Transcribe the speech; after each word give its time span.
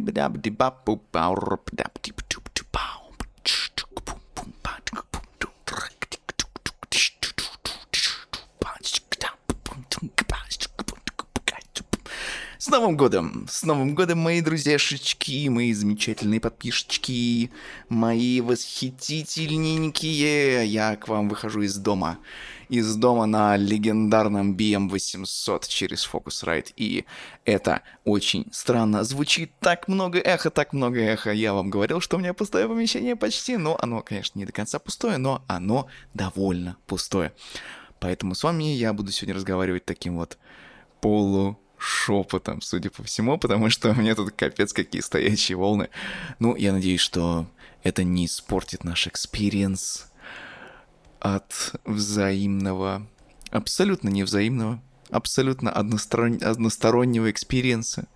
Bop, 0.00 0.84
bop, 0.84 0.84
bop, 1.12 1.66
bop, 1.72 2.19
Новым 12.70 12.96
годом! 12.96 13.46
С 13.50 13.64
Новым 13.64 13.96
годом, 13.96 14.20
мои 14.20 14.40
друзьяшечки, 14.40 15.48
мои 15.48 15.72
замечательные 15.72 16.38
подписчики, 16.38 17.50
мои 17.88 18.40
восхитительненькие. 18.40 20.66
Я 20.66 20.94
к 20.94 21.08
вам 21.08 21.28
выхожу 21.28 21.62
из 21.62 21.76
дома. 21.76 22.18
Из 22.68 22.94
дома 22.94 23.26
на 23.26 23.56
легендарном 23.56 24.54
BM800 24.54 25.66
через 25.66 26.08
Focusrite. 26.08 26.72
И 26.76 27.06
это 27.44 27.82
очень 28.04 28.46
странно. 28.52 29.02
Звучит 29.02 29.50
так 29.58 29.88
много 29.88 30.20
эхо, 30.20 30.50
так 30.50 30.72
много 30.72 31.00
эхо. 31.00 31.32
Я 31.32 31.54
вам 31.54 31.70
говорил, 31.70 32.00
что 32.00 32.18
у 32.18 32.20
меня 32.20 32.34
пустое 32.34 32.68
помещение 32.68 33.16
почти. 33.16 33.56
Но 33.56 33.76
оно, 33.82 34.00
конечно, 34.00 34.38
не 34.38 34.44
до 34.44 34.52
конца 34.52 34.78
пустое, 34.78 35.18
но 35.18 35.42
оно 35.48 35.88
довольно 36.14 36.76
пустое. 36.86 37.32
Поэтому 37.98 38.36
с 38.36 38.44
вами 38.44 38.62
я 38.62 38.92
буду 38.92 39.10
сегодня 39.10 39.34
разговаривать 39.34 39.86
таким 39.86 40.18
вот 40.18 40.38
полушепотом, 41.00 42.60
судя 42.60 42.90
по 42.90 43.02
всему, 43.02 43.38
потому 43.38 43.70
что 43.70 43.90
у 43.90 43.94
меня 43.94 44.14
тут 44.14 44.32
капец 44.32 44.72
какие 44.72 45.00
стоящие 45.00 45.56
волны. 45.56 45.88
Ну, 46.38 46.54
я 46.56 46.72
надеюсь, 46.72 47.00
что 47.00 47.46
это 47.82 48.04
не 48.04 48.26
испортит 48.26 48.84
наш 48.84 49.06
experience 49.06 50.10
от 51.18 51.74
взаимного, 51.84 53.06
абсолютно 53.50 54.08
невзаимного, 54.08 54.82
абсолютно 55.10 55.70
односторон... 55.70 56.38
одностороннего 56.42 57.30
experience 57.30 57.93
а. 57.93 58.06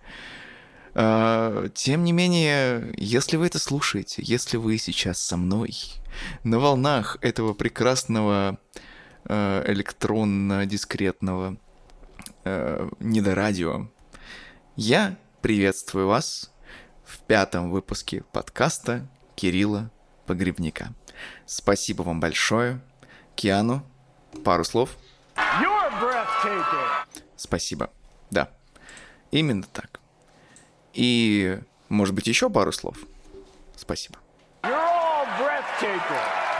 А, 0.93 1.67
тем 1.69 2.03
не 2.03 2.13
менее, 2.13 2.93
если 2.97 3.37
вы 3.37 3.47
это 3.47 3.59
слушаете, 3.59 4.21
если 4.23 4.57
вы 4.57 4.77
сейчас 4.77 5.19
со 5.19 5.37
мной 5.37 5.75
на 6.43 6.59
волнах 6.59 7.17
этого 7.21 7.53
прекрасного 7.53 8.59
э, 9.25 9.63
электронно-дискретного 9.67 11.57
э, 12.45 12.89
недорадио. 12.99 13.87
Я 14.75 15.17
приветствую 15.41 16.07
вас 16.07 16.53
в 17.03 17.19
пятом 17.19 17.71
выпуске 17.71 18.23
подкаста 18.31 19.07
Кирилла 19.35 19.91
Погребника. 20.25 20.93
Спасибо 21.45 22.03
вам 22.03 22.19
большое. 22.19 22.79
Киану, 23.35 23.85
пару 24.43 24.63
слов. 24.63 24.97
Спасибо. 27.35 27.89
Да, 28.31 28.49
именно 29.31 29.63
так. 29.63 29.99
И, 30.93 31.59
может 31.89 32.15
быть, 32.15 32.27
еще 32.27 32.49
пару 32.49 32.71
слов. 32.71 32.97
Спасибо. 33.75 34.17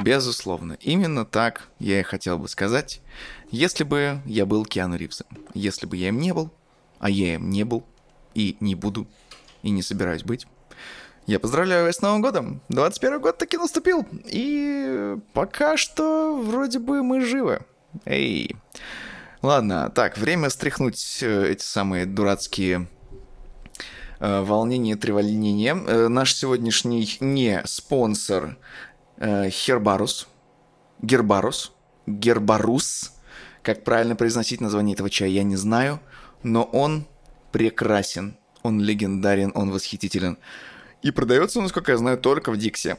Безусловно, 0.02 0.78
именно 0.82 1.26
так 1.26 1.70
я 1.80 2.00
и 2.02 2.04
хотел 2.04 2.38
бы 2.38 2.50
сказать, 2.50 3.02
если 3.50 3.84
бы 3.84 4.20
я 4.26 4.46
был 4.46 4.66
Киану 4.66 4.98
Ривзом. 4.98 5.28
Если 5.54 5.86
бы 5.86 5.96
я 5.96 6.10
им 6.10 6.20
не 6.20 6.34
был, 6.34 6.52
а 7.00 7.10
я 7.10 7.36
им 7.36 7.50
не 7.50 7.64
был, 7.64 7.86
и 8.34 8.58
не 8.60 8.76
буду, 8.76 9.08
и 9.64 9.70
не 9.70 9.82
собираюсь 9.82 10.24
быть. 10.24 10.48
Я 11.28 11.40
поздравляю 11.40 11.86
вас 11.86 11.96
с 11.96 12.02
Новым 12.02 12.22
годом! 12.22 12.62
21 12.70 13.22
год 13.22 13.38
таки 13.38 13.58
наступил, 13.58 14.06
и 14.26 15.18
пока 15.34 15.78
что 15.78 16.40
вроде 16.40 16.80
бы 16.80 17.02
мы 17.02 17.22
живы. 17.22 17.62
Эй! 18.06 18.56
Ладно, 19.42 19.92
так, 19.94 20.18
время 20.18 20.50
стряхнуть 20.50 21.20
э, 21.22 21.52
эти 21.52 21.64
самые 21.64 22.06
дурацкие 22.06 22.88
э, 24.20 24.42
волнения, 24.42 24.96
треволнения. 24.96 25.76
Э, 25.76 26.08
наш 26.10 26.34
сегодняшний 26.34 27.18
не 27.20 27.62
спонсор 27.66 28.58
Хербарус, 29.20 30.28
Гербарус, 31.02 31.74
Гербарус, 32.06 33.14
как 33.62 33.84
правильно 33.84 34.16
произносить 34.16 34.62
название 34.62 34.94
этого 34.94 35.10
чая, 35.10 35.30
я 35.30 35.44
не 35.44 35.56
знаю, 35.56 36.00
но 36.44 36.64
он 36.64 37.06
прекрасен, 37.52 38.38
он 38.64 38.82
легендарен, 38.82 39.52
он 39.56 39.72
восхитителен. 39.72 40.38
И 41.02 41.12
продается, 41.12 41.62
насколько 41.62 41.92
я 41.92 41.98
знаю, 41.98 42.18
только 42.18 42.52
в 42.52 42.58
Диксе. 42.58 42.98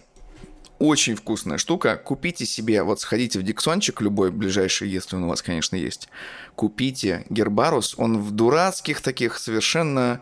Очень 0.79 1.17
вкусная 1.17 1.59
штука. 1.59 1.97
Купите 1.97 2.45
себе, 2.45 2.83
вот 2.83 3.01
сходите 3.01 3.39
в 3.39 3.43
Диксончик, 3.43 4.01
любой 4.01 4.31
ближайший, 4.31 4.89
если 4.89 5.17
он 5.17 5.25
у 5.25 5.29
вас, 5.29 5.43
конечно, 5.43 5.77
есть. 5.77 6.09
Купите 6.55 7.25
Гербарус, 7.31 7.95
он 7.99 8.19
в 8.19 8.31
дурацких 8.33 9.01
таких 9.01 9.39
совершенно 9.39 10.21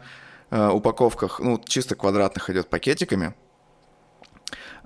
э, 0.51 0.69
упаковках, 0.69 1.41
ну, 1.41 1.61
чисто 1.67 1.95
квадратных 1.97 2.51
идет 2.51 2.69
пакетиками 2.69 3.35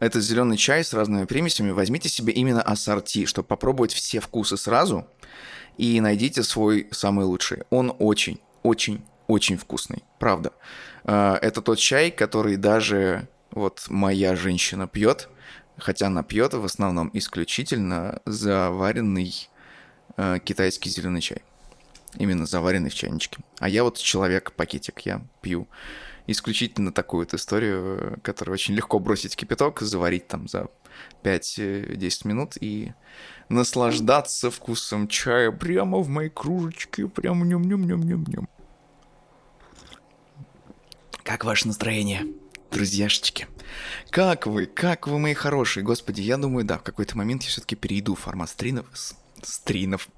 это 0.00 0.20
зеленый 0.20 0.56
чай 0.56 0.84
с 0.84 0.92
разными 0.92 1.25
примесями, 1.25 1.70
возьмите 1.70 2.09
себе 2.09 2.32
именно 2.32 2.62
ассорти, 2.62 3.26
чтобы 3.26 3.48
попробовать 3.48 3.92
все 3.92 4.20
вкусы 4.20 4.56
сразу 4.56 5.06
и 5.76 6.00
найдите 6.00 6.42
свой 6.42 6.88
самый 6.91 7.25
лучший. 7.25 7.62
Он 7.70 7.94
очень, 7.98 8.41
очень, 8.62 9.04
очень 9.26 9.56
вкусный, 9.56 10.04
правда. 10.19 10.53
А, 11.04 11.38
это 11.42 11.62
тот 11.62 11.78
чай, 11.78 12.10
который 12.10 12.56
даже 12.56 13.28
вот 13.50 13.86
моя 13.88 14.36
женщина 14.36 14.86
пьет, 14.86 15.28
хотя 15.76 16.06
она 16.06 16.22
пьет 16.22 16.54
в 16.54 16.65
основном 16.65 17.10
исключительно 17.12 18.20
заваренный 18.25 19.48
э, 20.16 20.38
китайский 20.44 20.91
зеленый 20.91 21.20
чай. 21.20 21.42
Именно 22.16 22.47
заваренный 22.47 22.91
в 22.91 22.94
чайничке. 22.94 23.38
А 23.59 23.69
я 23.69 23.84
вот 23.84 23.98
человек-пакетик, 23.98 25.00
я 25.00 25.22
пью 25.41 25.69
исключительно 26.28 26.93
такую 26.93 27.22
вот 27.22 27.34
историю, 27.34 28.21
которую 28.22 28.53
очень 28.53 28.75
легко 28.75 28.99
бросить 28.99 29.33
в 29.33 29.37
кипяток, 29.37 29.81
заварить 29.81 30.28
там 30.28 30.47
за 30.47 30.69
5-10 31.25 32.28
минут 32.28 32.56
и 32.61 32.93
наслаждаться 33.49 34.50
вкусом 34.50 35.09
чая 35.09 35.50
прямо 35.50 35.99
в 35.99 36.09
моей 36.09 36.28
кружечке, 36.28 37.09
прямо 37.09 37.47
нем-нем-нем-нем-нем. 37.47 38.49
Как 41.25 41.44
ваше 41.44 41.66
настроение, 41.66 42.27
друзьяшечки? 42.71 43.49
Как 44.10 44.47
вы? 44.47 44.66
Как 44.66 45.06
вы, 45.09 45.19
мои 45.19 45.34
хорошие? 45.34 45.83
Господи, 45.83 46.21
я 46.21 46.37
думаю, 46.37 46.65
да, 46.65 46.78
в 46.78 46.83
какой-то 46.83 47.16
момент 47.16 47.43
я 47.43 47.49
все-таки 47.49 47.75
перейду 47.75 48.15
в 48.15 48.21
формат 48.21 48.50
стринов, 48.50 48.87
стринов, 49.43 50.09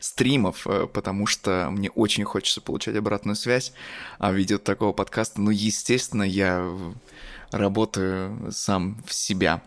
стримов, 0.00 0.66
э, 0.66 0.86
потому 0.86 1.26
что 1.26 1.68
мне 1.70 1.90
очень 1.90 2.24
хочется 2.24 2.60
получать 2.60 2.96
обратную 2.96 3.36
связь, 3.36 3.72
а 4.18 4.30
в 4.30 4.34
виде 4.34 4.58
такого 4.58 4.92
подкаста, 4.92 5.40
ну, 5.40 5.50
естественно, 5.50 6.22
я 6.22 6.70
работаю 7.50 8.50
сам 8.52 9.02
в 9.06 9.14
себя 9.14 9.62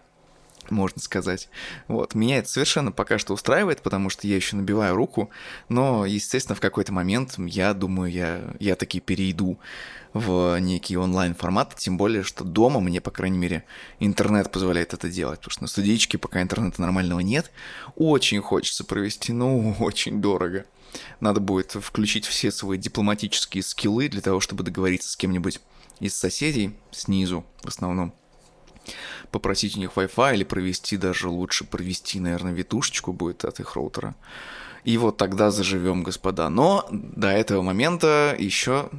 можно 0.71 1.01
сказать. 1.01 1.49
Вот. 1.87 2.15
Меня 2.15 2.39
это 2.39 2.49
совершенно 2.49 2.91
пока 2.91 3.17
что 3.17 3.33
устраивает, 3.33 3.81
потому 3.81 4.09
что 4.09 4.27
я 4.27 4.35
еще 4.35 4.55
набиваю 4.55 4.95
руку, 4.95 5.29
но, 5.69 6.05
естественно, 6.05 6.55
в 6.55 6.59
какой-то 6.59 6.93
момент, 6.93 7.35
я 7.37 7.73
думаю, 7.73 8.11
я, 8.11 8.55
я 8.59 8.75
таки 8.75 8.99
перейду 8.99 9.59
в 10.13 10.57
некий 10.59 10.97
онлайн-формат, 10.97 11.75
тем 11.75 11.97
более, 11.97 12.23
что 12.23 12.43
дома 12.43 12.79
мне, 12.79 13.01
по 13.01 13.11
крайней 13.11 13.37
мере, 13.37 13.63
интернет 13.99 14.51
позволяет 14.51 14.93
это 14.93 15.09
делать, 15.09 15.39
потому 15.39 15.51
что 15.51 15.63
на 15.63 15.67
студичке 15.67 16.17
пока 16.17 16.41
интернета 16.41 16.81
нормального 16.81 17.19
нет. 17.19 17.51
Очень 17.95 18.41
хочется 18.41 18.83
провести, 18.83 19.33
ну, 19.33 19.75
очень 19.79 20.21
дорого. 20.21 20.65
Надо 21.19 21.39
будет 21.39 21.71
включить 21.71 22.25
все 22.25 22.51
свои 22.51 22.77
дипломатические 22.77 23.63
скиллы 23.63 24.07
для 24.07 24.21
того, 24.21 24.39
чтобы 24.39 24.63
договориться 24.63 25.09
с 25.09 25.15
кем-нибудь 25.15 25.59
из 25.99 26.15
соседей 26.15 26.75
снизу 26.91 27.45
в 27.63 27.67
основном 27.67 28.13
попросить 29.31 29.75
у 29.77 29.79
них 29.79 29.91
Wi-Fi 29.95 30.35
или 30.35 30.43
провести 30.43 30.97
даже 30.97 31.29
лучше 31.29 31.63
провести, 31.65 32.19
наверное, 32.19 32.53
витушечку 32.53 33.13
будет 33.13 33.45
от 33.45 33.59
их 33.59 33.75
роутера. 33.75 34.15
И 34.83 34.97
вот 34.97 35.17
тогда 35.17 35.51
заживем, 35.51 36.03
господа. 36.03 36.49
Но 36.49 36.87
до 36.91 37.27
этого 37.27 37.61
момента 37.61 38.35
еще 38.39 38.89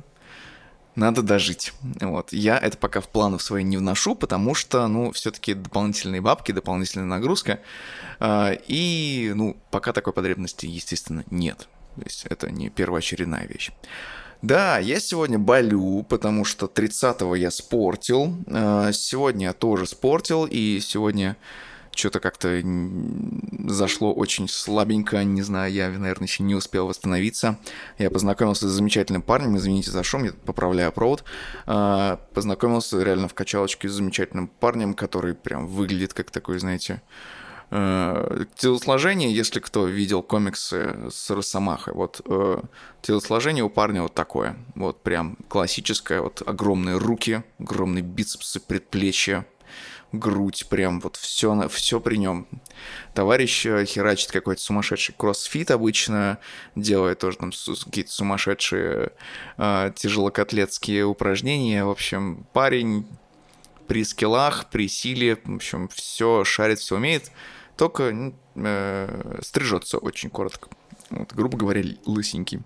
надо 0.98 1.22
дожить. 1.22 1.72
Вот. 2.00 2.32
Я 2.32 2.58
это 2.58 2.76
пока 2.76 3.00
в 3.00 3.08
планы 3.08 3.38
свои 3.38 3.62
не 3.62 3.76
вношу, 3.76 4.14
потому 4.14 4.54
что, 4.54 4.86
ну, 4.88 5.12
все-таки 5.12 5.54
дополнительные 5.54 6.20
бабки, 6.20 6.52
дополнительная 6.52 7.06
нагрузка. 7.06 7.60
Э, 8.20 8.56
и, 8.66 9.32
ну, 9.34 9.56
пока 9.70 9.92
такой 9.92 10.12
потребности, 10.12 10.66
естественно, 10.66 11.24
нет. 11.30 11.68
То 11.96 12.02
есть 12.04 12.26
это 12.26 12.50
не 12.50 12.68
первоочередная 12.68 13.46
вещь. 13.46 13.70
Да, 14.40 14.78
я 14.78 15.00
сегодня 15.00 15.36
болю, 15.38 16.04
потому 16.08 16.44
что 16.44 16.66
30-го 16.66 17.34
я 17.34 17.50
спортил. 17.50 18.36
Э, 18.46 18.90
сегодня 18.92 19.48
я 19.48 19.52
тоже 19.52 19.84
спортил, 19.86 20.46
и 20.48 20.78
сегодня 20.80 21.36
что-то 21.92 22.20
как-то 22.20 22.62
зашло 23.66 24.14
очень 24.14 24.48
слабенько, 24.48 25.24
не 25.24 25.42
знаю, 25.42 25.72
я, 25.72 25.88
наверное, 25.88 26.28
еще 26.28 26.44
не 26.44 26.54
успел 26.54 26.86
восстановиться. 26.86 27.58
Я 27.98 28.10
познакомился 28.10 28.68
с 28.68 28.72
замечательным 28.72 29.22
парнем, 29.22 29.56
извините 29.56 29.90
за 29.90 30.04
шум, 30.04 30.22
я 30.22 30.32
поправляю 30.32 30.92
провод. 30.92 31.24
Э, 31.66 32.18
познакомился 32.32 33.02
реально 33.02 33.26
в 33.26 33.34
качалочке 33.34 33.88
с 33.88 33.92
замечательным 33.92 34.46
парнем, 34.46 34.94
который 34.94 35.34
прям 35.34 35.66
выглядит 35.66 36.14
как 36.14 36.30
такой, 36.30 36.60
знаете, 36.60 37.02
Э, 37.70 38.44
телосложение, 38.56 39.34
если 39.34 39.60
кто 39.60 39.86
видел 39.86 40.22
комиксы 40.22 41.10
с 41.10 41.30
Росомахой, 41.30 41.92
вот 41.92 42.22
э, 42.24 42.62
телосложение 43.02 43.62
у 43.62 43.68
парня 43.68 44.02
вот 44.02 44.14
такое. 44.14 44.56
Вот 44.74 45.02
прям 45.02 45.36
классическое, 45.48 46.22
вот 46.22 46.42
огромные 46.46 46.96
руки, 46.96 47.42
огромные 47.58 48.02
бицепсы, 48.02 48.58
предплечья, 48.58 49.44
грудь, 50.12 50.66
прям 50.70 51.00
вот 51.00 51.16
все, 51.16 51.68
все 51.68 52.00
при 52.00 52.16
нем. 52.16 52.46
Товарищ 53.12 53.66
э, 53.66 53.84
херачит 53.84 54.30
какой-то 54.30 54.62
сумасшедший 54.62 55.14
кроссфит 55.18 55.70
обычно, 55.70 56.38
делает 56.74 57.18
тоже 57.18 57.36
там 57.36 57.52
какие-то 57.84 58.10
сумасшедшие 58.10 59.12
э, 59.58 59.92
тяжелокотлетские 59.94 61.04
упражнения. 61.04 61.84
В 61.84 61.90
общем, 61.90 62.46
парень 62.54 63.06
при 63.86 64.04
скиллах, 64.04 64.70
при 64.70 64.88
силе, 64.88 65.36
в 65.44 65.56
общем, 65.56 65.88
все 65.88 66.44
шарит, 66.44 66.78
все 66.78 66.96
умеет 66.96 67.30
только 67.78 68.32
э, 68.56 69.38
стрижется 69.42 69.98
очень 69.98 70.30
коротко. 70.30 70.68
Вот, 71.10 71.32
грубо 71.32 71.56
говоря, 71.56 71.82
лысенький. 72.04 72.60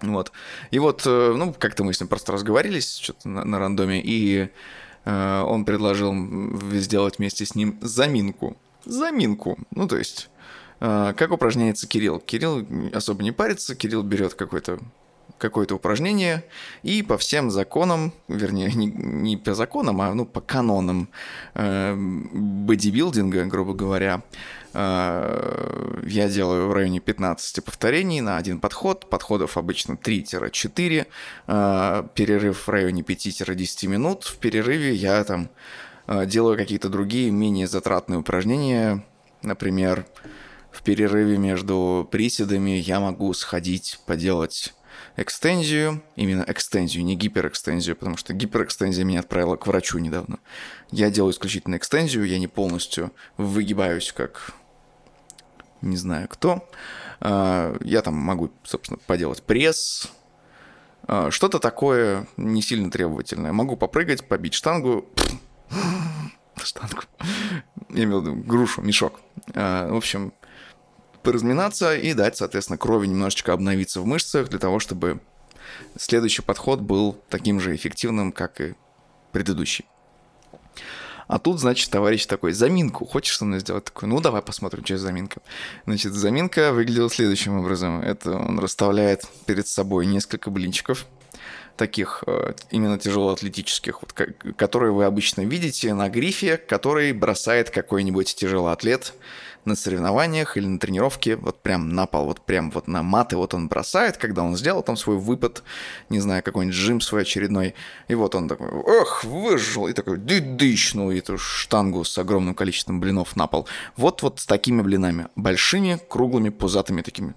Вот. 0.00 0.32
И 0.70 0.78
вот, 0.78 1.02
э, 1.06 1.34
ну, 1.36 1.52
как-то 1.52 1.84
мы 1.84 1.92
с 1.92 2.00
ним 2.00 2.08
просто 2.08 2.32
разговаривались 2.32 2.96
что-то 2.96 3.28
на, 3.28 3.44
на 3.44 3.58
рандоме, 3.58 4.00
и 4.02 4.48
э, 5.04 5.40
он 5.42 5.64
предложил 5.64 6.14
сделать 6.72 7.18
вместе 7.18 7.44
с 7.44 7.54
ним 7.54 7.78
заминку. 7.82 8.56
Заминку. 8.84 9.58
Ну, 9.70 9.86
то 9.86 9.96
есть, 9.96 10.30
э, 10.80 11.12
как 11.16 11.30
упражняется 11.30 11.86
Кирилл. 11.86 12.18
Кирилл 12.18 12.66
особо 12.92 13.22
не 13.22 13.32
парится, 13.32 13.76
Кирилл 13.76 14.02
берет 14.02 14.34
какой-то 14.34 14.78
какое-то 15.38 15.76
упражнение, 15.76 16.44
и 16.82 17.02
по 17.02 17.16
всем 17.16 17.50
законам, 17.50 18.12
вернее, 18.28 18.70
не, 18.72 18.86
не 18.86 19.36
по 19.36 19.54
законам, 19.54 20.00
а 20.00 20.12
ну, 20.14 20.26
по 20.26 20.40
канонам 20.40 21.08
э, 21.54 21.94
бодибилдинга, 21.96 23.44
грубо 23.46 23.74
говоря, 23.74 24.22
э, 24.74 26.02
я 26.06 26.28
делаю 26.28 26.68
в 26.68 26.72
районе 26.72 27.00
15 27.00 27.64
повторений 27.64 28.20
на 28.20 28.36
один 28.36 28.60
подход, 28.60 29.08
подходов 29.08 29.56
обычно 29.56 29.92
3-4, 29.92 31.06
э, 31.46 32.04
перерыв 32.14 32.66
в 32.66 32.68
районе 32.68 33.02
5-10 33.02 33.86
минут, 33.86 34.24
в 34.24 34.38
перерыве 34.38 34.92
я 34.92 35.22
там 35.24 35.48
э, 36.06 36.26
делаю 36.26 36.56
какие-то 36.56 36.88
другие 36.88 37.30
менее 37.30 37.66
затратные 37.66 38.18
упражнения, 38.18 39.04
например, 39.42 40.04
в 40.70 40.82
перерыве 40.82 41.38
между 41.38 42.06
приседами 42.10 42.70
я 42.70 43.00
могу 43.00 43.32
сходить, 43.32 43.98
поделать 44.06 44.74
экстензию, 45.16 46.02
именно 46.16 46.44
экстензию, 46.46 47.04
не 47.04 47.16
гиперэкстензию, 47.16 47.96
потому 47.96 48.16
что 48.16 48.34
гиперэкстензия 48.34 49.04
меня 49.04 49.20
отправила 49.20 49.56
к 49.56 49.66
врачу 49.66 49.98
недавно. 49.98 50.38
Я 50.90 51.10
делаю 51.10 51.32
исключительно 51.32 51.76
экстензию, 51.76 52.26
я 52.26 52.38
не 52.38 52.46
полностью 52.46 53.12
выгибаюсь 53.36 54.12
как 54.12 54.54
не 55.82 55.96
знаю 55.96 56.28
кто. 56.28 56.68
А, 57.20 57.76
я 57.82 58.02
там 58.02 58.14
могу, 58.14 58.50
собственно, 58.64 58.98
поделать 59.06 59.42
пресс, 59.42 60.10
а, 61.06 61.30
что-то 61.30 61.58
такое 61.58 62.26
не 62.36 62.62
сильно 62.62 62.90
требовательное. 62.90 63.52
Могу 63.52 63.76
попрыгать, 63.76 64.26
побить 64.26 64.54
штангу, 64.54 65.08
штангу, 66.62 67.02
я 67.90 68.04
имел 68.04 68.20
в 68.20 68.24
виду 68.24 68.36
грушу, 68.36 68.82
мешок. 68.82 69.20
А, 69.54 69.90
в 69.90 69.96
общем, 69.96 70.32
поразминаться 71.28 71.94
и 71.94 72.14
дать, 72.14 72.38
соответственно, 72.38 72.78
крови 72.78 73.06
немножечко 73.06 73.52
обновиться 73.52 74.00
в 74.00 74.06
мышцах 74.06 74.48
для 74.48 74.58
того, 74.58 74.78
чтобы 74.78 75.20
следующий 75.98 76.40
подход 76.40 76.80
был 76.80 77.20
таким 77.28 77.60
же 77.60 77.76
эффективным, 77.76 78.32
как 78.32 78.62
и 78.62 78.74
предыдущий. 79.32 79.84
А 81.26 81.38
тут, 81.38 81.60
значит, 81.60 81.90
товарищ 81.90 82.24
такой, 82.24 82.52
заминку, 82.52 83.04
хочешь 83.04 83.36
со 83.36 83.44
мной 83.44 83.60
сделать? 83.60 83.84
Такой, 83.84 84.08
ну, 84.08 84.22
давай 84.22 84.40
посмотрим, 84.40 84.86
что 84.86 84.96
за 84.96 85.02
заминка. 85.02 85.42
Значит, 85.84 86.14
заминка 86.14 86.72
выглядела 86.72 87.10
следующим 87.10 87.58
образом. 87.58 88.00
Это 88.00 88.30
он 88.30 88.58
расставляет 88.58 89.26
перед 89.44 89.68
собой 89.68 90.06
несколько 90.06 90.48
блинчиков, 90.48 91.04
таких 91.76 92.24
э, 92.26 92.54
именно 92.70 92.98
тяжелоатлетических, 92.98 94.00
вот, 94.00 94.14
которые 94.56 94.92
вы 94.92 95.04
обычно 95.04 95.42
видите 95.42 95.92
на 95.92 96.08
грифе, 96.08 96.56
который 96.56 97.12
бросает 97.12 97.68
какой-нибудь 97.68 98.34
тяжелоатлет 98.34 99.12
на 99.64 99.76
соревнованиях 99.76 100.56
или 100.56 100.66
на 100.66 100.78
тренировке, 100.78 101.36
вот 101.36 101.62
прям 101.62 101.90
на 101.90 102.06
пол, 102.06 102.26
вот 102.26 102.40
прям 102.40 102.70
вот 102.70 102.88
на 102.88 103.02
маты 103.02 103.36
вот 103.36 103.54
он 103.54 103.68
бросает, 103.68 104.16
когда 104.16 104.42
он 104.42 104.56
сделал 104.56 104.82
там 104.82 104.96
свой 104.96 105.16
выпад, 105.16 105.62
не 106.08 106.20
знаю, 106.20 106.42
какой-нибудь 106.42 106.76
жим 106.76 107.00
свой 107.00 107.22
очередной, 107.22 107.74
и 108.08 108.14
вот 108.14 108.34
он 108.34 108.48
такой, 108.48 108.68
ох, 108.68 109.24
выжил, 109.24 109.88
и 109.88 109.92
такой, 109.92 110.18
ды-дыщ, 110.18 110.94
ну, 110.94 111.10
и 111.10 111.18
эту 111.18 111.38
штангу 111.38 112.04
с 112.04 112.16
огромным 112.18 112.54
количеством 112.54 113.00
блинов 113.00 113.36
на 113.36 113.46
пол. 113.46 113.68
Вот-вот 113.96 114.40
с 114.40 114.46
такими 114.46 114.82
блинами, 114.82 115.28
большими, 115.36 116.00
круглыми, 116.08 116.48
пузатыми 116.48 117.02
такими 117.02 117.34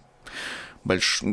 больш... 0.84 1.24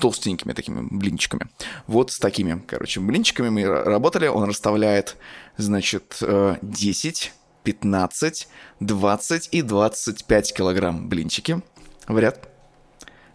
толстенькими 0.00 0.52
такими 0.54 0.86
блинчиками. 0.90 1.48
Вот 1.86 2.10
с 2.10 2.18
такими, 2.18 2.62
короче, 2.66 3.00
блинчиками 3.00 3.50
мы 3.50 3.66
работали. 3.66 4.26
Он 4.26 4.48
расставляет, 4.48 5.16
значит, 5.58 6.22
10 6.62 7.32
15, 7.64 8.48
20 8.80 9.48
и 9.52 9.62
25 9.62 10.54
килограмм 10.54 11.08
блинчики 11.08 11.62
в 12.08 12.18
ряд. 12.18 12.48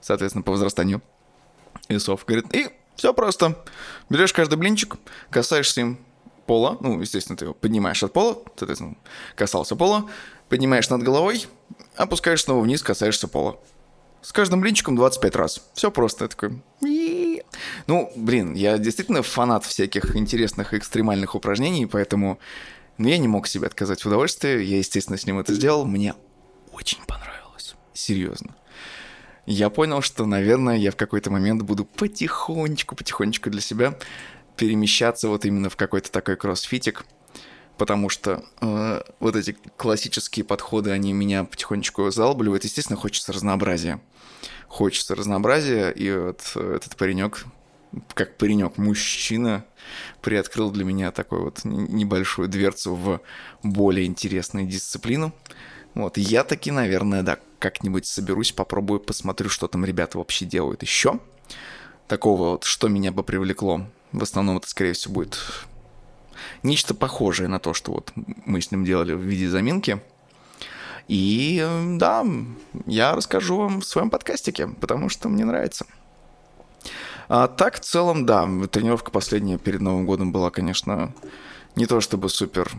Соответственно, 0.01 0.43
по 0.43 0.51
возрастанию 0.51 1.01
весов. 1.89 2.25
Говорит, 2.25 2.53
и 2.53 2.69
все 2.95 3.13
просто. 3.13 3.63
Берешь 4.09 4.33
каждый 4.33 4.57
блинчик, 4.57 4.95
касаешься 5.29 5.81
им 5.81 5.99
пола, 6.45 6.77
ну, 6.79 6.99
естественно, 7.01 7.37
ты 7.37 7.45
его 7.45 7.53
поднимаешь 7.53 8.03
от 8.03 8.13
пола, 8.13 8.37
соответственно, 8.55 8.95
касался 9.35 9.75
пола, 9.75 10.09
поднимаешь 10.47 10.89
над 10.89 11.01
головой, 11.01 11.47
опускаешь 11.95 12.43
снова 12.43 12.61
вниз, 12.61 12.83
касаешься 12.83 13.27
пола. 13.27 13.59
С 14.21 14.31
каждым 14.31 14.59
блинчиком 14.59 14.95
25 14.95 15.35
раз. 15.35 15.61
Все 15.75 15.91
просто. 15.91 16.25
Я 16.25 16.29
такой... 16.29 16.63
Ну, 17.85 18.11
блин, 18.15 18.55
я 18.55 18.79
действительно 18.79 19.21
фанат 19.21 19.65
всяких 19.65 20.15
интересных 20.15 20.73
экстремальных 20.73 21.35
упражнений, 21.35 21.85
поэтому 21.85 22.39
но 22.97 23.09
я 23.09 23.17
не 23.17 23.27
мог 23.27 23.47
себе 23.47 23.67
отказать 23.67 24.01
в 24.01 24.05
удовольствии. 24.05 24.63
Я, 24.63 24.77
естественно, 24.77 25.17
с 25.17 25.25
ним 25.25 25.39
это 25.39 25.53
сделал. 25.53 25.85
Мне 25.85 26.15
очень 26.71 27.03
понравилось. 27.05 27.75
Серьезно. 27.93 28.55
Я 29.45 29.69
понял, 29.69 30.01
что, 30.01 30.25
наверное, 30.25 30.75
я 30.75 30.91
в 30.91 30.95
какой-то 30.95 31.29
момент 31.29 31.61
буду 31.61 31.85
потихонечку, 31.85 32.95
потихонечку 32.95 33.49
для 33.49 33.61
себя 33.61 33.97
перемещаться 34.57 35.27
вот 35.27 35.45
именно 35.45 35.69
в 35.69 35.75
какой-то 35.75 36.11
такой 36.11 36.35
кроссфитик, 36.35 37.05
потому 37.77 38.09
что 38.09 38.43
э, 38.61 39.01
вот 39.19 39.35
эти 39.35 39.57
классические 39.77 40.45
подходы, 40.45 40.91
они 40.91 41.13
меня 41.13 41.43
потихонечку 41.43 42.09
залбливают. 42.09 42.63
Естественно, 42.63 42.97
хочется 42.97 43.33
разнообразия. 43.33 44.01
Хочется 44.67 45.13
разнообразия, 45.13 45.91
и 45.91 46.11
вот 46.11 46.41
этот 46.55 46.95
паренек 46.95 47.45
как 48.13 48.37
паренек, 48.37 48.77
мужчина, 48.77 49.65
приоткрыл 50.21 50.71
для 50.71 50.85
меня 50.85 51.11
такую 51.11 51.43
вот 51.43 51.61
небольшую 51.63 52.47
дверцу 52.47 52.95
в 52.95 53.21
более 53.63 54.05
интересную 54.05 54.67
дисциплину. 54.67 55.33
Вот, 55.93 56.17
я 56.17 56.43
таки, 56.43 56.71
наверное, 56.71 57.23
да, 57.23 57.39
как-нибудь 57.59 58.05
соберусь, 58.05 58.51
попробую, 58.51 58.99
посмотрю, 58.99 59.49
что 59.49 59.67
там 59.67 59.85
ребята 59.85 60.17
вообще 60.17 60.45
делают 60.45 60.81
еще. 60.81 61.19
Такого 62.07 62.51
вот, 62.51 62.63
что 62.65 62.87
меня 62.87 63.11
бы 63.11 63.23
привлекло. 63.23 63.87
В 64.11 64.21
основном 64.21 64.57
это, 64.57 64.69
скорее 64.69 64.93
всего, 64.93 65.15
будет 65.15 65.39
нечто 66.63 66.93
похожее 66.93 67.47
на 67.47 67.59
то, 67.59 67.73
что 67.73 67.93
вот 67.93 68.11
мы 68.15 68.61
с 68.61 68.71
ним 68.71 68.85
делали 68.85 69.13
в 69.13 69.21
виде 69.21 69.49
заминки. 69.49 70.01
И 71.07 71.65
да, 71.97 72.25
я 72.87 73.15
расскажу 73.15 73.57
вам 73.57 73.81
в 73.81 73.85
своем 73.85 74.09
подкастике, 74.09 74.67
потому 74.67 75.09
что 75.09 75.29
мне 75.29 75.45
нравится. 75.45 75.85
А 77.27 77.47
так, 77.47 77.75
в 77.75 77.79
целом, 77.79 78.25
да, 78.25 78.47
тренировка 78.71 79.11
последняя 79.11 79.57
перед 79.57 79.81
Новым 79.81 80.05
годом 80.05 80.31
была, 80.31 80.51
конечно, 80.51 81.13
не 81.75 81.85
то 81.85 82.01
чтобы 82.01 82.29
супер 82.29 82.71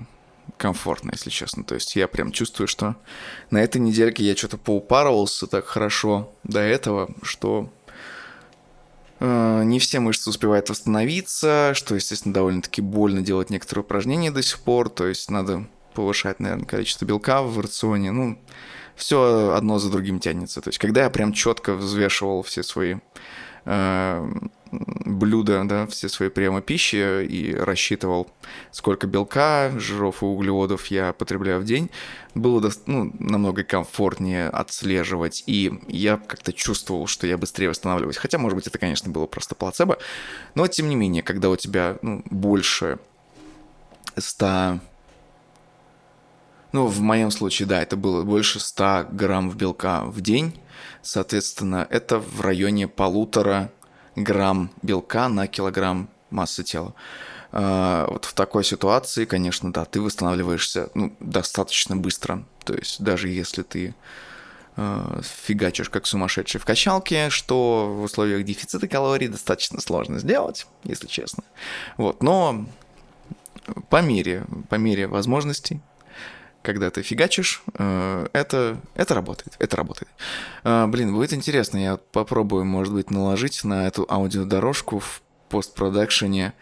комфортно, 0.57 1.11
если 1.12 1.31
честно. 1.31 1.65
То 1.65 1.75
есть 1.75 1.97
я 1.97 2.09
прям 2.09 2.33
чувствую, 2.33 2.69
что 2.69 2.97
на 3.50 3.59
этой 3.59 3.81
недельке 3.81 4.25
я 4.25 4.37
что-то 4.37 4.57
поупарывался 4.57 5.47
так 5.47 5.67
хорошо 5.67 6.33
до 6.45 6.61
этого, 6.61 7.11
что 7.23 7.71
э, 9.21 9.62
не 9.65 9.79
все 9.79 10.00
мышцы 10.00 10.31
успевают 10.31 10.71
восстановиться, 10.71 11.73
что, 11.75 11.95
естественно, 11.95 12.35
довольно-таки 12.35 12.81
больно 12.81 13.23
делать 13.23 13.50
некоторые 13.50 13.85
упражнения 13.85 14.31
до 14.31 14.43
сих 14.43 14.61
пор. 14.61 14.88
То 14.88 15.07
есть 15.07 15.31
надо 15.31 15.67
повышать, 15.95 16.41
наверное, 16.41 16.67
количество 16.67 17.05
белка 17.05 17.43
в 17.43 17.59
рационе. 17.61 18.12
Ну, 18.12 18.38
все 18.95 19.53
одно 19.55 19.79
за 19.79 19.91
другим 19.91 20.21
тянется. 20.21 20.61
То 20.61 20.69
есть 20.69 20.79
когда 20.79 21.05
я 21.05 21.11
прям 21.11 21.33
четко 21.33 21.75
взвешивал 21.75 22.43
все 22.43 22.62
свои 22.62 22.97
блюда, 24.70 25.64
да, 25.64 25.87
все 25.87 26.08
свои 26.08 26.28
приемы 26.28 26.62
пищи 26.62 27.25
и 27.25 27.54
рассчитывал, 27.54 28.30
сколько 28.70 29.06
белка, 29.06 29.73
жиров 29.76 30.23
и 30.23 30.26
углеводов 30.26 30.87
я 30.87 31.12
потребляю 31.12 31.61
в 31.61 31.64
день, 31.64 31.90
было 32.35 32.70
ну, 32.87 33.12
намного 33.18 33.64
комфортнее 33.64 34.49
отслеживать, 34.49 35.42
и 35.46 35.80
я 35.88 36.16
как-то 36.16 36.52
чувствовал, 36.52 37.06
что 37.06 37.26
я 37.26 37.38
быстрее 37.38 37.68
восстанавливаюсь. 37.68 38.16
Хотя, 38.16 38.38
может 38.38 38.56
быть, 38.56 38.66
это, 38.66 38.78
конечно, 38.78 39.11
было 39.11 39.26
просто 39.26 39.54
плацебо, 39.54 39.99
но, 40.54 40.66
тем 40.66 40.88
не 40.88 40.94
менее, 40.94 41.23
когда 41.23 41.49
у 41.50 41.56
тебя 41.56 41.96
ну, 42.02 42.23
больше 42.30 42.99
100 44.16 44.80
Ну, 46.76 46.88
в 46.88 47.00
моем 47.00 47.30
случае, 47.30 47.66
да, 47.66 47.80
это 47.80 47.97
было 47.97 48.23
больше 48.23 48.61
100 48.61 49.06
грамм 49.11 49.49
белка 49.49 50.04
в 50.04 50.21
день. 50.21 50.61
Соответственно, 51.00 51.87
это 51.88 52.18
в 52.18 52.42
районе 52.42 52.87
полутора 52.87 53.73
грамм 54.14 54.71
белка 54.83 55.30
на 55.30 55.47
килограмм 55.47 56.11
массы 56.28 56.64
тела. 56.64 56.92
А, 57.50 58.06
вот 58.11 58.26
в 58.26 58.35
такой 58.35 58.62
ситуации, 58.62 59.25
конечно, 59.25 59.73
да, 59.73 59.87
ты 59.87 60.02
восстанавливаешься 60.02 60.90
ну, 60.92 61.16
достаточно 61.18 61.97
быстро. 61.97 62.45
То 62.66 62.75
есть 62.75 63.02
даже 63.02 63.30
если 63.30 63.62
ты 63.62 63.95
э, 64.76 65.21
фигачишь 65.47 65.88
как 65.88 66.06
сумасшедший 66.06 66.61
в 66.61 66.66
качалке, 66.66 67.30
что 67.30 67.90
в 67.90 68.02
условиях 68.02 68.45
дефицита 68.45 68.87
калорий 68.87 69.28
достаточно 69.28 69.80
сложно 69.80 70.18
сделать, 70.18 70.66
если 70.85 71.06
честно. 71.06 71.42
Вот, 71.97 72.23
но 72.23 72.66
по 73.88 74.02
мере, 74.02 74.45
по 74.68 74.75
мере 74.75 75.06
возможностей, 75.06 75.80
когда 76.66 76.90
ты 76.90 77.02
фигачишь, 77.02 77.62
э, 77.78 78.26
это, 78.32 78.80
это 78.96 79.14
работает, 79.14 79.54
это 79.61 79.76
работает. 79.76 80.08
Э, 80.64 80.87
блин, 80.88 81.14
будет 81.14 81.32
интересно, 81.32 81.78
я 81.78 81.96
попробую, 81.96 82.64
может 82.64 82.92
быть, 82.92 83.11
наложить 83.11 83.62
на 83.62 83.87
эту 83.87 84.04
аудиодорожку 84.11 84.99
в 84.99 85.23
постпродакшене 85.49 86.54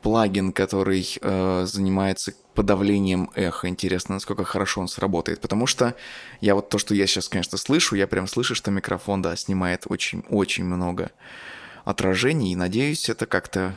плагин, 0.00 0.52
который 0.52 1.18
э, 1.20 1.66
занимается 1.66 2.34
подавлением 2.54 3.30
эха. 3.34 3.68
Интересно, 3.68 4.14
насколько 4.14 4.44
хорошо 4.44 4.80
он 4.80 4.88
сработает. 4.88 5.40
Потому 5.40 5.66
что 5.66 5.94
я 6.40 6.54
вот 6.54 6.68
то, 6.68 6.78
что 6.78 6.94
я 6.94 7.06
сейчас, 7.08 7.28
конечно, 7.28 7.58
слышу, 7.58 7.96
я 7.96 8.06
прям 8.06 8.28
слышу, 8.28 8.54
что 8.54 8.70
микрофон, 8.70 9.22
да, 9.22 9.34
снимает 9.34 9.86
очень-очень 9.88 10.64
много 10.64 11.10
отражений. 11.84 12.52
И 12.52 12.56
надеюсь, 12.56 13.10
это 13.10 13.26
как-то 13.26 13.76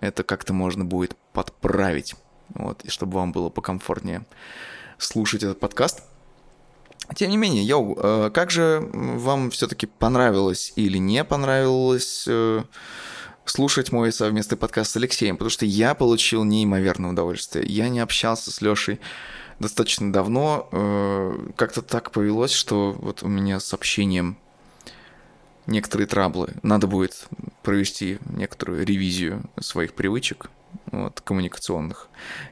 это 0.00 0.22
как-то 0.22 0.52
можно 0.54 0.84
будет 0.84 1.14
подправить. 1.32 2.14
Вот, 2.54 2.82
и 2.84 2.90
чтобы 2.90 3.14
вам 3.14 3.32
было 3.32 3.48
покомфортнее 3.48 4.24
слушать 4.98 5.42
этот 5.42 5.60
подкаст. 5.60 6.02
Тем 7.14 7.30
не 7.30 7.36
менее, 7.36 7.64
йоу, 7.64 7.98
э, 7.98 8.30
как 8.32 8.50
же 8.50 8.88
вам 8.92 9.50
все-таки 9.50 9.86
понравилось 9.86 10.72
или 10.76 10.98
не 10.98 11.24
понравилось 11.24 12.24
э, 12.28 12.62
слушать 13.44 13.92
мой 13.92 14.12
совместный 14.12 14.56
подкаст 14.56 14.92
с 14.92 14.96
Алексеем, 14.96 15.36
потому 15.36 15.50
что 15.50 15.66
я 15.66 15.94
получил 15.94 16.44
неимоверное 16.44 17.10
удовольствие. 17.10 17.66
Я 17.66 17.88
не 17.88 18.00
общался 18.00 18.50
с 18.50 18.60
Лешей 18.60 19.00
достаточно 19.58 20.12
давно. 20.12 20.68
Э, 20.72 21.48
как-то 21.56 21.82
так 21.82 22.12
повелось, 22.12 22.52
что 22.52 22.92
вот 22.92 23.22
у 23.22 23.28
меня 23.28 23.60
с 23.60 23.74
общением 23.74 24.38
некоторые 25.66 26.06
траблы. 26.06 26.54
Надо 26.62 26.86
будет 26.86 27.26
провести 27.62 28.18
некоторую 28.30 28.86
ревизию 28.86 29.42
своих 29.60 29.94
привычек 29.94 30.50
вот, 30.90 31.20
коммуникационных. 31.20 32.08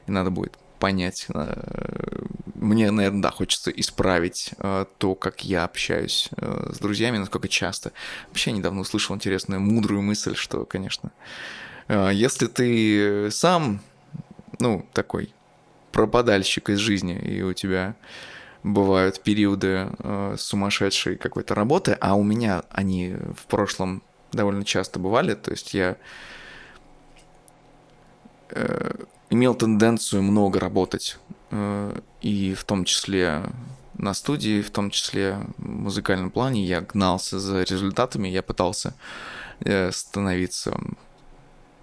И 0.07 0.11
надо 0.11 0.31
будет 0.31 0.57
понять. 0.81 1.27
Э, 1.33 2.23
мне, 2.55 2.91
наверное, 2.91 3.21
да, 3.21 3.31
хочется 3.31 3.71
исправить 3.71 4.51
э, 4.57 4.85
то, 4.97 5.15
как 5.15 5.45
я 5.45 5.63
общаюсь 5.63 6.29
э, 6.35 6.71
с 6.73 6.79
друзьями, 6.79 7.17
насколько 7.17 7.47
часто. 7.47 7.93
Вообще 8.27 8.51
недавно 8.51 8.81
услышал 8.81 9.15
интересную, 9.15 9.61
мудрую 9.61 10.01
мысль, 10.01 10.35
что, 10.35 10.65
конечно, 10.65 11.11
если 11.87 12.47
ты 12.47 13.29
сам, 13.31 13.81
ну, 14.59 14.85
такой 14.93 15.33
пропадальщик 15.91 16.69
из 16.69 16.79
жизни, 16.79 17.19
и 17.19 17.41
у 17.41 17.51
тебя 17.51 17.95
бывают 18.63 19.21
периоды 19.21 19.89
сумасшедшей 20.37 21.17
какой-то 21.17 21.53
работы, 21.53 21.97
а 21.99 22.15
у 22.15 22.23
меня 22.23 22.63
они 22.69 23.15
в 23.37 23.45
прошлом 23.47 24.03
довольно 24.31 24.63
часто 24.63 24.99
бывали, 24.99 25.33
то 25.33 25.51
есть 25.51 25.73
я 25.73 25.97
имел 29.31 29.55
тенденцию 29.55 30.23
много 30.23 30.59
работать, 30.59 31.17
э, 31.51 31.99
и 32.21 32.53
в 32.53 32.63
том 32.63 32.85
числе 32.85 33.43
на 33.97 34.13
студии, 34.13 34.61
в 34.61 34.69
том 34.69 34.91
числе 34.91 35.37
в 35.57 35.67
музыкальном 35.67 36.31
плане, 36.31 36.63
я 36.63 36.81
гнался 36.81 37.39
за 37.39 37.63
результатами, 37.63 38.27
я 38.27 38.43
пытался 38.43 38.93
э, 39.61 39.91
становиться 39.91 40.77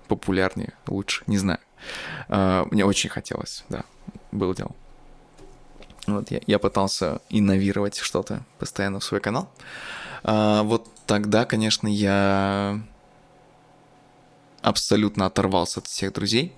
популярнее, 0.09 0.75
лучше, 0.87 1.23
не 1.27 1.39
знаю. 1.39 1.61
Э, 2.29 2.65
мне 2.71 2.85
очень 2.85 3.11
хотелось, 3.11 3.65
да, 3.69 3.85
было 4.31 4.55
дело. 4.55 4.73
Вот 6.07 6.31
я, 6.31 6.41
я 6.47 6.59
пытался 6.59 7.21
инновировать 7.29 7.97
что-то 7.99 8.43
постоянно 8.59 9.01
в 9.01 9.05
свой 9.05 9.21
канал. 9.21 9.51
А, 10.25 10.63
вот 10.63 10.89
тогда, 11.07 11.45
конечно, 11.45 11.87
я 11.87 12.81
абсолютно 14.63 15.27
оторвался 15.27 15.81
от 15.81 15.87
всех 15.87 16.13
друзей. 16.15 16.53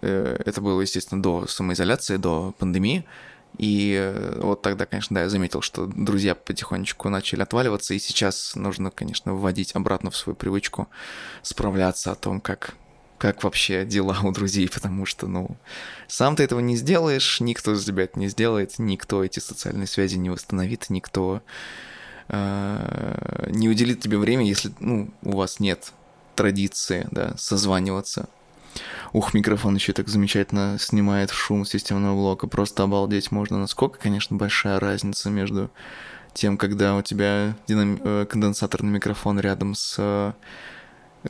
Э, 0.00 0.36
это 0.44 0.60
было, 0.60 0.80
естественно, 0.80 1.22
до 1.22 1.46
самоизоляции, 1.46 2.16
до 2.16 2.54
пандемии. 2.58 3.04
И 3.58 3.94
э, 3.98 4.40
вот 4.40 4.62
тогда, 4.62 4.86
конечно, 4.86 5.14
да, 5.14 5.22
я 5.22 5.28
заметил, 5.28 5.60
что 5.60 5.86
друзья 5.86 6.34
потихонечку 6.34 7.08
начали 7.08 7.42
отваливаться, 7.42 7.94
и 7.94 7.98
сейчас 7.98 8.54
нужно, 8.54 8.90
конечно, 8.90 9.34
вводить 9.34 9.74
обратно 9.74 10.10
в 10.10 10.16
свою 10.16 10.34
привычку 10.34 10.88
справляться 11.42 12.12
о 12.12 12.14
том, 12.14 12.40
как, 12.40 12.74
как 13.18 13.44
вообще 13.44 13.84
дела 13.84 14.18
у 14.22 14.32
друзей, 14.32 14.68
потому 14.72 15.04
что, 15.04 15.26
ну, 15.26 15.56
сам 16.08 16.36
ты 16.36 16.44
этого 16.44 16.60
не 16.60 16.76
сделаешь, 16.76 17.40
никто 17.40 17.74
за 17.74 17.84
тебя 17.84 18.04
это 18.04 18.18
не 18.18 18.28
сделает, 18.28 18.78
никто 18.78 19.22
эти 19.22 19.38
социальные 19.38 19.86
связи 19.86 20.16
не 20.16 20.30
восстановит, 20.30 20.88
никто 20.88 21.42
э, 22.28 23.48
не 23.50 23.68
уделит 23.68 24.00
тебе 24.00 24.16
время, 24.16 24.46
если, 24.46 24.72
ну, 24.80 25.10
у 25.22 25.36
вас 25.36 25.60
нет 25.60 25.92
традиции, 26.36 27.06
да, 27.10 27.36
созваниваться 27.36 28.30
Ух, 29.12 29.34
микрофон 29.34 29.74
еще 29.74 29.92
так 29.92 30.08
замечательно 30.08 30.76
снимает 30.78 31.30
шум 31.30 31.64
системного 31.64 32.14
блока. 32.14 32.46
Просто 32.46 32.82
обалдеть 32.82 33.30
можно. 33.30 33.58
Насколько, 33.58 33.98
конечно, 33.98 34.36
большая 34.36 34.80
разница 34.80 35.30
между 35.30 35.70
тем, 36.34 36.56
когда 36.56 36.96
у 36.96 37.02
тебя 37.02 37.54
динам... 37.66 38.00
Э, 38.02 38.26
конденсаторный 38.28 38.90
микрофон 38.90 39.38
рядом 39.38 39.74
с 39.74 39.96
э, 39.98 40.32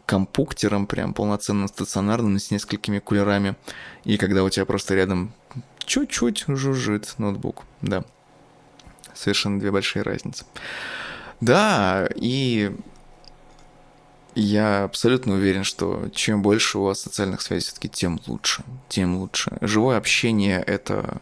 компуктером, 0.07 0.87
прям 0.87 1.15
полноценным 1.15 1.69
стационарным, 1.69 2.39
с 2.39 2.51
несколькими 2.51 2.99
кулерами, 2.99 3.57
и 4.05 4.17
когда 4.17 4.45
у 4.45 4.49
тебя 4.49 4.65
просто 4.65 4.95
рядом 4.95 5.33
чуть-чуть 5.79 6.45
жужжит 6.47 7.15
ноутбук. 7.19 7.65
Да. 7.81 8.05
Совершенно 9.15 9.59
две 9.59 9.71
большие 9.71 10.03
разницы. 10.03 10.45
Да, 11.41 12.09
и 12.15 12.75
я 14.35 14.85
абсолютно 14.85 15.35
уверен, 15.35 15.65
что 15.65 16.09
чем 16.15 16.43
больше 16.43 16.79
у 16.79 16.85
вас 16.85 17.01
социальных 17.01 17.43
связей, 17.43 17.67
все-таки 17.67 17.89
тем 17.89 18.21
лучше, 18.27 18.65
тем 18.89 19.17
лучше. 19.17 19.59
Живое 19.61 19.97
общение— 19.97 20.63
это 20.67 21.21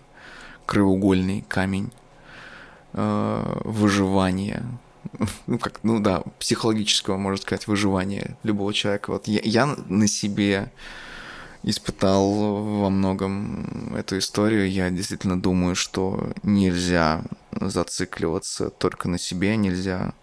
краеугольный 0.67 1.45
камень 1.49 1.91
э, 2.93 3.61
выживания, 3.65 4.65
ну 5.47 5.59
как, 5.59 5.81
ну 5.83 6.01
да, 6.01 6.23
психологического, 6.39 7.17
можно 7.17 7.43
сказать, 7.43 7.67
выживания 7.67 8.37
любого 8.43 8.73
человека. 8.73 9.11
Вот 9.11 9.27
я, 9.27 9.41
я 9.43 9.67
на 9.89 10.07
себе 10.07 10.71
испытал 11.63 12.33
во 12.81 12.91
многом 12.91 13.95
эту 13.95 14.19
историю. 14.19 14.71
Я 14.71 14.91
действительно 14.91 15.41
думаю, 15.41 15.75
что 15.75 16.33
нельзя 16.43 17.23
зацикливаться 17.53 18.71
только 18.71 19.09
на 19.09 19.19
себе, 19.19 19.57
нельзя 19.57 20.15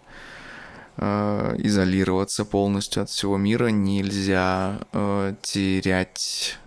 э, 0.98 1.54
изолироваться 1.58 2.44
полностью 2.44 3.02
от 3.02 3.10
всего 3.10 3.36
мира, 3.36 3.68
нельзя 3.68 4.80
э, 4.92 5.34
терять 5.42 6.58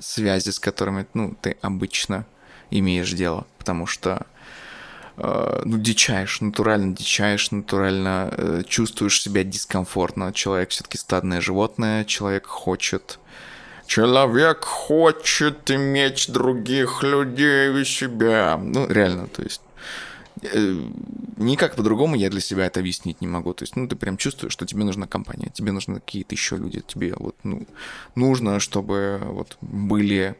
связи, 0.00 0.50
с 0.50 0.58
которыми 0.58 1.06
ну, 1.14 1.36
ты 1.40 1.56
обычно 1.60 2.26
имеешь 2.70 3.12
дело, 3.12 3.46
потому 3.58 3.86
что 3.86 4.26
э, 5.16 5.62
ну, 5.64 5.78
дичаешь, 5.78 6.40
натурально 6.40 6.94
дичаешь, 6.96 7.50
натурально 7.50 8.32
э, 8.36 8.62
чувствуешь 8.66 9.20
себя 9.20 9.44
дискомфортно. 9.44 10.32
Человек 10.32 10.70
все-таки 10.70 10.98
стадное 10.98 11.40
животное, 11.40 12.04
человек 12.04 12.46
хочет 12.46 13.18
Человек 13.86 14.64
хочет 14.64 15.70
иметь 15.70 16.30
других 16.32 17.02
людей 17.02 17.68
у 17.68 17.84
себя. 17.84 18.56
Ну, 18.56 18.86
реально, 18.88 19.26
то 19.26 19.42
есть 19.42 19.60
никак 21.36 21.76
по-другому 21.76 22.16
я 22.16 22.30
для 22.30 22.40
себя 22.40 22.66
это 22.66 22.80
объяснить 22.80 23.20
не 23.20 23.26
могу. 23.26 23.52
То 23.54 23.62
есть, 23.64 23.76
ну, 23.76 23.86
ты 23.88 23.96
прям 23.96 24.16
чувствуешь, 24.16 24.52
что 24.52 24.66
тебе 24.66 24.84
нужна 24.84 25.06
компания, 25.06 25.50
тебе 25.52 25.72
нужны 25.72 25.96
какие-то 25.96 26.34
еще 26.34 26.56
люди, 26.56 26.82
тебе 26.86 27.14
вот, 27.16 27.36
ну, 27.42 27.66
нужно, 28.14 28.60
чтобы 28.60 29.20
вот 29.24 29.56
были 29.60 30.36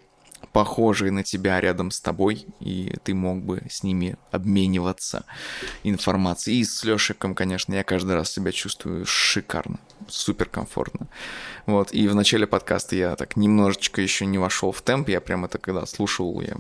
похожие 0.53 1.11
на 1.11 1.23
тебя 1.23 1.61
рядом 1.61 1.91
с 1.91 2.01
тобой, 2.01 2.47
и 2.61 2.95
ты 3.05 3.15
мог 3.15 3.43
бы 3.43 3.63
с 3.71 3.83
ними 3.83 4.17
обмениваться 4.31 5.25
информацией. 5.83 6.61
И 6.61 6.65
с 6.65 6.85
Лешиком, 6.85 7.35
конечно, 7.35 7.75
я 7.75 7.85
каждый 7.85 8.15
раз 8.15 8.31
себя 8.31 8.53
чувствую 8.53 9.07
шикарно, 9.07 9.79
супер 10.09 10.49
комфортно. 10.49 11.07
Вот, 11.67 11.93
и 11.93 12.09
в 12.09 12.15
начале 12.15 12.47
подкаста 12.47 12.97
я 12.97 13.17
так 13.17 13.37
немножечко 13.37 14.03
еще 14.03 14.27
не 14.27 14.39
вошел 14.39 14.73
в 14.73 14.83
темп, 14.83 15.09
я 15.09 15.21
прям 15.21 15.45
это 15.45 15.59
когда 15.59 15.87
слушал, 15.87 16.41
я 16.41 16.57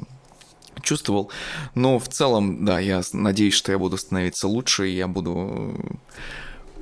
чувствовал. 0.81 1.31
Но 1.75 1.99
в 1.99 2.09
целом, 2.09 2.64
да, 2.64 2.81
я 2.81 3.02
надеюсь, 3.12 3.55
что 3.55 3.73
я 3.73 3.79
буду 3.79 3.97
становиться 3.97 4.49
лучше, 4.49 4.88
и 4.88 4.95
я 4.95 5.09
буду 5.09 5.75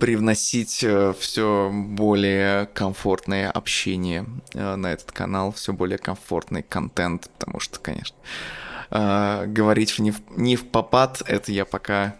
привносить 0.01 0.83
э, 0.83 1.13
все 1.19 1.71
более 1.73 2.67
комфортное 2.67 3.51
общение 3.51 4.25
э, 4.55 4.77
на 4.77 4.93
этот 4.93 5.13
канал, 5.13 5.53
все 5.53 5.75
более 5.75 5.99
комфортный 5.99 6.63
контент, 6.63 7.31
потому 7.39 7.61
что, 7.61 7.79
конечно, 7.79 8.17
э, 8.91 9.45
говорить 9.47 9.99
не 9.99 10.11
в, 10.11 10.21
не 10.37 10.57
в 10.57 10.67
попад, 10.67 11.23
это 11.27 11.53
я 11.53 11.67
пока 11.67 12.17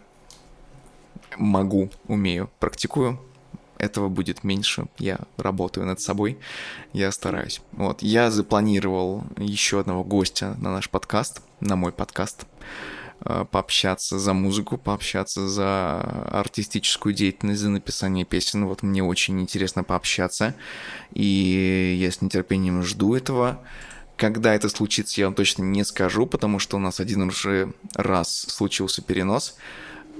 могу, 1.37 1.89
умею, 2.07 2.51
практикую. 2.59 3.19
Этого 3.81 4.09
будет 4.09 4.43
меньше. 4.43 4.85
Я 4.99 5.21
работаю 5.37 5.87
над 5.87 5.99
собой. 5.99 6.37
Я 6.93 7.11
стараюсь. 7.11 7.61
Вот. 7.71 8.03
Я 8.03 8.29
запланировал 8.29 9.23
еще 9.37 9.79
одного 9.79 10.03
гостя 10.03 10.55
на 10.61 10.71
наш 10.71 10.87
подкаст, 10.87 11.41
на 11.61 11.75
мой 11.75 11.91
подкаст. 11.91 12.45
Э, 13.25 13.43
пообщаться 13.49 14.19
за 14.19 14.33
музыку, 14.33 14.77
пообщаться 14.77 15.47
за 15.47 15.99
артистическую 16.31 17.15
деятельность, 17.15 17.61
за 17.61 17.69
написание 17.69 18.23
песен. 18.23 18.65
Вот 18.67 18.83
мне 18.83 19.03
очень 19.03 19.41
интересно 19.41 19.83
пообщаться, 19.83 20.53
и 21.13 21.97
я 21.99 22.11
с 22.11 22.21
нетерпением 22.21 22.83
жду 22.83 23.15
этого. 23.15 23.61
Когда 24.15 24.53
это 24.53 24.69
случится, 24.69 25.19
я 25.21 25.25
вам 25.25 25.33
точно 25.33 25.63
не 25.63 25.83
скажу, 25.83 26.27
потому 26.27 26.59
что 26.59 26.77
у 26.77 26.79
нас 26.79 26.99
один 26.99 27.23
уже 27.23 27.73
раз 27.95 28.45
случился 28.47 29.01
перенос, 29.01 29.55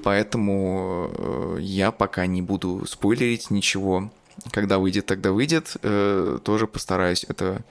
поэтому 0.04 1.12
э, 1.14 1.58
я 1.62 1.92
пока 1.92 2.26
не 2.26 2.42
буду 2.42 2.86
спойлерить 2.86 3.52
ничего. 3.52 4.12
Когда 4.52 4.80
выйдет, 4.80 5.06
тогда 5.06 5.32
выйдет. 5.32 5.78
Э, 5.82 6.40
тоже 6.44 6.68
постараюсь 6.68 7.26
это 7.28 7.62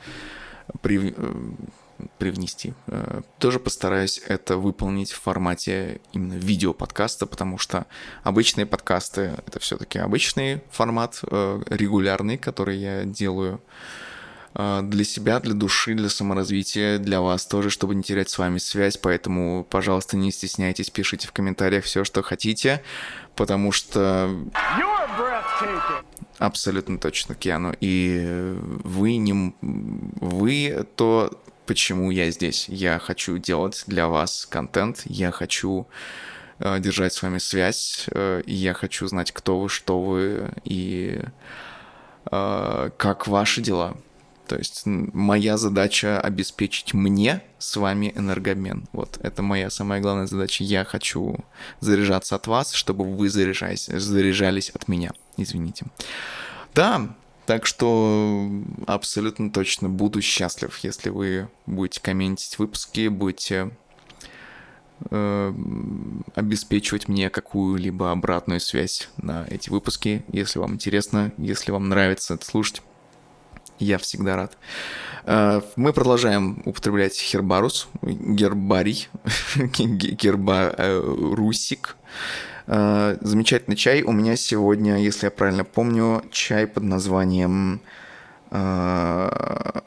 привнести. 2.19 2.75
Э, 2.87 3.23
тоже 3.39 3.59
постараюсь 3.59 4.23
это 4.27 4.57
выполнить 4.57 5.13
в 5.13 5.21
формате 5.21 6.01
именно 6.13 6.35
видео-подкаста, 6.35 7.27
потому 7.27 7.59
что 7.59 7.87
обычные 8.23 8.67
подкасты— 8.67 9.35
это 9.47 9.59
все-таки 9.61 9.99
обычный 9.99 10.63
формат, 10.71 11.21
регулярный, 11.23 12.39
который 12.39 12.79
я 12.79 13.05
делаю 13.05 13.61
для 14.55 15.05
себя, 15.05 15.39
для 15.39 15.55
души, 15.55 15.95
для 15.95 16.09
саморазвития, 16.09 16.99
для 16.99 17.21
вас 17.21 17.47
тоже, 17.47 17.71
чтобы 17.71 17.95
не 17.95 18.03
терять 18.03 18.31
с 18.31 18.39
вами 18.39 18.59
связь. 18.59 18.97
Поэтому, 18.97 19.65
пожалуйста, 19.69 20.17
не 20.17 20.33
стесняйтесь, 20.33 20.91
пишите 20.91 21.29
в 21.29 21.33
комментариях 21.33 21.85
все, 21.85 22.03
что 22.03 22.23
хотите, 22.23 22.83
потому 23.37 23.71
что... 23.71 24.29
Абсолютно 26.39 26.99
точно, 26.99 27.35
Киану. 27.35 27.75
И 27.81 28.57
вы 28.83 29.19
не... 29.19 29.55
Вы 29.61 30.87
то 30.97 31.31
почему 31.71 32.11
я 32.11 32.33
здесь. 32.33 32.69
Я 32.69 32.99
хочу 32.99 33.39
делать 33.39 33.85
для 33.87 34.09
вас 34.09 34.45
контент, 34.45 35.03
я 35.05 35.31
хочу 35.31 35.87
э, 36.59 36.81
держать 36.81 37.13
с 37.13 37.23
вами 37.23 37.39
связь, 37.39 38.07
э, 38.11 38.43
я 38.45 38.75
хочу 38.75 39.07
знать, 39.07 39.31
кто 39.31 39.61
вы, 39.61 39.69
что 39.69 40.01
вы 40.01 40.51
и 40.65 41.21
э, 42.29 42.91
как 42.97 43.29
ваши 43.29 43.61
дела. 43.61 43.97
То 44.51 44.59
есть 44.59 44.83
моя 44.85 45.57
задача 45.57 46.21
обеспечить 46.21 46.93
мне 46.93 47.41
с 47.61 47.77
вами 47.77 48.13
энергообмен. 48.17 48.89
Вот, 48.93 49.17
это 49.23 49.45
моя 49.45 49.71
самая 49.71 50.01
главная 50.01 50.27
задача. 50.27 50.65
Я 50.65 50.85
хочу 50.85 51.37
заряжаться 51.79 52.35
от 52.35 52.49
вас, 52.49 52.73
чтобы 52.73 53.05
вы 53.05 53.29
заряжались, 53.29 53.87
заряжались 53.87 54.71
от 54.71 54.89
меня. 54.89 55.13
Извините. 55.37 55.87
Да, 56.75 57.15
так 57.47 57.65
что 57.65 58.51
абсолютно 58.89 59.53
точно 59.53 59.89
буду 59.89 60.21
счастлив, 60.21 60.77
если 60.83 61.11
вы 61.11 61.49
будете 61.67 62.01
комментить 62.01 62.59
выпуски, 62.59 63.07
будете 63.07 63.71
э, 65.13 65.55
обеспечивать 66.35 67.07
мне 67.07 67.31
какую-либо 67.31 68.11
обратную 68.11 68.59
связь 68.59 69.11
на 69.17 69.47
эти 69.49 69.71
выпуски, 69.71 70.25
если 70.33 70.59
вам 70.59 70.75
интересно, 70.75 71.33
если 71.39 71.71
вам 71.71 71.89
нравится 71.89 72.35
это 72.35 72.45
слушать. 72.45 72.83
Я 73.81 73.99
всегда 73.99 74.37
рад. 74.37 74.57
Э, 75.25 75.61
мы 75.77 75.93
продолжаем 75.95 76.63
употреблять 76.67 77.19
Хербарус, 77.19 77.89
гербарий, 78.03 79.09
гербарусик. 80.19 81.97
Э, 82.67 83.17
замечательный 83.23 83.77
чай. 83.77 84.03
У 84.03 84.13
меня 84.13 84.37
сегодня, 84.37 84.99
если 84.99 85.27
я 85.27 85.31
правильно 85.31 85.65
помню, 85.65 86.23
чай 86.31 86.67
под 86.67 86.83
названием... 86.83 87.81
Э, 88.51 89.81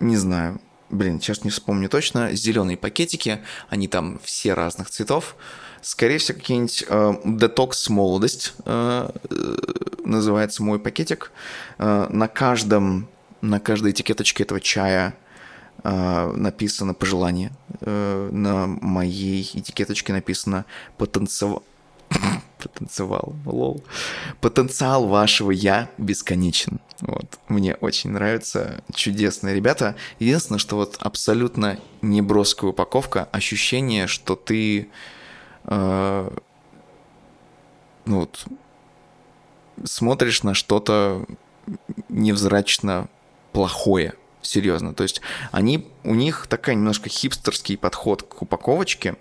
не 0.00 0.16
знаю. 0.16 0.60
Блин, 0.90 1.20
сейчас 1.20 1.44
не 1.44 1.50
вспомню 1.50 1.88
точно. 1.88 2.32
Зеленые 2.32 2.76
пакетики. 2.76 3.38
Они 3.68 3.86
там 3.86 4.18
все 4.24 4.54
разных 4.54 4.90
цветов. 4.90 5.36
Скорее 5.82 6.18
всего, 6.18 6.38
какие-нибудь 6.38 6.84
э, 6.88 7.14
детокс 7.24 7.88
молодость 7.88 8.54
э, 8.64 9.10
э, 9.30 9.56
называется 10.04 10.62
мой 10.62 10.78
пакетик. 10.78 11.32
Э, 11.78 12.06
на 12.10 12.28
каждом, 12.28 13.08
на 13.40 13.60
каждой 13.60 13.92
этикеточке 13.92 14.42
этого 14.42 14.60
чая 14.60 15.14
э, 15.84 16.32
написано 16.34 16.94
пожелание. 16.94 17.52
Э, 17.80 18.28
на 18.32 18.66
моей 18.66 19.42
этикеточке 19.42 20.12
написано 20.12 20.64
потенциал. 20.96 21.62
Потенциал, 22.58 23.36
лол. 23.44 23.84
Потенциал 24.40 25.06
вашего 25.06 25.52
я 25.52 25.88
бесконечен. 25.96 26.80
Вот. 27.00 27.38
Мне 27.48 27.74
очень 27.76 28.10
нравится. 28.10 28.82
Чудесные 28.92 29.54
ребята. 29.54 29.94
Единственное, 30.18 30.58
что 30.58 30.76
вот 30.76 30.96
абсолютно 30.98 31.78
неброская 32.02 32.70
упаковка. 32.70 33.28
Ощущение, 33.30 34.06
что 34.06 34.34
ты... 34.34 34.88
Ну 35.68 36.30
вот... 38.06 38.46
Смотришь 39.84 40.42
на 40.42 40.54
что-то 40.54 41.24
невзрачно 42.08 43.08
плохое 43.52 44.14
серьезно. 44.42 44.94
То 44.94 45.04
есть 45.04 45.20
они, 45.52 45.86
у 46.02 46.14
них 46.14 46.46
такая 46.48 46.74
немножко 46.74 47.08
хипстерский 47.08 47.76
подход 47.76 48.22
к 48.22 48.42
упаковочке. 48.42 49.16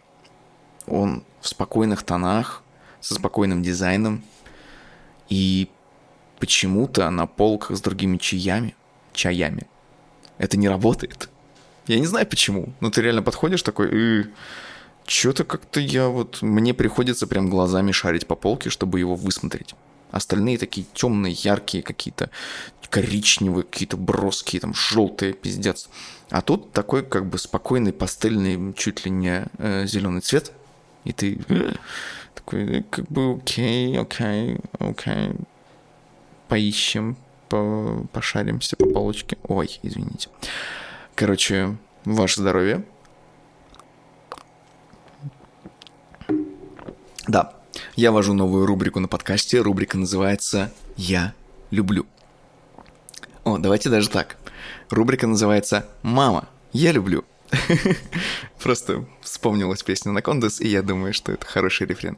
Он 0.87 1.23
в 1.41 1.47
спокойных 1.47 2.01
тонах, 2.01 2.63
со 3.01 3.15
спокойным 3.15 3.61
дизайном. 3.61 4.23
И 5.29 5.69
почему-то 6.39 7.09
на 7.09 7.27
полках 7.27 7.77
с 7.77 7.81
другими 7.81 8.17
чаями, 8.17 8.75
чаями, 9.13 9.67
это 10.37 10.57
не 10.57 10.69
работает. 10.69 11.29
Я 11.87 11.99
не 11.99 12.05
знаю 12.05 12.27
почему, 12.27 12.73
но 12.79 12.89
ты 12.89 13.01
реально 13.01 13.21
подходишь 13.21 13.61
такой, 13.61 13.89
э, 13.91 14.25
что-то 15.07 15.43
как-то 15.43 15.79
я 15.79 16.07
вот, 16.09 16.41
мне 16.41 16.73
приходится 16.73 17.27
прям 17.27 17.49
глазами 17.49 17.91
шарить 17.91 18.27
по 18.27 18.35
полке, 18.35 18.69
чтобы 18.69 18.99
его 18.99 19.15
высмотреть. 19.15 19.73
Остальные 20.11 20.57
такие 20.57 20.87
темные, 20.93 21.33
яркие 21.33 21.83
какие-то, 21.83 22.29
коричневые, 22.89 23.63
какие-то 23.63 23.97
броские, 23.97 24.61
там 24.61 24.73
желтые, 24.73 25.33
пиздец. 25.33 25.89
А 26.29 26.41
тут 26.41 26.71
такой 26.71 27.03
как 27.03 27.25
бы 27.25 27.37
спокойный, 27.37 27.91
пастельный, 27.91 28.73
чуть 28.73 29.05
ли 29.05 29.11
не 29.11 29.45
э, 29.57 29.85
зеленый 29.85 30.21
цвет. 30.21 30.53
И 31.03 31.11
ты 31.11 31.39
э, 31.49 31.73
такой, 32.35 32.85
как 32.89 33.07
бы 33.07 33.33
окей, 33.33 33.97
окей, 33.99 34.59
окей. 34.79 35.31
Поищем, 36.47 37.17
по, 37.49 38.05
пошаримся 38.13 38.77
по 38.77 38.85
полочке. 38.85 39.37
Ой, 39.43 39.79
извините. 39.83 40.29
Короче, 41.15 41.75
ваше 42.05 42.39
здоровье. 42.39 42.83
Да, 47.27 47.53
я 47.95 48.11
вожу 48.11 48.33
новую 48.33 48.65
рубрику 48.65 49.01
на 49.01 49.09
подкасте. 49.09 49.59
Рубрика 49.59 49.97
называется 49.97 50.71
«Я 50.95 51.33
люблю». 51.71 52.05
О, 53.43 53.57
давайте 53.57 53.89
даже 53.89 54.09
так. 54.09 54.37
Рубрика 54.89 55.27
называется 55.27 55.85
«Мама, 56.03 56.47
я 56.71 56.93
люблю». 56.93 57.25
Просто 58.63 59.05
вспомнилась 59.21 59.83
песня 59.83 60.13
на 60.13 60.21
Кондес, 60.21 60.61
и 60.61 60.69
я 60.69 60.81
думаю, 60.81 61.13
что 61.13 61.33
это 61.33 61.45
хороший 61.45 61.87
рефрен. 61.87 62.17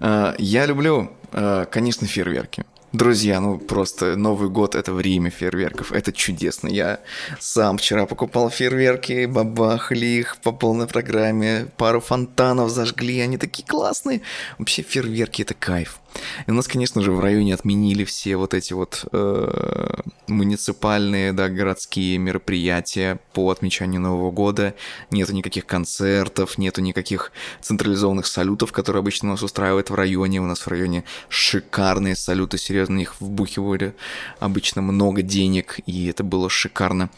А, 0.00 0.34
я 0.38 0.66
люблю, 0.66 1.10
а, 1.32 1.64
конечно, 1.64 2.06
фейерверки. 2.06 2.66
Друзья, 2.94 3.40
ну 3.40 3.58
просто 3.58 4.14
Новый 4.14 4.48
год 4.48 4.76
это 4.76 4.92
время 4.92 5.28
фейерверков, 5.28 5.90
это 5.90 6.12
чудесно. 6.12 6.68
Я 6.68 7.00
сам 7.40 7.78
вчера 7.78 8.06
покупал 8.06 8.50
фейерверки, 8.50 9.26
бабахали 9.26 10.06
их 10.06 10.36
по 10.36 10.52
полной 10.52 10.86
программе, 10.86 11.66
пару 11.76 12.00
фонтанов 12.00 12.70
зажгли, 12.70 13.18
они 13.18 13.36
такие 13.36 13.66
классные. 13.66 14.20
Вообще 14.58 14.82
фейерверки 14.82 15.42
это 15.42 15.54
кайф. 15.54 15.98
И 16.46 16.50
у 16.50 16.54
нас, 16.54 16.68
конечно 16.68 17.00
же, 17.00 17.12
в 17.12 17.20
районе 17.20 17.54
отменили 17.54 18.04
все 18.04 18.36
вот 18.36 18.54
эти 18.54 18.72
вот 18.72 19.04
э, 19.12 20.00
муниципальные, 20.28 21.32
да, 21.32 21.48
городские 21.48 22.18
мероприятия 22.18 23.20
по 23.32 23.50
отмечанию 23.50 24.00
Нового 24.00 24.30
года. 24.30 24.74
Нету 25.10 25.32
никаких 25.32 25.66
концертов, 25.66 26.58
нету 26.58 26.80
никаких 26.80 27.32
централизованных 27.60 28.26
салютов, 28.26 28.72
которые 28.72 29.00
обычно 29.00 29.30
нас 29.30 29.42
устраивают 29.42 29.90
в 29.90 29.94
районе. 29.94 30.40
У 30.40 30.46
нас 30.46 30.60
в 30.60 30.68
районе 30.68 31.04
шикарные 31.28 32.16
салюты, 32.16 32.58
серьезно, 32.58 32.98
их 32.98 33.20
вбухивали 33.20 33.94
обычно 34.40 34.82
много 34.82 35.22
денег, 35.22 35.80
и 35.86 36.06
это 36.06 36.24
было 36.24 36.48
шикарно. 36.48 37.10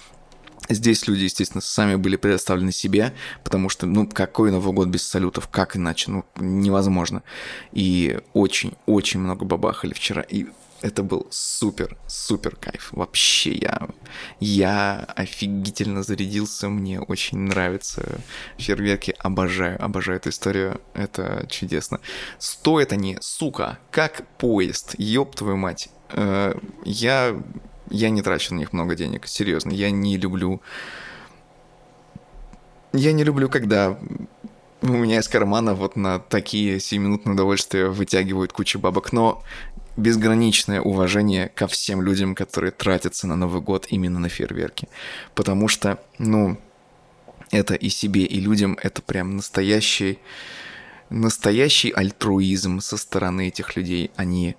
Здесь 0.68 1.06
люди, 1.06 1.24
естественно, 1.24 1.60
сами 1.60 1.94
были 1.94 2.16
предоставлены 2.16 2.72
себе, 2.72 3.14
потому 3.44 3.68
что, 3.68 3.86
ну, 3.86 4.06
какой 4.06 4.50
Новый 4.50 4.74
год 4.74 4.88
без 4.88 5.06
салютов, 5.06 5.48
как 5.48 5.76
иначе, 5.76 6.10
ну, 6.10 6.24
невозможно. 6.36 7.22
И 7.72 8.18
очень-очень 8.32 9.20
много 9.20 9.44
бабахали 9.44 9.94
вчера, 9.94 10.22
и 10.22 10.46
это 10.82 11.02
был 11.02 11.26
супер, 11.30 11.96
супер 12.06 12.56
кайф. 12.56 12.90
Вообще 12.92 13.54
я, 13.54 13.88
я 14.40 15.06
офигительно 15.16 16.02
зарядился, 16.02 16.68
мне 16.68 17.00
очень 17.00 17.38
нравятся 17.38 18.20
фейерверки, 18.58 19.14
обожаю, 19.18 19.82
обожаю 19.82 20.18
эту 20.18 20.30
историю, 20.30 20.80
это 20.94 21.46
чудесно. 21.48 22.00
Стоят 22.38 22.92
они, 22.92 23.18
сука, 23.20 23.78
как 23.90 24.26
поезд, 24.38 24.94
ёб 24.98 25.34
твою 25.34 25.56
мать. 25.56 25.88
Э, 26.10 26.54
я 26.84 27.36
я 27.90 28.10
не 28.10 28.22
трачу 28.22 28.54
на 28.54 28.58
них 28.58 28.72
много 28.72 28.94
денег, 28.94 29.26
серьезно. 29.26 29.72
Я 29.72 29.90
не 29.90 30.16
люблю... 30.16 30.60
Я 32.92 33.12
не 33.12 33.24
люблю, 33.24 33.48
когда 33.50 33.98
у 34.82 34.86
меня 34.88 35.18
из 35.18 35.28
кармана 35.28 35.74
вот 35.74 35.96
на 35.96 36.18
такие 36.18 36.80
сиюминутные 36.80 37.34
удовольствия 37.34 37.88
вытягивают 37.88 38.52
кучу 38.52 38.78
бабок, 38.78 39.12
но 39.12 39.42
безграничное 39.96 40.80
уважение 40.80 41.48
ко 41.48 41.66
всем 41.66 42.02
людям, 42.02 42.34
которые 42.34 42.70
тратятся 42.70 43.26
на 43.26 43.36
Новый 43.36 43.60
год 43.60 43.86
именно 43.90 44.18
на 44.18 44.28
фейерверки. 44.28 44.88
Потому 45.34 45.68
что, 45.68 45.98
ну, 46.18 46.58
это 47.50 47.74
и 47.74 47.88
себе, 47.88 48.24
и 48.24 48.40
людям 48.40 48.78
это 48.82 49.02
прям 49.02 49.36
настоящий, 49.36 50.18
настоящий 51.10 51.90
альтруизм 51.90 52.80
со 52.80 52.96
стороны 52.96 53.48
этих 53.48 53.76
людей. 53.76 54.10
Они 54.16 54.56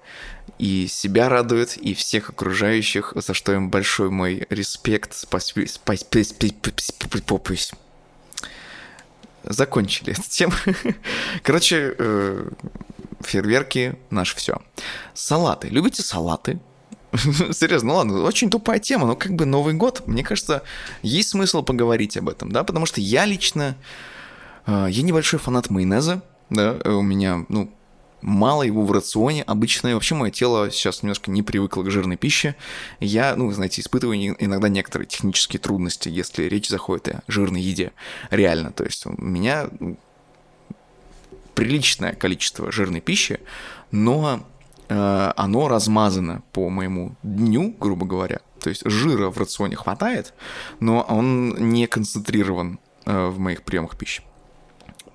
и 0.57 0.87
себя 0.87 1.29
радуют, 1.29 1.77
и 1.77 1.93
всех 1.93 2.29
окружающих, 2.29 3.13
за 3.15 3.33
что 3.33 3.53
им 3.53 3.69
большой 3.69 4.09
мой 4.09 4.45
респект. 4.49 5.13
Закончили 9.43 10.11
эту 10.11 10.23
тему. 10.29 10.53
Короче, 11.43 11.95
э, 11.97 12.49
фейерверки 13.21 13.97
наше 14.09 14.35
все. 14.35 14.61
Салаты. 15.13 15.69
Любите 15.69 16.01
салаты? 16.01 16.59
Серьезно, 17.51 17.89
ну 17.89 17.95
ладно, 17.95 18.21
очень 18.23 18.49
тупая 18.49 18.79
тема, 18.79 19.07
но 19.07 19.15
как 19.15 19.33
бы 19.33 19.45
Новый 19.45 19.73
год, 19.73 20.03
мне 20.07 20.23
кажется, 20.23 20.63
есть 21.01 21.29
смысл 21.29 21.63
поговорить 21.63 22.17
об 22.17 22.27
этом, 22.29 22.51
да, 22.51 22.63
потому 22.63 22.85
что 22.85 22.99
я 22.99 23.25
лично, 23.25 23.77
э, 24.65 24.87
я 24.89 25.03
небольшой 25.03 25.39
фанат 25.39 25.69
майонеза, 25.69 26.21
да, 26.49 26.73
у 26.85 27.01
меня, 27.01 27.45
ну, 27.47 27.71
мало 28.27 28.63
его 28.63 28.83
в 28.83 28.91
рационе. 28.91 29.41
Обычно 29.43 29.93
вообще 29.93 30.13
мое 30.13 30.31
тело 30.31 30.69
сейчас 30.69 31.01
немножко 31.01 31.31
не 31.31 31.43
привыкло 31.43 31.81
к 31.83 31.89
жирной 31.89 32.17
пище. 32.17 32.55
Я, 32.99 33.35
ну, 33.37 33.49
знаете, 33.51 33.81
испытываю 33.81 34.35
иногда 34.43 34.67
некоторые 34.67 35.07
технические 35.07 35.61
трудности, 35.61 36.09
если 36.09 36.43
речь 36.43 36.67
заходит 36.67 37.07
о 37.07 37.23
жирной 37.27 37.61
еде. 37.61 37.93
Реально, 38.29 38.71
то 38.73 38.83
есть 38.83 39.05
у 39.05 39.13
меня 39.17 39.69
ну, 39.79 39.97
приличное 41.55 42.13
количество 42.13 42.69
жирной 42.69 42.99
пищи, 42.99 43.39
но 43.91 44.45
э, 44.89 45.31
оно 45.37 45.69
размазано 45.69 46.43
по 46.51 46.69
моему 46.69 47.15
дню, 47.23 47.73
грубо 47.79 48.05
говоря. 48.05 48.41
То 48.59 48.69
есть 48.69 48.81
жира 48.85 49.29
в 49.29 49.37
рационе 49.37 49.77
хватает, 49.77 50.33
но 50.81 51.01
он 51.01 51.69
не 51.69 51.87
концентрирован 51.87 52.79
э, 53.05 53.27
в 53.27 53.39
моих 53.39 53.63
приемах 53.63 53.97
пищи. 53.97 54.21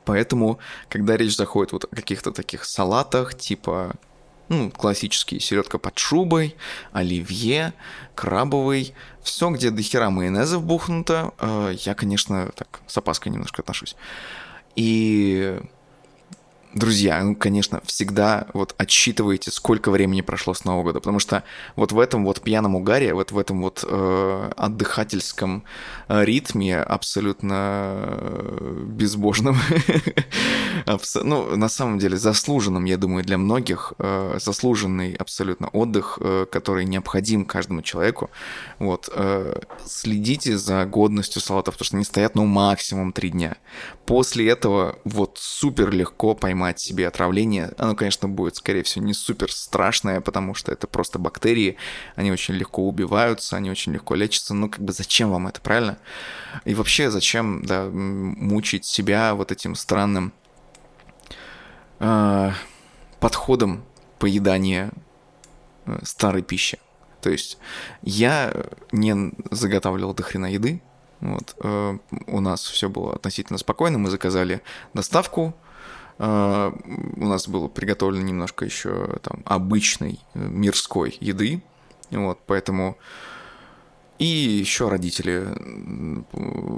Поэтому, 0.05 0.59
когда 0.89 1.17
речь 1.17 1.37
заходит 1.37 1.73
вот 1.73 1.85
о 1.85 1.95
каких-то 1.95 2.33
таких 2.33 2.65
салатах, 2.65 3.37
типа 3.37 3.95
ну, 4.49 4.71
классические 4.71 5.41
селедка 5.41 5.79
под 5.79 5.99
шубой, 5.99 6.57
оливье, 6.93 7.73
крабовый, 8.15 8.95
все, 9.23 9.51
где 9.51 9.71
до 9.71 9.83
хера 9.83 10.11
майонеза 10.11 10.59
вбухнуто, 10.59 11.33
э, 11.39 11.75
я, 11.79 11.95
конечно, 11.95 12.51
так 12.55 12.81
с 12.87 12.99
опаской 12.99 13.33
немножко 13.33 13.63
отношусь. 13.63 13.97
И 14.77 15.59
друзья, 16.75 17.23
ну, 17.23 17.37
конечно, 17.37 17.81
всегда 17.85 18.47
вот 18.55 18.75
отсчитывайте, 18.79 19.51
сколько 19.51 19.91
времени 19.91 20.21
прошло 20.23 20.55
с 20.55 20.65
Нового 20.65 20.85
года, 20.85 21.01
потому 21.01 21.19
что 21.19 21.45
вот 21.77 21.93
в 21.93 21.99
этом 21.99 22.25
вот 22.25 22.41
пьяном 22.41 22.77
угаре, 22.77 23.15
вот 23.15 23.33
в 23.33 23.39
этом 23.39 23.63
вот 23.63 23.85
э, 23.87 24.53
отдыхательском 24.57 25.65
э, 26.09 26.25
ритме 26.25 26.79
абсолютно 26.79 27.55
э, 27.55 28.85
безбожном, 28.87 29.57
ну, 31.23 31.57
на 31.57 31.69
самом 31.69 31.99
деле 31.99 32.17
заслуженным, 32.17 32.85
я 32.85 32.97
думаю, 32.97 33.25
для 33.25 33.39
многих, 33.39 33.93
э, 33.99 34.39
заслуженный 34.41 35.15
абсолютно 35.15 35.69
отдых, 35.69 36.19
который 36.51 36.85
необходим 36.85 37.45
каждому 37.45 37.83
человеку, 37.83 38.31
вот, 38.79 39.13
следите 39.87 40.57
за 40.59 40.85
годностью 40.85 41.41
салатов, 41.41 41.75
потому 41.75 41.87
что 41.87 41.97
они 41.97 42.05
стоят, 42.05 42.35
ну, 42.35 42.47
максимум 42.47 43.13
три 43.13 43.31
дня. 43.31 43.57
После 44.07 44.49
этого 44.49 44.99
вот 45.05 45.39
супер 45.39 45.91
легко 45.91 46.35
поймать 46.35 46.62
поймать 46.63 46.79
себе 46.79 47.09
отравление. 47.09 47.73
Оно, 47.77 47.97
конечно, 47.97 48.29
будет, 48.29 48.55
скорее 48.55 48.85
всего, 48.85 49.05
не 49.05 49.15
супер 49.15 49.51
страшное, 49.51 50.21
потому 50.21 50.55
что 50.55 50.71
это 50.71 50.87
просто 50.87 51.19
бактерии. 51.19 51.77
Они 52.15 52.31
очень 52.31 52.55
легко 52.55 52.87
убиваются, 52.87 53.57
они 53.57 53.69
очень 53.69 53.93
легко 53.93 54.15
лечатся. 54.15 54.55
Ну, 54.55 54.69
как 54.69 54.81
бы 54.81 54.93
зачем 54.93 55.33
вам 55.33 55.49
это, 55.49 55.61
правильно? 55.61 55.99
И 56.65 56.75
вообще, 56.75 57.11
зачем, 57.11 57.65
да, 57.65 57.89
мучить 57.91 58.85
себя 58.85 59.35
вот 59.35 59.51
этим 59.51 59.75
странным 59.75 60.33
э, 61.99 62.53
подходом 63.19 63.83
поедания 64.21 64.93
э, 65.87 65.99
старой 66.05 66.43
пищи. 66.43 66.79
То 67.21 67.31
есть 67.31 67.59
я 68.03 68.53
не 68.93 69.33
заготавливал 69.51 70.15
до 70.15 70.23
хрена 70.23 70.53
еды, 70.53 70.81
вот. 71.23 71.55
Э, 71.63 71.99
у 72.27 72.41
нас 72.41 72.63
все 72.63 72.89
было 72.89 73.15
относительно 73.15 73.59
спокойно. 73.59 73.99
Мы 73.99 74.11
заказали 74.11 74.61
доставку, 74.93 75.55
у 76.23 77.27
нас 77.27 77.49
было 77.49 77.67
приготовлено 77.67 78.25
немножко 78.25 78.65
еще 78.65 79.19
там 79.23 79.43
обычной 79.45 80.21
э, 80.35 80.39
мирской 80.39 81.17
еды, 81.21 81.63
вот, 82.11 82.39
поэтому 82.47 82.97
и 84.19 84.27
еще 84.27 84.89
родители 84.89 85.49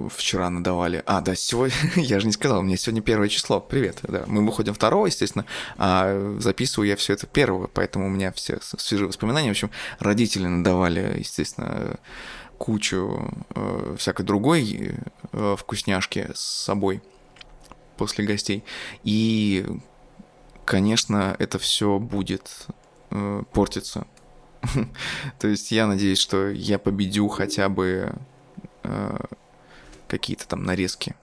вчера 0.08 0.48
надавали. 0.48 1.02
А, 1.04 1.20
да, 1.20 1.34
сегодня, 1.34 1.74
я 1.96 2.20
же 2.20 2.26
не 2.26 2.32
сказал, 2.32 2.60
у 2.60 2.62
меня 2.62 2.78
сегодня 2.78 3.02
первое 3.02 3.28
число. 3.28 3.60
Привет, 3.60 3.98
да. 4.04 4.24
Мы 4.26 4.46
выходим 4.46 4.72
второго, 4.72 5.06
естественно, 5.06 5.44
а 5.76 6.38
записываю 6.38 6.88
я 6.88 6.96
все 6.96 7.12
это 7.12 7.26
первого, 7.26 7.66
поэтому 7.66 8.06
у 8.06 8.08
меня 8.08 8.32
все 8.32 8.58
свежие 8.62 9.08
воспоминания. 9.08 9.48
В 9.48 9.50
общем, 9.50 9.70
родители 9.98 10.46
надавали, 10.46 11.16
естественно, 11.18 11.98
кучу 12.56 13.30
э, 13.54 13.96
всякой 13.98 14.24
другой 14.24 14.94
э, 15.32 15.56
вкусняшки 15.58 16.30
с 16.34 16.40
собой 16.40 17.02
после 17.96 18.24
гостей. 18.24 18.64
И, 19.02 19.66
конечно, 20.64 21.36
это 21.38 21.58
все 21.58 21.98
будет 21.98 22.66
э, 23.10 23.42
портиться. 23.52 24.06
То 25.38 25.48
есть 25.48 25.70
я 25.70 25.86
надеюсь, 25.86 26.18
что 26.18 26.48
я 26.48 26.78
победю 26.78 27.28
хотя 27.28 27.68
бы 27.68 28.12
э, 28.82 29.16
какие-то 30.08 30.46
там 30.48 30.64
нарезки, 30.64 31.14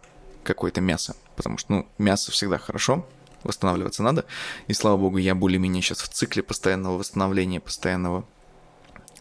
какое-то 0.44 0.82
мясо. 0.82 1.16
Потому 1.36 1.58
что, 1.58 1.74
ну, 1.74 1.88
мясо 1.98 2.32
всегда 2.32 2.58
хорошо, 2.58 3.08
восстанавливаться 3.44 4.04
надо. 4.04 4.26
И 4.68 4.74
слава 4.74 4.98
богу, 4.98 5.18
я 5.18 5.36
более-менее 5.36 5.82
сейчас 5.82 6.00
в 6.00 6.10
цикле 6.10 6.44
постоянного 6.44 6.98
восстановления, 6.98 7.60
постоянного 7.60 8.26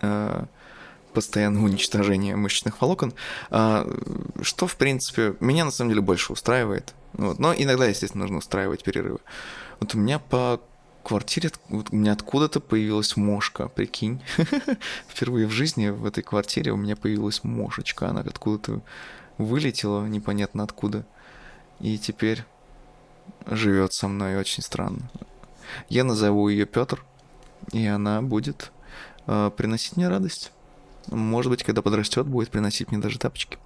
э, 0.02 0.44
постоянного 1.12 1.64
уничтожения 1.64 2.36
мышечных 2.36 2.80
волокон, 2.80 3.14
э, 3.50 3.98
что, 4.42 4.66
в 4.66 4.76
принципе, 4.76 5.34
меня 5.40 5.64
на 5.64 5.70
самом 5.70 5.90
деле 5.90 6.02
больше 6.02 6.32
устраивает. 6.32 6.94
Вот. 7.12 7.38
Но 7.38 7.54
иногда, 7.54 7.86
естественно, 7.86 8.24
нужно 8.24 8.38
устраивать 8.38 8.82
перерывы. 8.84 9.20
Вот 9.80 9.94
у 9.94 9.98
меня 9.98 10.18
по 10.18 10.60
квартире, 11.02 11.50
вот 11.68 11.88
у 11.90 11.96
меня 11.96 12.12
откуда-то 12.12 12.60
появилась 12.60 13.16
мошка, 13.16 13.68
прикинь. 13.68 14.22
Впервые 15.08 15.46
в 15.46 15.50
жизни 15.50 15.88
в 15.88 16.04
этой 16.04 16.22
квартире 16.22 16.72
у 16.72 16.76
меня 16.76 16.96
появилась 16.96 17.42
мошечка. 17.44 18.08
Она 18.08 18.20
откуда-то 18.20 18.80
вылетела, 19.38 20.06
непонятно 20.06 20.62
откуда. 20.62 21.06
И 21.80 21.98
теперь 21.98 22.44
живет 23.46 23.92
со 23.92 24.08
мной 24.08 24.36
очень 24.36 24.62
странно. 24.62 25.10
Я 25.88 26.04
назову 26.04 26.48
ее 26.48 26.66
Петр, 26.66 27.04
и 27.72 27.86
она 27.86 28.22
будет 28.22 28.72
э, 29.26 29.50
приносить 29.56 29.96
мне 29.96 30.08
радость. 30.08 30.52
Может 31.06 31.50
быть, 31.50 31.62
когда 31.62 31.82
подрастет, 31.82 32.26
будет 32.26 32.50
приносить 32.50 32.90
мне 32.90 33.00
даже 33.00 33.18
тапочки. 33.18 33.58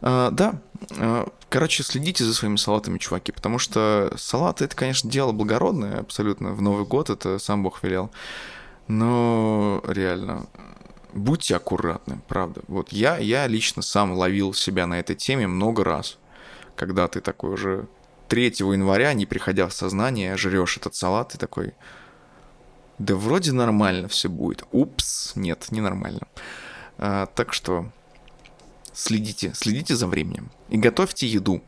А, 0.00 0.30
да, 0.30 0.60
а, 0.98 1.28
короче, 1.48 1.82
следите 1.82 2.24
за 2.24 2.34
своими 2.34 2.56
салатами, 2.56 2.98
чуваки, 2.98 3.32
потому 3.32 3.58
что 3.58 4.12
салаты 4.16 4.64
это, 4.64 4.76
конечно, 4.76 5.10
дело 5.10 5.32
благородное, 5.32 6.00
абсолютно. 6.00 6.52
В 6.52 6.62
Новый 6.62 6.84
год 6.84 7.10
это 7.10 7.38
сам 7.38 7.62
Бог 7.62 7.82
велел. 7.82 8.10
Но 8.88 9.82
реально, 9.86 10.46
будьте 11.12 11.56
аккуратны, 11.56 12.20
правда. 12.28 12.62
Вот 12.68 12.90
я, 12.90 13.18
я 13.18 13.46
лично 13.46 13.82
сам 13.82 14.12
ловил 14.12 14.54
себя 14.54 14.86
на 14.86 15.00
этой 15.00 15.16
теме 15.16 15.46
много 15.46 15.82
раз, 15.82 16.18
когда 16.76 17.08
ты 17.08 17.20
такой 17.20 17.54
уже 17.54 17.88
3 18.28 18.44
января, 18.58 19.12
не 19.12 19.26
приходя 19.26 19.66
в 19.66 19.72
сознание, 19.72 20.36
жрешь 20.36 20.76
этот 20.76 20.94
салат 20.94 21.34
и 21.34 21.38
такой, 21.38 21.74
да 22.98 23.14
вроде 23.14 23.52
нормально 23.52 24.08
все 24.08 24.28
будет. 24.28 24.64
Упс, 24.72 25.32
нет, 25.34 25.66
ненормально. 25.70 26.26
А, 26.98 27.26
так 27.26 27.52
что 27.52 27.90
следите, 28.96 29.52
следите 29.54 29.94
за 29.94 30.06
временем 30.06 30.50
и 30.70 30.78
готовьте 30.78 31.26
еду. 31.26 31.62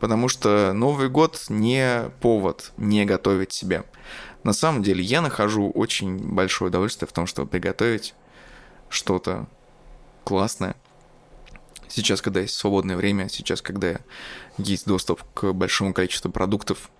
Потому 0.00 0.28
что 0.28 0.72
Новый 0.72 1.08
год 1.08 1.46
не 1.48 2.10
повод 2.20 2.72
не 2.76 3.04
готовить 3.04 3.52
себе. 3.52 3.84
На 4.44 4.52
самом 4.52 4.82
деле 4.82 5.02
я 5.02 5.20
нахожу 5.20 5.70
очень 5.70 6.18
большое 6.18 6.68
удовольствие 6.68 7.08
в 7.08 7.12
том, 7.12 7.26
чтобы 7.26 7.48
приготовить 7.48 8.14
что-то 8.88 9.46
классное. 10.24 10.76
Сейчас, 11.88 12.20
когда 12.20 12.40
есть 12.40 12.54
свободное 12.54 12.96
время, 12.96 13.28
сейчас, 13.28 13.62
когда 13.62 13.98
есть 14.58 14.86
доступ 14.86 15.22
к 15.34 15.52
большому 15.52 15.92
количеству 15.94 16.30
продуктов, 16.30 16.90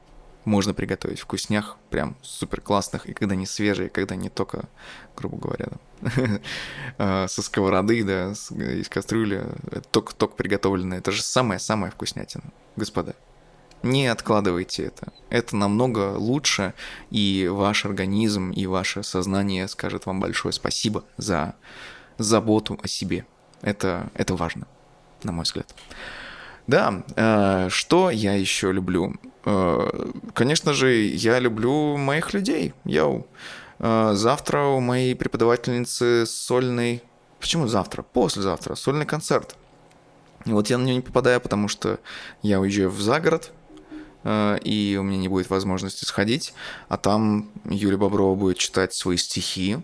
можно 0.45 0.75
приготовить 0.75 1.21
вкуснях, 1.21 1.77
прям 1.91 2.17
супер 2.23 2.61
классных, 2.61 3.07
и 3.07 3.13
когда 3.13 3.35
не 3.35 3.47
свежие, 3.47 3.89
когда 3.89 4.17
не 4.17 4.29
только, 4.29 4.69
грубо 5.17 5.37
говоря, 5.37 5.69
а, 6.99 7.27
со 7.29 7.43
сковороды, 7.43 8.05
да, 8.05 8.31
из 8.31 8.89
кастрюли, 8.89 9.45
только 9.91 10.27
приготовленное. 10.29 10.99
Это 10.99 11.13
же 11.13 11.23
самая-самая 11.23 11.91
вкуснятина, 11.91 12.45
господа. 12.77 13.15
Не 13.83 14.09
откладывайте 14.09 14.85
это. 14.85 15.13
Это 15.31 15.55
намного 15.57 16.15
лучше, 16.17 16.75
и 17.11 17.49
ваш 17.51 17.85
организм, 17.85 18.51
и 18.51 18.67
ваше 18.67 19.03
сознание 19.03 19.69
скажет 19.69 20.07
вам 20.07 20.19
большое 20.19 20.53
спасибо 20.53 21.05
за 21.17 21.55
заботу 22.17 22.79
о 22.83 22.89
себе. 22.89 23.25
Это, 23.63 24.11
это 24.15 24.35
важно, 24.35 24.67
на 25.23 25.33
мой 25.33 25.45
взгляд. 25.45 25.73
Да, 26.69 27.03
э, 27.17 27.69
что 27.71 28.11
я 28.11 28.35
еще 28.35 28.73
люблю? 28.73 29.15
Э, 29.47 30.11
конечно 30.35 30.75
же, 30.75 30.93
я 30.93 31.39
люблю 31.39 31.97
моих 31.97 32.35
людей. 32.35 32.75
Йоу. 32.85 33.27
Э, 33.79 34.11
завтра 34.13 34.65
у 34.65 34.81
моей 34.81 35.17
преподавательницы 35.17 36.27
сольный... 36.27 37.03
Почему 37.41 37.69
завтра? 37.69 38.03
Послезавтра. 38.03 38.75
Сольный 38.75 39.07
концерт. 39.07 39.57
Вот 40.45 40.69
я 40.69 40.77
на 40.77 40.85
нее 40.85 40.97
не 40.97 41.01
попадаю, 41.01 41.41
потому 41.41 41.69
что 41.69 42.01
я 42.43 42.61
уезжаю 42.61 42.91
в 42.91 43.01
загород, 43.01 43.51
и 44.25 44.97
у 44.99 45.03
меня 45.03 45.19
не 45.19 45.29
будет 45.29 45.51
возможности 45.51 46.05
сходить, 46.05 46.55
а 46.89 46.97
там 46.97 47.51
Юлия 47.65 47.97
Боброва 47.97 48.35
будет 48.35 48.57
читать 48.59 48.95
свои 48.95 49.17
стихи, 49.17 49.79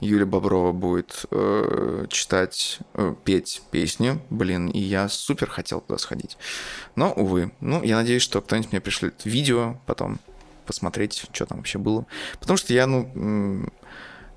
Юлия 0.00 0.24
Боброва 0.24 0.72
будет 0.72 1.24
э, 1.30 2.06
читать, 2.08 2.78
э, 2.94 3.14
петь 3.24 3.62
песни, 3.70 4.20
блин, 4.30 4.68
и 4.68 4.78
я 4.78 5.08
супер 5.08 5.48
хотел 5.48 5.80
туда 5.80 5.98
сходить. 5.98 6.36
Но, 6.96 7.12
увы, 7.12 7.52
ну, 7.60 7.82
я 7.82 7.96
надеюсь, 7.96 8.22
что 8.22 8.40
кто-нибудь 8.40 8.72
мне 8.72 8.80
пришлет 8.80 9.24
видео 9.24 9.80
потом 9.86 10.18
посмотреть, 10.66 11.26
что 11.32 11.46
там 11.46 11.58
вообще 11.58 11.78
было. 11.78 12.06
Потому 12.38 12.56
что 12.56 12.72
я, 12.72 12.86
ну, 12.86 13.68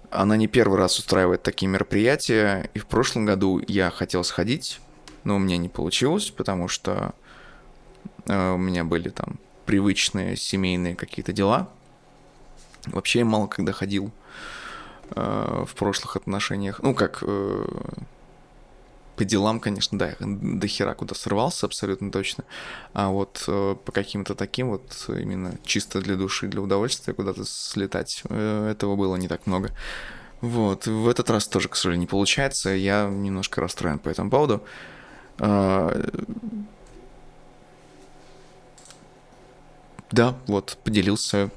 она 0.10 0.38
не 0.38 0.48
первый 0.48 0.78
раз 0.78 1.00
устраивает 1.00 1.43
такие 1.43 1.67
мероприятия, 1.67 2.69
и 2.74 2.80
в 2.80 2.86
прошлом 2.88 3.26
году 3.26 3.62
я 3.67 3.89
хотел 3.89 4.24
сходить, 4.24 4.80
но 5.24 5.36
у 5.36 5.39
меня 5.39 5.58
не 5.58 5.69
получилось, 5.69 6.32
потому 6.32 6.67
что 6.67 7.13
Э, 8.28 8.54
у 8.54 8.58
меня 8.58 8.84
были 8.84 9.10
там 9.10 9.39
привычные 9.65 10.36
семейные 10.36 10.96
какие-то 10.96 11.34
дела. 11.34 11.69
Вообще 12.86 13.19
я 13.19 13.26
мало 13.26 13.48
когда 13.48 13.72
ходил 13.72 14.12
э, 15.12 15.66
в 15.68 15.76
прошлых 15.76 16.16
отношениях. 16.16 16.80
Ну, 16.82 16.94
как 16.94 17.20
э, 17.22 17.66
по 19.16 19.26
делам, 19.26 19.60
конечно, 19.60 19.98
да, 19.98 20.16
до 20.20 20.68
хера 20.68 20.94
куда 20.96 21.16
сорвался, 21.16 21.66
абсолютно 21.66 22.12
точно. 22.12 22.44
А 22.94 23.10
вот 23.10 23.44
э, 23.48 23.76
по 23.84 23.92
каким-то 23.92 24.36
таким 24.36 24.70
вот 24.70 25.06
именно 25.08 25.58
чисто 25.63 26.02
для 26.02 26.16
души, 26.16 26.48
для 26.48 26.62
удовольствия 26.62 27.13
куда-то 27.13 27.46
слетать, 27.46 28.24
э, 28.30 28.70
этого 28.72 28.96
было 28.96 29.16
не 29.16 29.28
так 29.28 29.46
много. 29.46 29.72
Вот, 30.42 30.88
в 30.88 31.08
этот 31.08 31.30
раз 31.30 31.48
тоже, 31.48 31.70
к 31.70 31.76
сожалению, 31.76 32.02
не 32.02 32.08
получается. 32.08 32.72
Я 32.72 33.08
немножко 33.08 33.62
расстроен 33.62 34.00
по 34.00 34.10
этому 34.10 34.30
поводу. 34.30 34.63
Э, 35.39 36.10
да, 40.12 40.36
вот, 40.48 40.78
поделился 40.84 41.50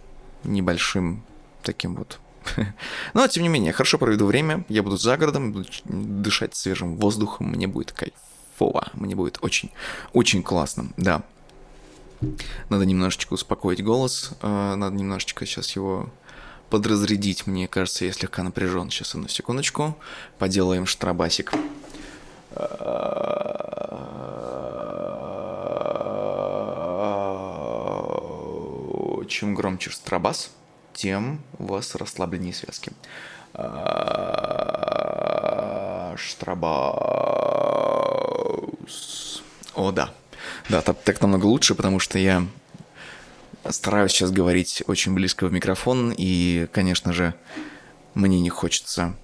небольшим 0.45 1.25
таким 1.63 1.97
вот. 1.97 2.21
Но, 3.15 3.27
тем 3.29 3.43
не 3.43 3.49
менее, 3.49 3.73
хорошо 3.73 3.99
проведу 3.99 4.27
время, 4.27 4.65
я 4.69 4.83
буду 4.83 4.97
за 4.97 5.17
городом, 5.17 5.53
буду 5.53 5.69
дышать 5.85 6.55
свежим 6.55 6.97
воздухом, 6.97 7.49
мне 7.49 7.67
будет 7.67 7.93
кайфово, 7.93 8.89
мне 8.95 9.15
будет 9.15 9.39
очень, 9.43 9.71
очень 10.13 10.43
классно, 10.43 10.89
да. 10.97 11.23
Надо 12.71 12.87
немножечко 12.87 13.35
успокоить 13.35 13.85
голос, 13.85 14.31
э, 14.41 14.75
надо 14.75 14.97
немножечко 14.97 15.45
сейчас 15.45 15.77
его 15.77 16.09
подразрядить, 16.71 17.47
мне 17.47 17.69
кажется, 17.69 18.05
я 18.05 18.13
слегка 18.13 18.43
напряжен. 18.43 18.91
Сейчас, 18.91 19.15
одну 19.15 19.29
секундочку, 19.29 19.97
поделаем 20.39 20.87
штрабасик. 20.87 21.53
чем 29.27 29.55
громче 29.55 29.91
страбас, 29.91 30.51
тем 30.97 31.41
у 31.59 31.67
вас 31.67 31.95
расслабленнее 31.95 32.55
связки. 32.55 32.91
А, 33.55 34.57
штрабас. 36.17 36.63
О, 39.75 39.93
да. 39.93 40.11
Да, 40.69 40.81
так, 40.81 41.01
так 41.03 41.21
намного 41.21 41.47
лучше, 41.47 41.75
потому 41.75 42.01
что 42.01 42.19
я 42.19 42.45
стараюсь 43.69 44.13
сейчас 44.13 44.31
говорить 44.31 44.83
очень 44.87 45.15
близко 45.15 45.47
в 45.47 45.53
микрофон, 45.53 46.15
и, 46.17 46.67
конечно 46.73 47.13
же, 47.13 47.35
мне 48.15 48.41
не 48.41 48.49
хочется 48.51 49.15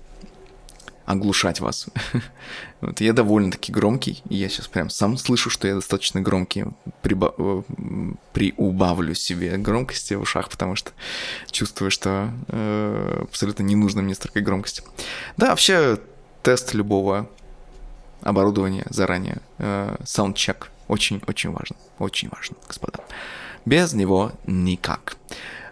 оглушать 1.04 1.60
вас. 1.60 1.86
вот, 2.80 3.00
я 3.00 3.12
довольно-таки 3.12 3.72
громкий, 3.72 4.22
и 4.28 4.36
я 4.36 4.48
сейчас 4.48 4.68
прям 4.68 4.90
сам 4.90 5.16
слышу, 5.16 5.50
что 5.50 5.68
я 5.68 5.74
достаточно 5.74 6.20
громкий. 6.20 6.66
Приба- 7.02 7.34
э, 7.38 7.62
приубавлю 8.32 9.14
себе 9.14 9.56
громкости 9.56 10.14
в 10.14 10.22
ушах, 10.22 10.50
потому 10.50 10.76
что 10.76 10.92
чувствую, 11.50 11.90
что 11.90 12.32
э, 12.48 13.24
абсолютно 13.28 13.62
не 13.62 13.76
нужно 13.76 14.02
мне 14.02 14.14
столько 14.14 14.40
громкости. 14.40 14.82
Да, 15.36 15.50
вообще 15.50 15.98
тест 16.42 16.74
любого 16.74 17.28
оборудования 18.22 18.86
заранее, 18.90 19.38
э, 19.58 19.96
саундчек, 20.04 20.70
очень-очень 20.88 21.50
важно, 21.50 21.76
очень 21.98 22.28
важно, 22.28 22.56
господа. 22.66 23.00
Без 23.64 23.92
него 23.92 24.32
никак. 24.46 25.16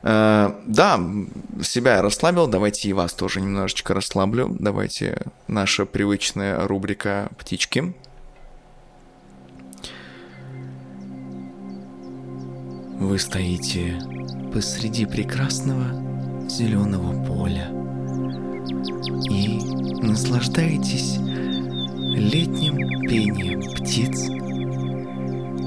Э, 0.03 0.53
да, 0.67 1.01
себя 1.63 1.97
я 1.97 2.03
расслабил, 2.03 2.47
давайте 2.47 2.89
и 2.89 2.93
вас 2.93 3.13
тоже 3.13 3.41
немножечко 3.41 3.95
расслаблю. 3.95 4.57
Давайте 4.59 5.23
наша 5.47 5.87
привычная 5.87 6.67
рубрика 6.67 7.31
«Птички». 7.39 7.95
Вы 12.99 13.19
стоите 13.19 13.99
посреди 14.53 15.07
прекрасного 15.07 16.49
зеленого 16.51 17.25
поля 17.25 17.69
и 19.31 19.59
наслаждаетесь 20.05 21.17
летним 21.17 22.77
пением 23.09 23.63
птиц, 23.75 24.27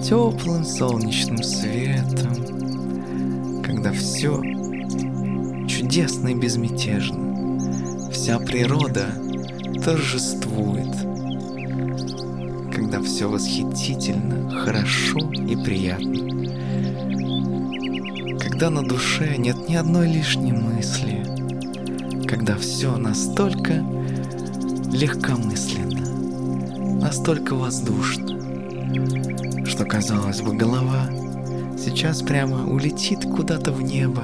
теплым 0.08 0.64
солнечным 0.64 1.42
светом, 1.42 2.63
когда 3.74 3.92
все 3.92 4.40
чудесно 5.68 6.28
и 6.28 6.36
безмятежно, 6.36 7.60
вся 8.12 8.38
природа 8.38 9.08
торжествует, 9.84 10.96
когда 12.72 13.02
все 13.02 13.28
восхитительно, 13.28 14.52
хорошо 14.52 15.32
и 15.32 15.56
приятно, 15.56 16.14
когда 18.40 18.70
на 18.70 18.84
душе 18.84 19.38
нет 19.38 19.68
ни 19.68 19.74
одной 19.74 20.08
лишней 20.08 20.52
мысли, 20.52 21.26
когда 22.28 22.56
все 22.58 22.96
настолько 22.96 23.84
легкомысленно, 24.92 27.02
настолько 27.02 27.56
воздушно, 27.56 29.66
что 29.66 29.84
казалось 29.84 30.42
бы 30.42 30.54
голова 30.54 31.10
сейчас 31.78 32.22
прямо 32.22 32.66
улетит 32.66 33.26
куда-то 33.26 33.72
в 33.72 33.82
небо 33.82 34.24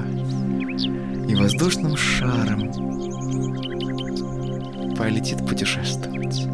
и 1.28 1.34
воздушным 1.34 1.96
шаром 1.96 2.72
полетит 4.96 5.46
путешествовать. 5.46 6.46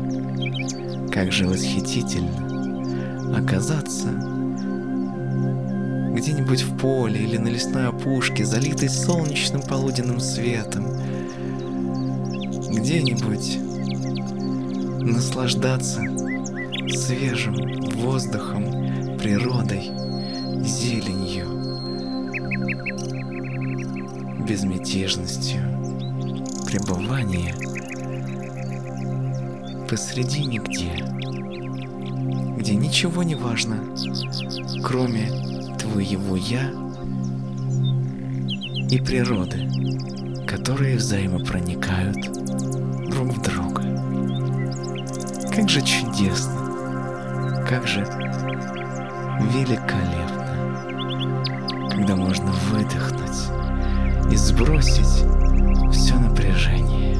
Как 1.12 1.32
же 1.32 1.46
восхитительно 1.46 3.36
оказаться 3.36 4.08
где-нибудь 6.14 6.62
в 6.62 6.78
поле 6.78 7.22
или 7.22 7.36
на 7.36 7.48
лесной 7.48 7.88
опушке, 7.88 8.44
залитой 8.44 8.88
солнечным 8.88 9.62
полуденным 9.62 10.20
светом. 10.20 10.86
Где-нибудь 12.70 13.58
наслаждаться 15.02 16.00
свежим 16.88 17.54
воздухом, 17.96 19.18
природой– 19.18 19.90
зеленью, 20.66 21.46
безмятежностью, 24.46 25.62
пребывание 26.66 27.54
посреди 29.88 30.44
нигде, 30.44 30.92
где 32.58 32.74
ничего 32.74 33.22
не 33.22 33.34
важно, 33.34 33.78
кроме 34.82 35.30
твоего 35.78 36.36
«я» 36.36 36.70
и 38.90 39.00
природы, 39.00 39.68
которые 40.46 40.96
взаимопроникают 40.96 42.16
друг 43.10 43.28
в 43.28 43.42
друга. 43.42 43.82
Как 45.54 45.68
же 45.68 45.80
чудесно, 45.82 47.64
как 47.68 47.86
же 47.86 48.00
великолепно, 49.52 50.25
когда 51.96 52.14
можно 52.14 52.52
выдохнуть 52.52 54.30
и 54.30 54.36
сбросить 54.36 55.24
все 55.90 56.14
напряжение. 56.18 57.16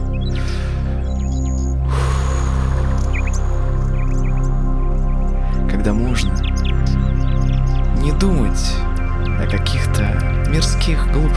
Когда 5.71 5.95
можно 5.95 6.35
не 8.03 8.13
думать 8.13 8.75
о 9.41 9.47
каких-то 9.51 10.45
мирских 10.51 11.11
глупостях, 11.11 11.36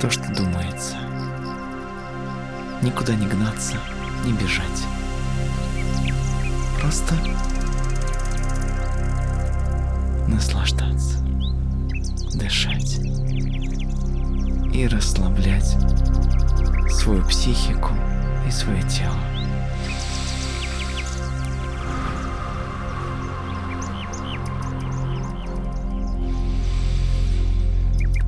то, 0.00 0.08
что 0.08 0.34
думается, 0.34 0.96
никуда 2.80 3.14
не 3.14 3.26
гнаться, 3.26 3.76
не 4.24 4.32
бежать. 4.32 4.64
Просто 6.80 7.14
наслаждаться, 10.26 11.18
дышать 12.32 12.98
и 14.72 14.88
расслаблять 14.90 15.76
свою 16.90 17.22
психику 17.26 17.92
и 18.48 18.50
свое 18.50 18.82
тело. 18.84 19.18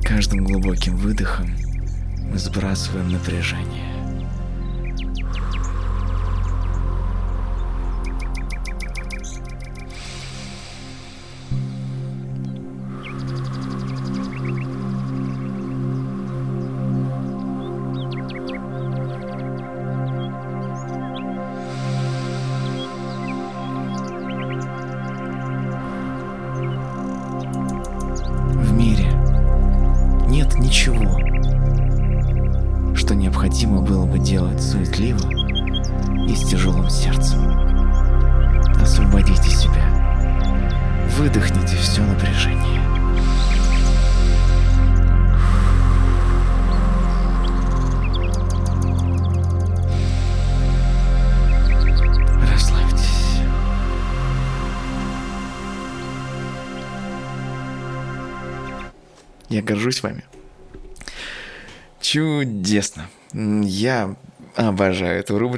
Каждым 0.03 0.43
глубоким 0.43 0.95
выдохом 0.97 1.62
сбрасываем 2.37 3.09
напряжение. 3.09 3.92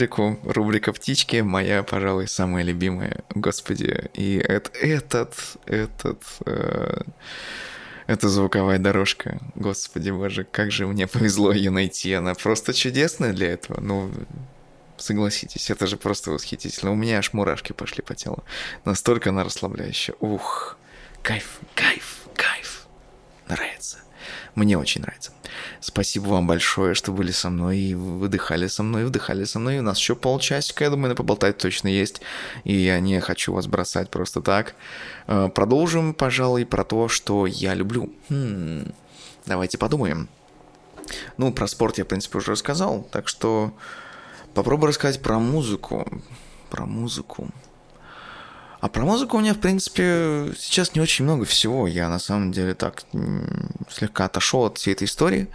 Рубрику. 0.06 0.40
Рубрика 0.44 0.94
«Птички» 0.94 1.42
моя, 1.42 1.84
пожалуй, 1.84 2.28
самая 2.28 2.64
любимая. 2.64 3.24
Господи, 3.30 4.10
и 4.14 4.38
эт- 4.40 4.72
этот, 4.80 5.34
этот, 5.66 6.24
э, 6.46 7.02
эта 8.08 8.30
звуковая 8.30 8.80
дорожка. 8.80 9.40
Господи 9.56 10.12
боже, 10.12 10.44
как 10.44 10.72
же 10.72 10.88
мне 10.88 11.08
повезло 11.08 11.52
ее 11.52 11.72
найти. 11.72 12.14
Она 12.14 12.34
просто 12.34 12.74
чудесная 12.74 13.34
для 13.34 13.52
этого. 13.52 13.82
Ну, 13.82 14.12
согласитесь, 14.98 15.70
это 15.70 15.88
же 15.88 15.98
просто 15.98 16.32
восхитительно. 16.32 16.92
У 16.92 16.96
меня 16.96 17.18
аж 17.18 17.34
мурашки 17.34 17.74
пошли 17.74 18.02
по 18.04 18.16
телу. 18.16 18.44
Настолько 18.86 19.30
она 19.30 19.44
расслабляющая. 19.44 20.16
Ух, 20.20 20.78
кайф, 21.24 21.60
кайф, 21.74 22.22
кайф. 22.36 22.88
Нравится. 23.48 23.98
Мне 24.56 24.78
очень 24.78 25.02
нравится. 25.02 25.32
Спасибо 25.80 26.28
вам 26.28 26.48
большое, 26.48 26.94
что 26.96 27.12
были 27.12 27.32
со 27.32 27.50
мной 27.50 27.78
и 27.78 27.96
выдыхали 27.96 28.68
со 28.68 28.84
мной, 28.84 29.06
вдыхали 29.06 29.44
со 29.46 29.60
мной. 29.60 29.80
У 29.80 29.82
нас 29.82 29.98
еще 29.98 30.16
полчасика, 30.16 30.84
я 30.84 30.90
думаю, 30.90 31.10
на 31.10 31.16
поболтать 31.16 31.58
точно 31.58 31.88
есть. 31.88 32.22
И 32.64 32.74
я 32.74 33.00
не 33.00 33.20
хочу 33.20 33.54
вас 33.54 33.68
бросать 33.68 34.10
просто 34.10 34.42
так. 34.42 34.76
Э, 35.28 35.50
Продолжим, 35.54 36.14
пожалуй, 36.14 36.66
про 36.66 36.84
то, 36.84 37.08
что 37.08 37.46
я 37.46 37.74
люблю. 37.74 38.12
Хм, 38.30 38.92
давайте 39.46 39.78
подумаем. 39.78 40.28
Ну, 41.38 41.54
про 41.54 41.68
спорт 41.68 41.98
я, 41.98 42.04
в 42.04 42.08
принципе, 42.08 42.38
уже 42.40 42.52
рассказал, 42.52 43.08
так 43.12 43.28
что 43.28 43.74
попробую 44.54 44.90
рассказать 44.90 45.22
про 45.22 45.40
музыку. 45.40 46.08
Про 46.70 46.86
музыку. 46.86 47.50
А 48.82 48.90
про 48.90 49.04
музыку 49.04 49.38
у 49.38 49.40
меня, 49.40 49.54
в 49.54 49.60
принципе, 49.60 50.52
сейчас 50.58 50.96
не 50.96 51.02
очень 51.02 51.26
много 51.26 51.46
всего. 51.46 51.88
Я 51.88 52.10
на 52.10 52.20
самом 52.20 52.52
деле 52.52 52.74
так 52.74 53.04
слегка 53.90 54.26
отошел 54.26 54.66
от 54.66 54.78
всей 54.78 54.94
этой 54.94 55.06
истории. 55.06 55.48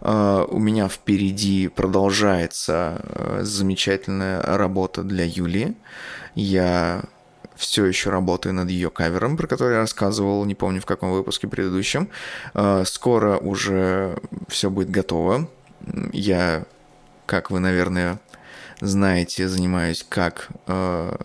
Э, 0.00 0.44
У 0.48 0.58
меня 0.58 0.88
впереди 0.88 1.68
продолжается 1.68 3.00
э, 3.02 3.40
замечательная 3.42 4.40
работа 4.42 5.02
для 5.02 5.24
Юлии. 5.24 5.74
Я 6.34 7.02
все 7.56 7.84
еще 7.84 8.10
работаю 8.10 8.54
над 8.54 8.70
ее 8.70 8.90
кавером, 8.90 9.36
про 9.36 9.46
который 9.46 9.74
я 9.74 9.80
рассказывал, 9.80 10.44
не 10.46 10.54
помню 10.54 10.80
в 10.80 10.86
каком 10.86 11.12
выпуске 11.12 11.48
предыдущем. 11.48 12.08
Э, 12.54 12.84
Скоро 12.86 13.36
уже 13.36 14.16
все 14.48 14.70
будет 14.70 14.90
готово. 14.90 15.48
Я, 16.12 16.64
как 17.26 17.50
вы, 17.50 17.58
наверное, 17.60 18.20
знаете, 18.80 19.48
занимаюсь 19.48 20.06
как, 20.08 20.48
э, 20.66 21.16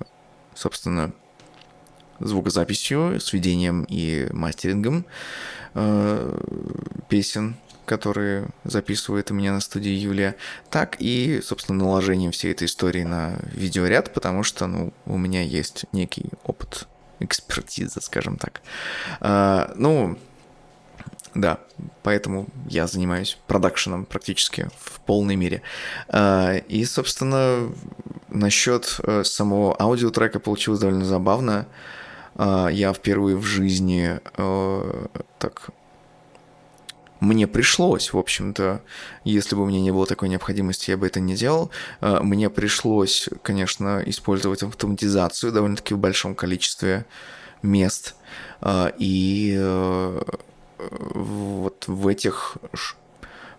собственно, 0.53 1.13
звукозаписью, 2.19 3.19
сведением 3.19 3.86
и 3.89 4.28
мастерингом 4.32 5.06
э, 5.73 6.39
песен, 7.10 7.56
которые 7.86 8.47
записывает 8.63 9.32
у 9.32 9.34
меня 9.34 9.54
на 9.54 9.60
студии 9.60 9.91
Юлия, 9.91 10.36
так 10.69 10.97
и, 10.99 11.41
собственно, 11.43 11.84
наложением 11.84 12.32
всей 12.32 12.51
этой 12.51 12.65
истории 12.65 13.04
на 13.04 13.38
видеоряд, 13.54 14.13
потому 14.13 14.43
что, 14.43 14.67
ну, 14.67 14.93
у 15.06 15.17
меня 15.17 15.41
есть 15.41 15.86
некий 15.91 16.30
опыт 16.43 16.88
экспертизы, 17.19 18.01
скажем 18.01 18.38
так. 18.38 18.62
А, 19.19 19.71
ну, 19.75 20.17
да, 21.34 21.60
поэтому 22.01 22.47
я 22.67 22.88
занимаюсь 22.88 23.38
продакшеном 23.47 24.06
практически 24.06 24.69
в 24.80 24.99
полной 25.01 25.36
мере. 25.36 25.62
А, 26.08 26.56
И, 26.56 26.84
собственно, 26.86 27.71
насчет 28.30 28.99
э, 29.04 29.23
самого 29.23 29.75
аудиотрека 29.75 30.39
получилось 30.39 30.80
довольно 30.80 31.06
забавно. 31.06 31.67
А, 32.36 32.67
Я 32.69 32.93
впервые 32.93 33.38
в 33.38 33.43
жизни 33.43 34.19
э, 34.38 35.06
так 35.39 35.71
мне 37.26 37.48
пришлось, 37.48 38.13
в 38.13 38.17
общем-то, 38.17 38.82
если 39.24 39.56
бы 39.56 39.63
у 39.63 39.65
меня 39.65 39.82
не 39.82 39.91
было 39.91 40.06
такой 40.06 40.30
необходимости, 40.30 40.91
я 40.91 40.98
бы 40.98 41.08
это 41.08 41.19
не 41.19 41.36
делал. 41.36 41.71
Э, 42.02 42.19
Мне 42.21 42.50
пришлось, 42.50 43.30
конечно, 43.41 44.04
использовать 44.06 44.63
автоматизацию 44.63 45.52
довольно-таки 45.52 45.93
в 45.93 45.98
большом 45.98 46.36
количестве 46.36 47.06
мест. 47.63 48.15
Э, 48.62 48.92
И 49.00 49.56
э, 49.58 50.21
вот 50.77 51.86
в 51.88 52.08
этих 52.08 52.58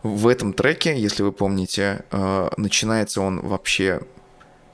в 0.03 0.29
этом 0.29 0.53
треке, 0.53 0.97
если 0.97 1.25
вы 1.25 1.33
помните, 1.33 2.05
начинается 2.57 3.23
он 3.23 3.41
вообще 3.41 4.03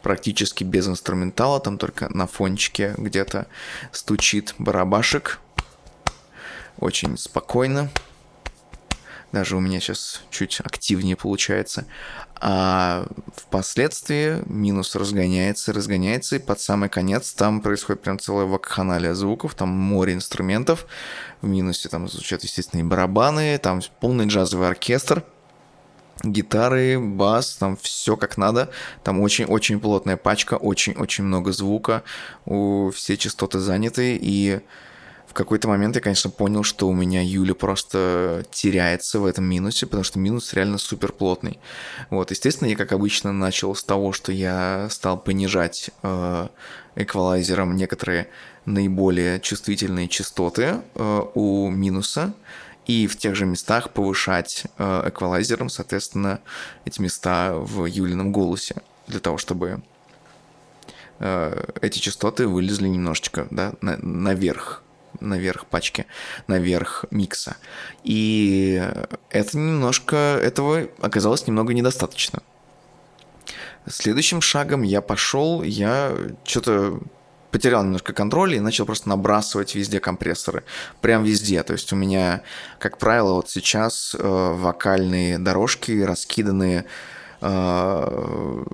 практически 0.02 0.64
без 0.64 0.88
инструментала, 0.88 1.60
там 1.60 1.78
только 1.78 2.08
на 2.14 2.26
фончике 2.26 2.94
где-то 2.96 3.46
стучит 3.92 4.54
барабашек. 4.58 5.40
Очень 6.78 7.16
спокойно. 7.16 7.90
Даже 9.32 9.56
у 9.56 9.60
меня 9.60 9.80
сейчас 9.80 10.20
чуть 10.30 10.60
активнее 10.60 11.16
получается. 11.16 11.86
А 12.34 13.06
впоследствии 13.34 14.42
минус 14.46 14.94
разгоняется, 14.94 15.72
разгоняется, 15.72 16.36
и 16.36 16.38
под 16.38 16.60
самый 16.60 16.90
конец 16.90 17.32
там 17.32 17.62
происходит 17.62 18.02
прям 18.02 18.18
целая 18.18 18.44
вакханалия 18.44 19.14
звуков, 19.14 19.54
там 19.54 19.70
море 19.70 20.12
инструментов. 20.12 20.86
В 21.40 21.46
минусе 21.46 21.88
там 21.88 22.08
звучат, 22.08 22.42
естественно, 22.42 22.80
и 22.80 22.84
барабаны, 22.84 23.56
там 23.58 23.80
полный 24.00 24.26
джазовый 24.26 24.68
оркестр, 24.68 25.24
гитары, 26.22 26.98
бас, 26.98 27.56
там 27.56 27.76
все 27.80 28.16
как 28.16 28.36
надо. 28.36 28.70
Там 29.02 29.20
очень-очень 29.20 29.80
плотная 29.80 30.16
пачка, 30.16 30.54
очень-очень 30.54 31.24
много 31.24 31.52
звука, 31.52 32.02
у 32.44 32.90
все 32.90 33.16
частоты 33.16 33.58
заняты, 33.58 34.18
и 34.20 34.60
в 35.32 35.34
какой-то 35.34 35.66
момент 35.66 35.96
я, 35.96 36.02
конечно, 36.02 36.28
понял, 36.28 36.62
что 36.62 36.86
у 36.86 36.92
меня 36.92 37.22
Юля 37.22 37.54
просто 37.54 38.44
теряется 38.50 39.18
в 39.18 39.24
этом 39.24 39.46
минусе, 39.46 39.86
потому 39.86 40.04
что 40.04 40.18
минус 40.18 40.52
реально 40.52 40.76
супер 40.76 41.10
плотный. 41.10 41.58
Вот, 42.10 42.30
естественно, 42.30 42.68
я, 42.68 42.76
как 42.76 42.92
обычно, 42.92 43.32
начал 43.32 43.74
с 43.74 43.82
того, 43.82 44.12
что 44.12 44.30
я 44.30 44.88
стал 44.90 45.18
понижать 45.18 45.88
э, 46.02 46.48
эквалайзером 46.96 47.76
некоторые 47.76 48.28
наиболее 48.66 49.40
чувствительные 49.40 50.06
частоты 50.08 50.82
э, 50.94 51.22
у 51.34 51.70
минуса, 51.70 52.34
и 52.86 53.06
в 53.06 53.16
тех 53.16 53.34
же 53.34 53.46
местах 53.46 53.90
повышать 53.90 54.64
э, 54.78 55.08
эквалайзером, 55.08 55.68
соответственно, 55.68 56.40
эти 56.84 57.00
места 57.00 57.54
в 57.54 57.84
Юлином 57.86 58.32
голосе, 58.32 58.76
для 59.06 59.20
того, 59.20 59.38
чтобы 59.38 59.82
э, 61.18 61.64
эти 61.80 61.98
частоты 61.98 62.48
вылезли 62.48 62.88
немножечко 62.88 63.46
да, 63.50 63.74
на, 63.80 63.96
наверх 63.98 64.82
наверх 65.20 65.66
пачки, 65.66 66.06
наверх 66.46 67.04
микса. 67.10 67.56
И 68.02 68.82
это 69.30 69.58
немножко, 69.58 70.16
этого 70.16 70.88
оказалось 71.00 71.46
немного 71.46 71.74
недостаточно. 71.74 72.42
Следующим 73.86 74.40
шагом 74.40 74.82
я 74.82 75.00
пошел, 75.00 75.62
я 75.62 76.16
что-то 76.44 77.00
потерял 77.52 77.84
немножко 77.84 78.12
контроль 78.12 78.54
и 78.54 78.60
начал 78.60 78.86
просто 78.86 79.08
набрасывать 79.08 79.76
везде 79.76 80.00
компрессоры. 80.00 80.64
Прям 81.00 81.22
везде. 81.22 81.62
То 81.62 81.74
есть 81.74 81.92
у 81.92 81.96
меня, 81.96 82.42
как 82.80 82.98
правило, 82.98 83.34
вот 83.34 83.50
сейчас 83.50 84.16
э, 84.18 84.52
вокальные 84.56 85.38
дорожки 85.38 86.02
раскиданы 86.02 86.86
э, 87.40 88.64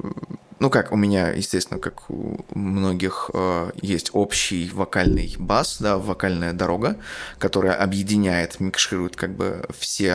ну 0.60 0.70
как, 0.70 0.92
у 0.92 0.96
меня, 0.96 1.28
естественно, 1.30 1.78
как 1.78 2.10
у 2.10 2.44
многих, 2.52 3.30
э, 3.32 3.70
есть 3.80 4.10
общий 4.12 4.70
вокальный 4.74 5.34
бас, 5.38 5.78
да, 5.78 5.98
вокальная 5.98 6.52
дорога, 6.52 6.96
которая 7.38 7.74
объединяет, 7.74 8.58
микширует 8.58 9.14
как 9.16 9.34
бы 9.34 9.64
все 9.78 10.14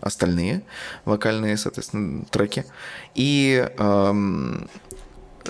остальные 0.00 0.62
вокальные, 1.04 1.56
соответственно, 1.56 2.24
треки. 2.30 2.64
И 3.14 3.68
эм, 3.78 4.68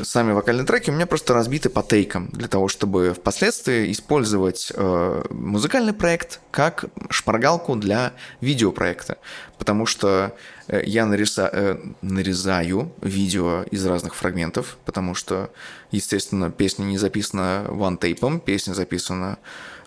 сами 0.05 0.33
вокальные 0.33 0.67
треки 0.67 0.91
у 0.91 0.93
меня 0.93 1.07
просто 1.07 1.35
разбиты 1.35 1.69
по 1.69 1.83
тейкам, 1.83 2.29
для 2.33 2.49
того, 2.49 2.69
чтобы 2.69 3.15
впоследствии 3.15 3.91
использовать 3.93 4.73
э, 4.75 5.25
музыкальный 5.31 5.93
проект 5.93 6.41
как 6.51 6.87
шпаргалку 7.11 7.77
для 7.77 8.13
видеопроекта. 8.41 9.19
Потому 9.59 9.87
что 9.87 10.35
э, 10.69 10.83
я 10.85 11.07
нариса, 11.07 11.51
э, 11.53 11.79
нарезаю 12.03 12.93
видео 13.01 13.65
из 13.71 13.85
разных 13.87 14.15
фрагментов, 14.15 14.79
потому 14.85 15.15
что, 15.15 15.51
естественно, 15.91 16.51
песня 16.51 16.85
не 16.85 16.99
записана 16.99 17.65
ван-тейпом, 17.69 18.41
песня 18.41 18.75
записана 18.75 19.39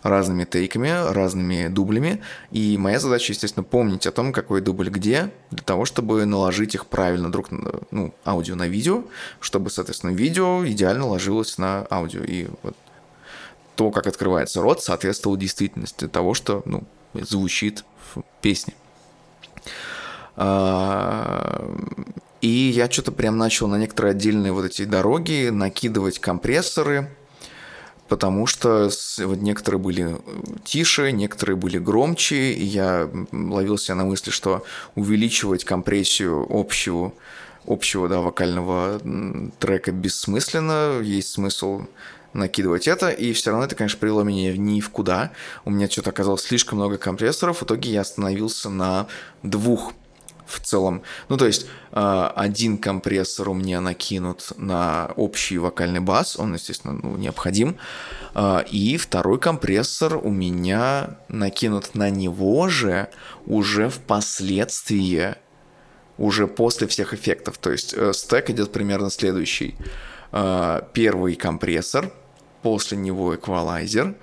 разными 0.04 0.46
тейками, 0.46 1.12
разными 1.12 1.68
дублями. 1.68 2.22
И 2.52 2.78
моя 2.78 3.00
задача, 3.00 3.34
естественно, 3.34 3.64
помнить 3.64 4.08
о 4.08 4.12
том, 4.12 4.34
какой 4.34 4.62
дубль 4.62 4.90
где, 4.90 5.32
для 5.52 5.64
того, 5.64 5.86
чтобы 5.86 6.26
наложить 6.26 6.76
их 6.76 6.88
правильно 6.88 7.32
друг 7.32 7.52
на, 7.52 7.82
ну, 7.92 8.14
аудио 8.26 8.56
на 8.56 8.68
видео, 8.68 9.04
чтобы, 9.40 9.70
соответственно, 9.70 10.12
видео 10.12 10.66
идеально 10.66 11.08
ложилось 11.08 11.58
на 11.58 11.86
аудио. 11.90 12.24
И 12.24 12.48
вот 12.64 12.76
то, 13.76 13.92
как 13.92 14.08
открывается 14.08 14.62
рот, 14.62 14.84
соответствовало 14.84 15.40
действительности 15.40 16.08
того, 16.08 16.34
что 16.34 16.62
ну, 16.66 16.84
звучит 17.14 17.84
в 18.14 18.22
песне. 18.42 18.74
А, 20.36 21.70
и 22.42 22.48
я 22.48 22.90
что-то 22.90 23.12
прям 23.12 23.38
начал 23.38 23.68
на 23.68 23.76
некоторые 23.76 24.12
отдельные 24.12 24.52
вот 24.52 24.66
эти 24.66 24.86
дороги 24.86 25.50
накидывать 25.50 26.20
компрессоры, 26.20 27.10
потому 28.12 28.46
что 28.46 28.90
вот 29.20 29.38
некоторые 29.38 29.80
были 29.80 30.18
э, 30.18 30.20
тише, 30.66 31.14
некоторые 31.14 31.56
были 31.56 31.78
громче, 31.78 32.52
и 32.52 32.66
я 32.66 33.10
ловился 33.32 33.96
на 33.96 34.04
мысли, 34.04 34.32
что 34.32 34.66
увеличивать 34.96 35.64
компрессию 35.64 36.46
общего, 36.50 37.14
общего 37.66 38.10
да, 38.10 38.20
вокального 38.20 39.00
трека 39.60 39.94
бессмысленно, 39.94 41.00
есть 41.02 41.30
смысл 41.30 41.84
накидывать 42.34 42.90
это, 42.90 43.12
и 43.12 43.32
все 43.32 43.52
равно 43.52 43.64
это, 43.64 43.78
конечно, 43.78 43.98
привело 43.98 44.24
меня 44.24 44.58
ни 44.58 44.82
в 44.82 44.90
куда. 44.90 45.32
У 45.64 45.70
меня 45.70 45.90
что-то 45.90 46.10
оказалось 46.10 46.42
слишком 46.42 46.80
много 46.80 46.98
компрессоров, 46.98 47.62
в 47.62 47.64
итоге 47.64 47.92
я 47.92 48.02
остановился 48.02 48.70
на 48.70 49.08
двух 49.42 49.94
в 50.52 50.60
целом. 50.60 51.04
Ну, 51.30 51.38
то 51.38 51.46
есть 51.46 51.66
э, 51.92 52.32
один 52.36 52.78
компрессор 52.78 53.50
у 53.50 53.54
меня 53.54 53.82
накинут 53.82 54.52
на 54.58 55.12
общий 55.16 55.58
вокальный 55.58 56.00
бас, 56.00 56.38
он, 56.38 56.54
естественно, 56.54 57.00
ну, 57.02 57.18
необходим. 57.18 57.78
Э, 58.36 58.64
и 58.70 58.98
второй 58.98 59.40
компрессор 59.40 60.18
у 60.18 60.30
меня 60.30 61.18
накинут 61.28 61.96
на 61.96 62.10
него 62.10 62.68
же 62.70 63.10
уже 63.46 63.90
впоследствии, 63.90 65.36
уже 66.18 66.48
после 66.48 66.88
всех 66.88 67.14
эффектов. 67.14 67.58
То 67.58 67.72
есть 67.72 67.94
э, 67.96 68.14
стек 68.14 68.50
идет 68.50 68.72
примерно 68.72 69.10
следующий. 69.10 69.76
Э, 70.32 70.82
первый 70.94 71.36
компрессор, 71.36 72.12
после 72.62 72.98
него 72.98 73.36
эквалайзер, 73.36 74.16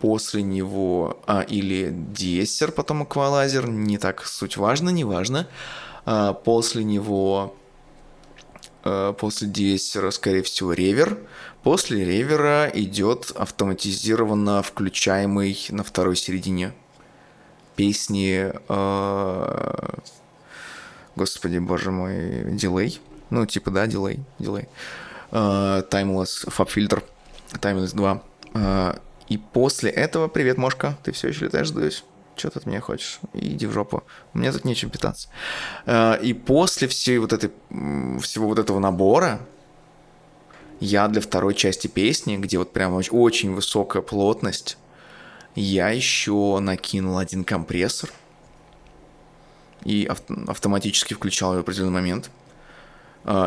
после 0.00 0.42
него 0.42 1.18
а, 1.26 1.42
или 1.42 1.90
диессер, 1.92 2.72
потом 2.72 3.04
эквалайзер, 3.04 3.68
не 3.68 3.98
так 3.98 4.26
суть 4.26 4.56
важно, 4.56 4.90
не 4.90 5.04
важно. 5.04 5.46
А, 6.04 6.32
после 6.32 6.84
него, 6.84 7.56
а, 8.82 9.12
после 9.14 9.48
диессера, 9.48 10.10
скорее 10.10 10.42
всего, 10.42 10.72
ревер. 10.72 11.18
После 11.62 12.04
ревера 12.04 12.70
идет 12.74 13.32
автоматизированно 13.34 14.62
включаемый 14.62 15.58
на 15.70 15.82
второй 15.82 16.16
середине 16.16 16.74
песни, 17.76 18.52
а, 18.68 19.94
господи, 21.16 21.58
боже 21.58 21.90
мой, 21.90 22.52
дилей. 22.52 23.00
Ну, 23.30 23.46
типа, 23.46 23.70
да, 23.70 23.86
дилей, 23.86 24.20
дилей. 24.38 24.68
Fab 25.30 26.68
Filter, 26.68 27.02
Timeless 27.52 27.94
2. 27.94 29.00
И 29.28 29.38
после 29.38 29.90
этого, 29.90 30.28
привет, 30.28 30.58
Мошка, 30.58 30.98
ты 31.02 31.12
все 31.12 31.28
еще 31.28 31.46
летаешь, 31.46 31.68
сдаюсь? 31.68 32.04
Что 32.36 32.50
ты 32.50 32.58
от 32.58 32.66
меня 32.66 32.80
хочешь? 32.80 33.20
Иди 33.32 33.66
в 33.66 33.72
жопу. 33.72 34.02
Мне 34.32 34.50
тут 34.52 34.64
нечем 34.64 34.90
питаться. 34.90 35.28
Э, 35.86 36.18
и 36.20 36.34
после 36.34 36.88
всей 36.88 37.18
вот 37.18 37.32
этой, 37.32 37.50
всего 38.20 38.48
вот 38.48 38.58
этого 38.58 38.80
набора, 38.80 39.40
я 40.80 41.08
для 41.08 41.20
второй 41.20 41.54
части 41.54 41.86
песни, 41.86 42.36
где 42.36 42.58
вот 42.58 42.72
прям 42.72 42.94
очень 42.94 43.54
высокая 43.54 44.02
плотность, 44.02 44.76
я 45.54 45.90
еще 45.90 46.58
накинул 46.60 47.18
один 47.18 47.44
компрессор 47.44 48.10
и 49.84 50.10
автоматически 50.48 51.14
включал 51.14 51.52
его 51.52 51.62
в 51.62 51.64
определенный 51.64 51.92
момент– 51.92 52.30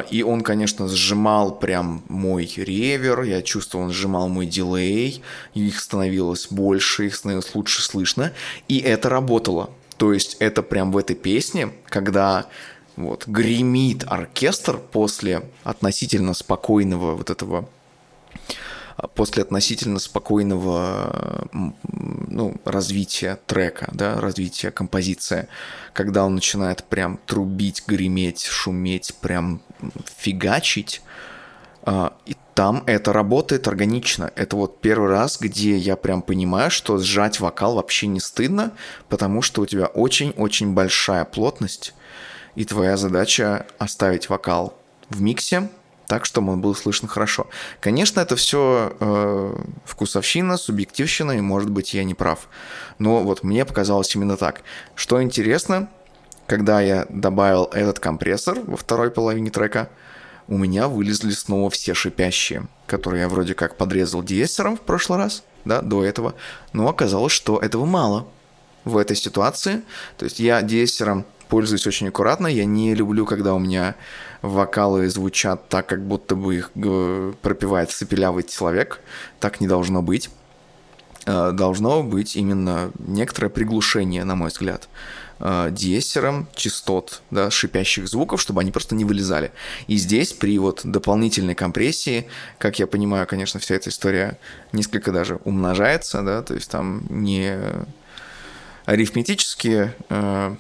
и 0.09 0.23
он, 0.23 0.41
конечно, 0.41 0.87
сжимал 0.87 1.57
прям 1.59 2.03
мой 2.07 2.51
ревер, 2.55 3.23
я 3.23 3.41
чувствовал, 3.41 3.85
он 3.85 3.91
сжимал 3.91 4.27
мой 4.27 4.45
дилей, 4.45 5.21
их 5.53 5.79
становилось 5.79 6.47
больше, 6.49 7.07
их 7.07 7.15
становилось 7.15 7.53
лучше 7.53 7.81
слышно, 7.81 8.33
и 8.67 8.79
это 8.79 9.09
работало. 9.09 9.69
То 9.97 10.13
есть 10.13 10.37
это 10.39 10.63
прям 10.63 10.91
в 10.91 10.97
этой 10.97 11.15
песне, 11.15 11.73
когда 11.85 12.47
вот 12.95 13.27
гремит 13.27 14.03
оркестр 14.07 14.77
после 14.77 15.43
относительно 15.63 16.33
спокойного 16.33 17.15
вот 17.15 17.29
этого 17.29 17.69
после 19.15 19.43
относительно 19.43 19.99
спокойного 19.99 21.47
ну, 21.51 22.55
развития 22.65 23.39
трека, 23.45 23.89
да, 23.93 24.19
развития 24.19 24.71
композиции, 24.71 25.47
когда 25.93 26.25
он 26.25 26.35
начинает 26.35 26.83
прям 26.83 27.19
трубить, 27.25 27.83
греметь, 27.85 28.43
шуметь, 28.43 29.13
прям 29.21 29.61
фигачить, 30.17 31.01
а, 31.83 32.17
и 32.25 32.35
там 32.53 32.83
это 32.87 33.13
работает 33.13 33.67
органично. 33.67 34.31
Это 34.35 34.55
вот 34.55 34.81
первый 34.81 35.09
раз, 35.09 35.37
где 35.39 35.77
я 35.77 35.95
прям 35.95 36.23
понимаю, 36.23 36.71
что 36.71 36.97
сжать 36.97 37.39
вокал 37.39 37.75
вообще 37.75 38.07
не 38.07 38.19
стыдно, 38.19 38.71
потому 39.09 39.43
что 39.43 39.61
у 39.61 39.65
тебя 39.67 39.85
очень-очень 39.85 40.73
большая 40.73 41.23
плотность, 41.23 41.93
и 42.55 42.65
твоя 42.65 42.97
задача 42.97 43.67
оставить 43.77 44.27
вокал 44.27 44.75
в 45.09 45.21
миксе, 45.21 45.69
так, 46.07 46.25
чтобы 46.25 46.53
он 46.53 46.61
был 46.61 46.73
слышно 46.73 47.07
хорошо. 47.07 47.47
Конечно, 47.79 48.21
это 48.21 48.35
все 48.35 48.95
э, 48.99 49.55
вкусовщина, 49.85 50.57
субъективщина, 50.57 51.33
и, 51.33 51.41
может 51.41 51.69
быть, 51.69 51.93
я 51.93 52.03
не 52.03 52.13
прав. 52.13 52.47
Но 52.97 53.23
вот 53.23 53.43
мне 53.43 53.65
показалось 53.65 54.15
именно 54.15 54.37
так. 54.37 54.61
Что 54.95 55.21
интересно, 55.21 55.89
когда 56.47 56.79
я 56.81 57.05
добавил 57.09 57.65
этот 57.73 57.99
компрессор 57.99 58.59
во 58.65 58.77
второй 58.77 59.11
половине 59.11 59.51
трека, 59.51 59.89
у 60.47 60.57
меня 60.57 60.87
вылезли 60.87 61.31
снова 61.31 61.69
все 61.69 61.93
шипящие, 61.93 62.67
которые 62.85 63.23
я 63.23 63.29
вроде 63.29 63.53
как 63.53 63.75
подрезал 63.75 64.23
диессером 64.23 64.77
в 64.77 64.81
прошлый 64.81 65.19
раз, 65.19 65.43
да, 65.65 65.81
до 65.81 66.05
этого, 66.05 66.35
но 66.71 66.87
оказалось, 66.87 67.33
что 67.33 67.59
этого 67.59 67.85
мало 67.85 68.27
в 68.85 68.95
этой 68.95 69.17
ситуации. 69.17 69.81
То 70.17 70.23
есть 70.23 70.39
я 70.39 70.61
диессером 70.61 71.25
пользуюсь 71.49 71.85
очень 71.87 72.07
аккуратно, 72.07 72.47
я 72.47 72.65
не 72.65 72.93
люблю, 72.93 73.25
когда 73.25 73.53
у 73.53 73.59
меня 73.59 73.95
вокалы 74.41 75.09
звучат 75.09 75.69
так, 75.69 75.87
как 75.87 76.05
будто 76.05 76.35
бы 76.35 76.55
их 76.55 76.71
э, 76.75 77.33
пропевает 77.41 77.91
сопелявый 77.91 78.43
человек. 78.43 78.99
Так 79.39 79.61
не 79.61 79.67
должно 79.67 80.01
быть. 80.01 80.29
Э, 81.25 81.51
должно 81.51 82.03
быть 82.03 82.35
именно 82.35 82.91
некоторое 82.99 83.49
приглушение, 83.49 84.23
на 84.23 84.35
мой 84.35 84.49
взгляд 84.49 84.87
э, 85.39 85.69
диессером 85.71 86.47
частот, 86.55 87.21
да, 87.31 87.51
шипящих 87.51 88.07
звуков, 88.07 88.41
чтобы 88.41 88.61
они 88.61 88.71
просто 88.71 88.95
не 88.95 89.03
вылезали. 89.03 89.51
И 89.87 89.97
здесь 89.97 90.31
при 90.31 90.57
вот 90.57 90.81
дополнительной 90.85 91.53
компрессии, 91.53 92.27
как 92.57 92.79
я 92.79 92.87
понимаю, 92.87 93.27
конечно, 93.27 93.59
вся 93.59 93.75
эта 93.75 93.89
история 93.89 94.37
несколько 94.71 95.11
даже 95.11 95.39
умножается, 95.43 96.21
да, 96.21 96.41
то 96.41 96.53
есть 96.53 96.71
там 96.71 97.03
не 97.09 97.59
арифметически 98.85 99.93
э, 100.09 100.55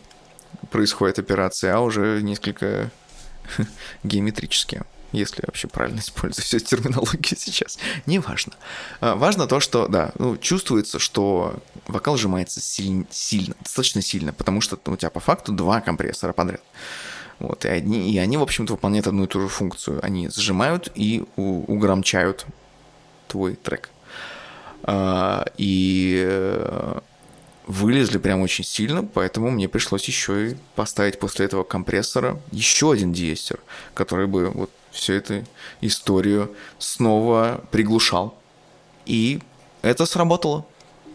происходит 0.69 1.17
операция, 1.17 1.75
а 1.75 1.79
уже 1.79 2.21
несколько 2.21 2.91
геометрически 4.03 4.83
если 5.11 5.43
вообще 5.45 5.67
правильно 5.67 5.99
использую 5.99 6.43
всю 6.43 6.59
терминологию 6.59 7.37
сейчас, 7.37 7.77
не 8.05 8.19
важно. 8.19 8.53
А, 8.99 9.15
важно 9.15 9.47
то, 9.47 9.59
что, 9.59 9.87
да, 9.87 10.11
ну, 10.17 10.37
чувствуется, 10.37 10.99
что 10.99 11.55
вокал 11.87 12.17
сжимается 12.17 12.59
сильно, 12.59 13.05
сильно, 13.09 13.55
достаточно 13.61 14.01
сильно, 14.01 14.33
потому 14.33 14.61
что 14.61 14.77
ну, 14.85 14.93
у 14.93 14.97
тебя 14.97 15.09
по 15.09 15.19
факту 15.19 15.51
два 15.51 15.81
компрессора 15.81 16.33
подряд. 16.33 16.61
Вот, 17.39 17.65
и, 17.65 17.69
одни, 17.69 18.11
и 18.11 18.17
они, 18.17 18.35
в 18.35 18.41
общем-то, 18.41 18.73
выполняют 18.73 19.07
одну 19.07 19.25
и 19.25 19.27
ту 19.27 19.41
же 19.41 19.47
функцию. 19.47 20.03
Они 20.03 20.27
сжимают 20.29 20.91
и 20.95 21.23
у, 21.35 21.71
угромчают 21.71 22.45
твой 23.27 23.55
трек. 23.55 23.89
А, 24.83 25.45
и 25.57 26.23
э, 26.25 26.99
вылезли 27.67 28.17
прям 28.17 28.41
очень 28.41 28.63
сильно, 28.63 29.03
поэтому 29.03 29.51
мне 29.51 29.67
пришлось 29.67 30.05
еще 30.05 30.51
и 30.51 30.55
поставить 30.75 31.19
после 31.19 31.45
этого 31.45 31.63
компрессора 31.63 32.39
еще 32.51 32.91
один 32.91 33.11
диестер, 33.11 33.59
который 33.93 34.25
бы 34.25 34.49
вот 34.49 34.71
всю 34.91 35.13
эту 35.13 35.43
историю 35.81 36.55
снова 36.79 37.61
приглушал. 37.71 38.37
И 39.05 39.41
это 39.81 40.05
сработало. 40.05 40.65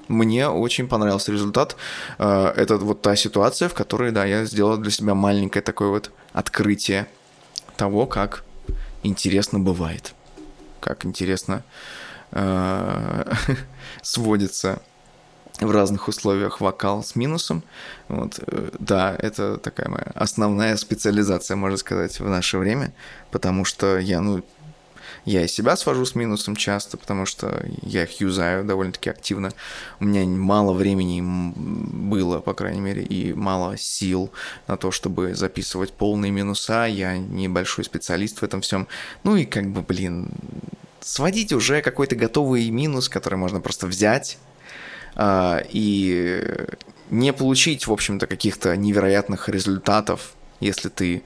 Мне 0.09 0.49
очень 0.49 0.89
понравился 0.89 1.33
результат. 1.33 1.77
Э, 2.19 2.53
это 2.57 2.77
вот 2.77 3.03
та 3.03 3.17
ситуация, 3.17 3.69
в 3.69 3.75
которой, 3.75 4.13
да, 4.13 4.25
я 4.25 4.45
сделал 4.45 4.77
для 4.77 4.91
себя 4.91 5.15
маленькое 5.15 5.63
такое 5.63 5.89
вот 5.89 6.11
открытие 6.33 7.09
того, 7.77 8.07
как 8.07 8.45
интересно 9.03 9.59
бывает. 9.59 10.15
Как 10.81 11.07
интересно 11.07 11.65
э, 12.33 13.33
сводится 14.03 14.83
в 15.61 15.71
разных 15.71 16.09
условиях 16.09 16.61
вокал 16.61 17.05
с 17.05 17.15
минусом. 17.15 17.63
Вот, 18.09 18.41
э, 18.47 18.71
да, 18.79 19.15
это 19.19 19.59
такая 19.59 19.89
моя 19.89 20.11
основная 20.15 20.77
специализация, 20.77 21.57
можно 21.57 21.77
сказать, 21.77 22.19
в 22.21 22.29
наше 22.29 22.59
время, 22.59 22.93
потому 23.31 23.65
что 23.65 23.99
я, 23.99 24.21
ну, 24.21 24.43
я 25.25 25.45
и 25.45 25.49
себя 25.49 25.77
свожу 25.77 26.05
с 26.05 26.15
минусом 26.15 26.57
часто, 26.57 26.97
потому 26.97 27.27
что 27.27 27.65
я 27.83 28.05
их 28.05 28.21
юзаю 28.21 28.65
довольно-таки 28.65 29.11
активно. 29.11 29.53
У 30.01 30.05
меня 30.05 30.25
мало 30.27 30.73
времени 30.73 31.23
было, 31.23 32.41
по 32.41 32.55
крайней 32.55 32.81
мере, 32.81 33.03
и 33.03 33.33
мало 33.33 33.77
сил 33.77 34.33
на 34.67 34.77
то, 34.77 34.91
чтобы 34.91 35.35
записывать 35.35 35.93
полные 35.93 36.33
минуса. 36.33 36.87
Я 36.87 37.19
небольшой 37.19 37.85
специалист 37.85 38.41
в 38.41 38.43
этом 38.43 38.63
всем. 38.63 38.89
Ну 39.23 39.37
и 39.37 39.45
как 39.45 39.71
бы, 39.71 39.83
блин, 39.83 40.31
сводить 41.01 41.53
уже 41.53 41.83
какой-то 41.83 42.17
готовый 42.17 42.69
минус, 42.71 43.09
который 43.09 43.39
можно 43.39 43.61
просто 43.61 43.87
взять, 43.87 44.39
и 45.19 46.67
не 47.11 47.33
получить, 47.33 47.87
в 47.87 47.93
общем-то, 47.93 48.27
каких-то 48.27 48.77
невероятных 48.77 49.49
результатов, 49.49 50.33
если 50.61 50.89
ты 50.89 51.23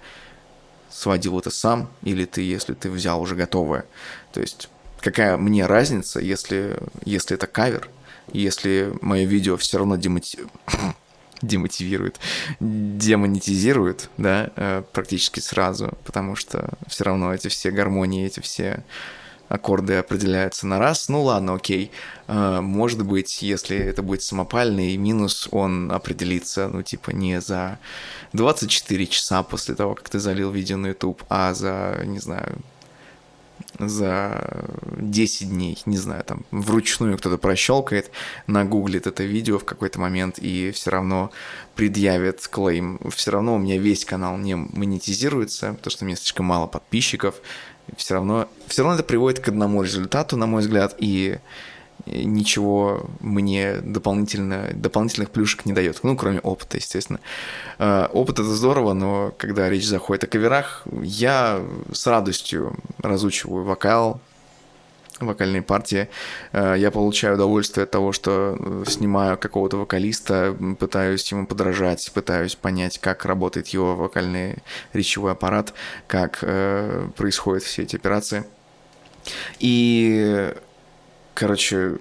сводил 0.90 1.38
это 1.38 1.50
сам, 1.50 1.90
или 2.02 2.24
ты, 2.24 2.42
если 2.42 2.74
ты 2.74 2.90
взял 2.90 3.20
уже 3.20 3.36
готовое. 3.36 3.84
То 4.32 4.40
есть 4.40 4.68
какая 5.00 5.36
мне 5.36 5.66
разница, 5.66 6.20
если, 6.20 6.76
если 7.04 7.36
это 7.36 7.46
кавер, 7.46 7.88
если 8.32 8.92
мое 9.00 9.24
видео 9.24 9.56
все 9.56 9.78
равно 9.78 9.96
демоти... 9.96 10.38
демотивирует, 11.42 12.18
демонетизирует, 12.60 14.10
да, 14.16 14.50
э, 14.56 14.82
практически 14.92 15.40
сразу, 15.40 15.96
потому 16.04 16.34
что 16.34 16.70
все 16.88 17.04
равно 17.04 17.32
эти 17.32 17.48
все 17.48 17.70
гармонии, 17.70 18.26
эти 18.26 18.40
все 18.40 18.82
аккорды 19.48 19.94
определяются 19.94 20.66
на 20.66 20.78
раз. 20.78 21.08
Ну 21.08 21.22
ладно, 21.22 21.54
окей. 21.54 21.90
А, 22.26 22.60
может 22.60 23.04
быть, 23.04 23.42
если 23.42 23.76
это 23.76 24.02
будет 24.02 24.22
самопальный 24.22 24.96
минус, 24.96 25.48
он 25.50 25.90
определится, 25.92 26.68
ну 26.68 26.82
типа 26.82 27.10
не 27.10 27.40
за 27.40 27.78
24 28.32 29.06
часа 29.06 29.42
после 29.42 29.74
того, 29.74 29.94
как 29.94 30.08
ты 30.08 30.18
залил 30.18 30.50
видео 30.50 30.76
на 30.76 30.88
YouTube, 30.88 31.22
а 31.28 31.54
за, 31.54 32.02
не 32.04 32.18
знаю, 32.18 32.58
за 33.78 34.68
10 34.98 35.50
дней, 35.50 35.78
не 35.86 35.98
знаю, 35.98 36.24
там 36.24 36.44
вручную 36.50 37.18
кто-то 37.18 37.38
прощелкает, 37.38 38.10
нагуглит 38.46 39.06
это 39.06 39.22
видео 39.24 39.58
в 39.58 39.64
какой-то 39.64 40.00
момент 40.00 40.38
и 40.38 40.70
все 40.72 40.90
равно 40.90 41.30
предъявит 41.74 42.46
клейм. 42.48 42.98
Все 43.14 43.30
равно 43.30 43.54
у 43.54 43.58
меня 43.58 43.78
весь 43.78 44.04
канал 44.04 44.38
не 44.38 44.54
монетизируется, 44.54 45.74
потому 45.74 45.90
что 45.90 46.04
у 46.04 46.06
меня 46.06 46.16
слишком 46.16 46.46
мало 46.46 46.66
подписчиков, 46.66 47.36
все 47.96 48.14
равно, 48.14 48.48
все 48.66 48.82
равно 48.82 48.94
это 48.96 49.04
приводит 49.04 49.40
к 49.40 49.48
одному 49.48 49.82
результату, 49.82 50.36
на 50.36 50.46
мой 50.46 50.62
взгляд, 50.62 50.94
и 50.98 51.38
ничего 52.06 53.06
мне 53.20 53.78
дополнительно, 53.78 54.70
дополнительных 54.72 55.30
плюшек 55.30 55.66
не 55.66 55.72
дает. 55.72 56.00
Ну, 56.02 56.16
кроме 56.16 56.40
опыта, 56.40 56.76
естественно. 56.76 57.20
Э, 57.78 58.08
опыт 58.12 58.38
это 58.38 58.54
здорово, 58.54 58.92
но 58.92 59.32
когда 59.36 59.68
речь 59.68 59.86
заходит 59.86 60.24
о 60.24 60.26
каверах, 60.26 60.86
я 61.02 61.62
с 61.92 62.06
радостью 62.06 62.76
разучиваю 62.98 63.64
вокал, 63.64 64.20
вокальной 65.20 65.62
партии. 65.62 66.08
Э, 66.52 66.74
я 66.76 66.90
получаю 66.90 67.34
удовольствие 67.34 67.84
от 67.84 67.90
того, 67.90 68.12
что 68.12 68.56
э, 68.58 68.84
снимаю 68.88 69.38
какого-то 69.38 69.78
вокалиста, 69.78 70.56
пытаюсь 70.78 71.30
ему 71.32 71.46
подражать, 71.46 72.10
пытаюсь 72.12 72.54
понять, 72.54 72.98
как 72.98 73.24
работает 73.24 73.68
его 73.68 73.96
вокальный 73.96 74.58
речевой 74.92 75.32
аппарат, 75.32 75.72
как 76.06 76.38
э, 76.42 77.08
происходят 77.16 77.62
все 77.62 77.82
эти 77.82 77.96
операции. 77.96 78.44
И, 79.58 80.54
короче, 81.34 81.98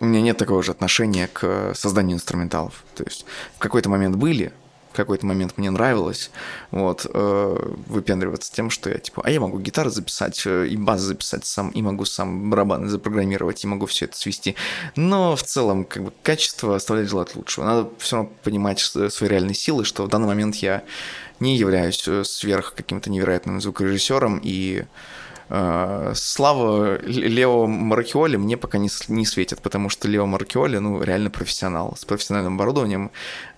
у 0.00 0.04
меня 0.06 0.20
нет 0.20 0.36
такого 0.36 0.62
же 0.62 0.72
отношения 0.72 1.28
к 1.32 1.74
созданию 1.74 2.16
инструменталов. 2.16 2.84
То 2.94 3.04
есть 3.04 3.24
в 3.56 3.58
какой-то 3.58 3.88
момент 3.88 4.16
были, 4.16 4.52
в 4.94 4.96
какой-то 4.96 5.26
момент 5.26 5.58
мне 5.58 5.70
нравилось 5.70 6.30
вот, 6.70 7.04
э, 7.12 7.72
выпендриваться 7.88 8.52
тем, 8.52 8.70
что 8.70 8.90
я 8.90 8.98
типа, 8.98 9.22
а 9.24 9.30
я 9.30 9.40
могу 9.40 9.58
гитару 9.58 9.90
записать, 9.90 10.40
э, 10.46 10.68
и 10.68 10.76
бас 10.76 11.00
записать 11.00 11.44
сам, 11.44 11.70
и 11.70 11.82
могу 11.82 12.04
сам 12.04 12.48
барабаны 12.48 12.88
запрограммировать, 12.88 13.64
и 13.64 13.66
могу 13.66 13.86
все 13.86 14.04
это 14.04 14.16
свести. 14.16 14.54
Но 14.94 15.34
в 15.34 15.42
целом, 15.42 15.84
как 15.84 16.04
бы, 16.04 16.12
качество 16.22 16.76
оставляет 16.76 17.10
желать 17.10 17.34
лучшего. 17.34 17.64
Надо 17.64 17.90
все 17.98 18.16
равно 18.16 18.30
понимать 18.44 18.78
свои 18.78 19.28
реальные 19.28 19.54
силы, 19.54 19.84
что 19.84 20.04
в 20.04 20.08
данный 20.08 20.28
момент 20.28 20.54
я 20.56 20.84
не 21.40 21.56
являюсь 21.56 22.06
э, 22.06 22.22
сверх 22.22 22.74
каким-то 22.74 23.10
невероятным 23.10 23.60
звукорежиссером, 23.60 24.40
и 24.42 24.84
Э, 24.84 24.86
слава 26.14 26.98
Лео 27.02 27.66
Маркиоли 27.66 28.36
мне 28.36 28.56
пока 28.56 28.78
не, 28.78 28.88
не 29.08 29.26
светит, 29.26 29.60
потому 29.60 29.88
что 29.88 30.08
Лео 30.08 30.26
Маркиоли, 30.26 30.78
ну, 30.78 31.02
реально 31.02 31.30
профессионал, 31.30 31.96
с 31.96 32.04
профессиональным 32.04 32.54
оборудованием, 32.54 33.10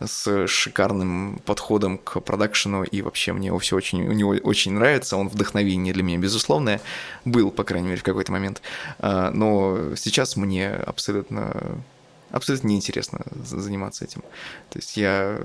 с 0.05 0.47
шикарным 0.47 1.41
подходом 1.45 1.99
к 1.99 2.21
продакшену, 2.21 2.83
и 2.83 3.03
вообще 3.03 3.33
мне 3.33 3.57
все 3.59 3.77
очень, 3.77 4.07
у 4.07 4.13
него 4.13 4.31
очень 4.43 4.73
нравится, 4.73 5.17
он 5.17 5.29
вдохновение 5.29 5.95
для 5.95 6.03
меня, 6.03 6.19
безусловное, 6.19 6.81
был, 7.25 7.51
по 7.51 7.65
крайней 7.65 7.89
мере, 7.89 8.01
в 8.01 8.05
какой-то 8.05 8.33
момент, 8.33 8.63
э, 8.99 9.31
но 9.33 9.97
сейчас 9.97 10.37
мне 10.37 10.71
абсолютно, 10.71 11.81
абсолютно 12.31 12.69
неинтересно 12.69 13.21
заниматься 13.45 14.05
этим. 14.05 14.23
То 14.71 14.79
есть 14.79 14.97
я 14.97 15.39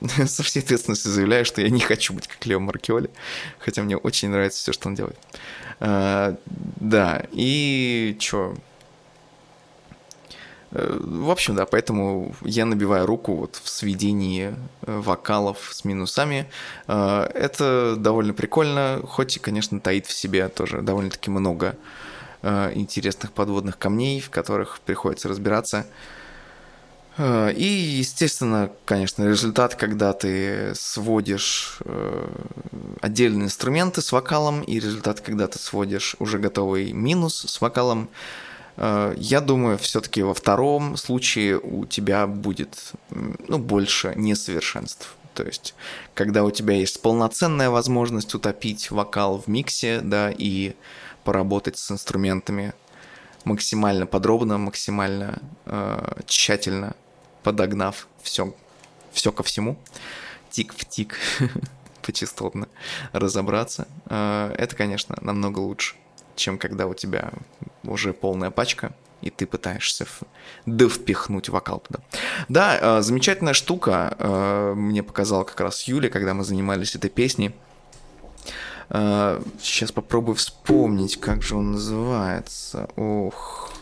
со 0.26 0.42
всей 0.42 0.60
ответственностью 0.60 1.10
заявляю, 1.10 1.44
что 1.44 1.60
я 1.60 1.70
не 1.70 1.80
хочу 1.80 2.12
быть 2.12 2.26
как 2.26 2.44
Лео 2.46 2.60
Маркиоли, 2.60 3.10
хотя 3.58 3.82
мне 3.82 3.96
очень 3.96 4.30
нравится 4.30 4.58
все, 4.60 4.72
что 4.72 4.88
он 4.88 4.94
делает. 4.94 5.18
А, 5.80 6.36
да, 6.80 7.22
и 7.32 8.16
чё? 8.18 8.54
Э, 10.74 10.98
в 11.00 11.30
общем, 11.30 11.54
да, 11.54 11.66
поэтому 11.66 12.34
я 12.42 12.66
набиваю 12.66 13.06
руку 13.06 13.34
вот 13.34 13.60
в 13.62 13.68
сведении 13.68 14.54
э, 14.82 14.98
вокалов 14.98 15.70
с 15.72 15.84
минусами. 15.84 16.46
А, 16.88 17.26
это 17.32 17.94
довольно 17.96 18.34
прикольно, 18.34 19.00
хоть 19.06 19.36
и, 19.36 19.40
конечно, 19.40 19.80
таит 19.80 20.06
в 20.06 20.12
себе 20.12 20.48
тоже 20.48 20.82
довольно-таки 20.82 21.30
много 21.30 21.76
э, 22.42 22.72
интересных 22.74 23.32
подводных 23.32 23.78
камней, 23.78 24.20
в 24.20 24.30
которых 24.30 24.80
приходится 24.80 25.28
разбираться. 25.28 25.86
Э, 27.16 27.52
и, 27.52 27.64
естественно, 27.64 28.70
конечно, 28.84 29.24
результат, 29.24 29.74
когда 29.74 30.12
ты 30.12 30.74
сводишь 30.74 31.78
э, 31.84 32.28
отдельные 33.00 33.46
инструменты 33.46 34.02
с 34.02 34.12
вокалом, 34.12 34.62
и 34.62 34.80
результат, 34.80 35.20
когда 35.20 35.46
ты 35.46 35.58
сводишь 35.58 36.16
уже 36.18 36.38
готовый 36.38 36.92
минус 36.92 37.36
с 37.46 37.60
вокалом, 37.60 38.08
э, 38.76 39.14
я 39.16 39.40
думаю, 39.40 39.78
все-таки 39.78 40.22
во 40.22 40.34
втором 40.34 40.96
случае 40.96 41.58
у 41.58 41.86
тебя 41.86 42.26
будет 42.26 42.92
ну, 43.10 43.58
больше 43.58 44.14
несовершенств. 44.16 45.14
То 45.34 45.42
есть, 45.44 45.74
когда 46.14 46.44
у 46.44 46.50
тебя 46.50 46.74
есть 46.74 47.02
полноценная 47.02 47.70
возможность 47.70 48.34
утопить 48.34 48.90
вокал 48.90 49.40
в 49.40 49.48
миксе, 49.48 50.00
да, 50.00 50.30
и 50.30 50.74
поработать 51.24 51.76
с 51.76 51.90
инструментами 51.90 52.72
максимально 53.44 54.06
подробно, 54.06 54.58
максимально 54.58 55.40
э, 55.66 56.20
тщательно, 56.26 56.94
подогнав 57.44 58.08
все, 58.22 58.52
все 59.12 59.30
ко 59.30 59.44
всему, 59.44 59.78
тик 60.50 60.74
в 60.74 60.84
тик, 60.84 61.16
почастотно 62.02 62.68
разобраться, 63.12 63.86
э, 64.06 64.54
это, 64.58 64.74
конечно, 64.74 65.16
намного 65.20 65.60
лучше, 65.60 65.94
чем 66.34 66.58
когда 66.58 66.86
у 66.86 66.94
тебя 66.94 67.30
уже 67.84 68.12
полная 68.12 68.50
пачка, 68.50 68.94
и 69.20 69.30
ты 69.30 69.46
пытаешься 69.46 70.06
да 70.66 70.88
впихнуть 70.88 71.48
вокал 71.48 71.80
туда. 71.80 72.00
Да, 72.48 72.98
э, 72.98 73.02
замечательная 73.02 73.54
штука, 73.54 74.16
э, 74.18 74.74
мне 74.74 75.02
показала 75.02 75.44
как 75.44 75.60
раз 75.60 75.84
Юля, 75.84 76.08
когда 76.08 76.34
мы 76.34 76.44
занимались 76.44 76.96
этой 76.96 77.10
песней. 77.10 77.54
Сейчас 78.90 79.92
попробую 79.92 80.34
вспомнить, 80.34 81.18
как 81.18 81.42
же 81.42 81.56
он 81.56 81.72
называется. 81.72 82.90
Ох. 82.96 83.73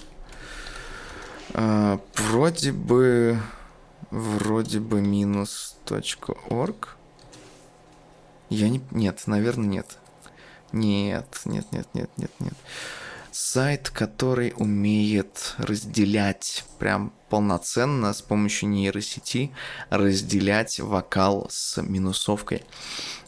Вроде 1.55 2.73
бы... 2.73 3.41
Вроде 4.11 4.79
бы 4.79 5.01
минус 5.01 5.77
точка 5.87 6.35
орг. 6.51 6.97
Я 8.51 8.69
не... 8.69 8.83
Нет, 8.91 9.23
наверное, 9.27 9.67
нет. 9.67 9.99
Нет, 10.73 11.27
нет, 11.47 11.67
нет, 11.73 11.87
нет, 11.95 12.11
нет, 12.19 12.31
нет 12.41 12.55
сайт, 13.33 13.91
который 13.91 14.53
умеет 14.57 15.55
разделять 15.57 16.65
прям 16.79 17.13
полноценно 17.31 18.13
с 18.13 18.21
помощью 18.21 18.69
нейросети, 18.69 19.53
разделять 19.89 20.79
вокал 20.81 21.47
с 21.51 21.81
минусовкой. 21.83 22.63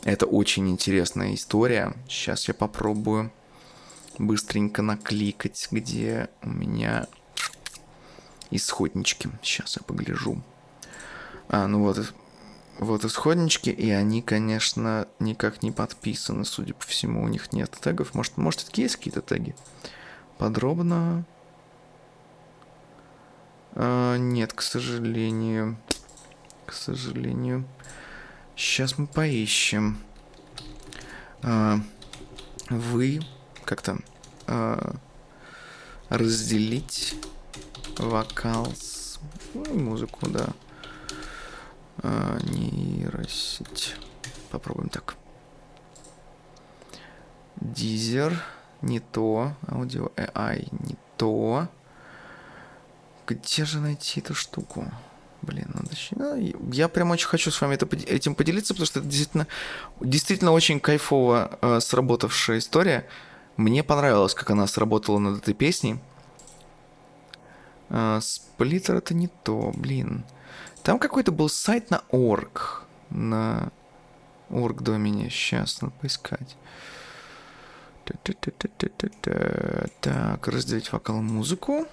Это 0.05 0.27
очень 0.27 0.69
интересная 0.69 1.35
история. 1.35 1.95
Сейчас 2.07 2.47
я 2.49 2.55
попробую 2.55 3.33
быстренько 4.19 4.83
накликать, 4.83 5.69
где 5.71 6.29
у 6.43 6.51
меня 6.51 7.07
исходнички. 8.51 9.29
Сейчас 9.43 9.77
я 9.77 9.83
погляжу. 9.83 10.43
А, 11.49 11.67
ну 11.67 11.83
вот, 11.83 12.13
вот 12.79 13.05
исходнички, 13.05 13.71
и 13.71 13.91
они, 13.91 14.23
конечно, 14.23 15.09
никак 15.19 15.63
не 15.63 15.73
подписаны, 15.73 16.45
судя 16.45 16.75
по 16.75 16.85
всему, 16.85 17.23
у 17.23 17.29
них 17.29 17.53
нет 17.53 17.71
тегов. 17.81 18.15
Может, 18.15 18.37
может, 18.37 18.65
такие 18.65 18.85
есть 18.85 18.97
какие-то 18.97 19.21
теги? 19.21 19.55
подробно. 20.39 21.25
А, 23.73 24.17
нет, 24.17 24.53
к 24.53 24.63
сожалению. 24.63 25.77
К 26.67 26.73
сожалению. 26.73 27.65
Сейчас 28.57 28.99
мы 28.99 29.07
поищем. 29.07 29.99
А, 31.43 31.79
вы 32.71 33.21
как-то 33.65 33.99
а, 34.47 34.97
разделить 36.09 37.17
вокал 37.99 38.69
ну, 39.55 39.75
музыку, 39.75 40.29
да. 40.29 40.49
А, 41.99 42.39
нейросеть. 42.43 43.97
Попробуем 44.51 44.89
так. 44.89 45.17
Дизер 47.57 48.43
не 48.83 49.01
то. 49.01 49.55
Аудио 49.69 50.11
AI 50.17 50.69
не 50.87 50.97
то. 51.17 51.69
Где 53.27 53.65
же 53.65 53.81
найти 53.81 54.21
эту 54.21 54.35
штуку? 54.35 54.91
Блин, 55.43 55.71
надо... 55.75 55.91
Ну, 56.13 56.71
я 56.73 56.89
прям 56.89 57.11
очень 57.11 57.29
хочу 57.29 57.51
с 57.51 57.61
вами 57.61 57.75
это, 57.75 57.87
этим 57.87 58.35
поделиться, 58.35 58.75
потому 58.75 58.87
что 58.87 59.01
это 59.01 59.09
действительно, 59.09 59.47
действительно 60.01 60.53
очень 60.53 60.81
кайфово 60.81 61.59
э, 61.61 61.81
сработавшая 61.81 62.59
история. 62.59 63.07
Мне 63.57 63.83
понравилось, 63.83 64.35
как 64.35 64.51
она 64.51 64.67
сработала 64.67 65.19
над 65.19 65.39
этой 65.39 65.55
песней. 65.55 66.01
Э, 67.95 68.19
сплиттер 68.21 68.97
это 68.97 69.15
не 69.15 69.29
то, 69.29 69.73
блин. 69.77 70.25
Там 70.83 70.99
какой-то 70.99 71.31
был 71.31 71.49
сайт 71.49 71.91
на 71.91 72.03
орг. 72.11 72.83
На 73.11 73.71
орг 74.51 74.83
домене. 74.83 75.31
Сейчас 75.31 75.81
надо 75.81 75.95
поискать. 76.01 76.57
Так, 80.01 80.49
разделить 80.49 80.93
вокал 80.93 81.23
музыку. 81.23 81.87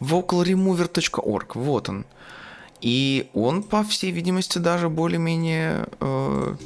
vocalremover.org, 0.00 1.54
вот 1.54 1.88
он. 1.88 2.04
И 2.82 3.30
он, 3.32 3.62
по 3.62 3.82
всей 3.82 4.10
видимости, 4.10 4.58
даже 4.58 4.90
более-менее 4.90 5.86
э, 6.00 6.56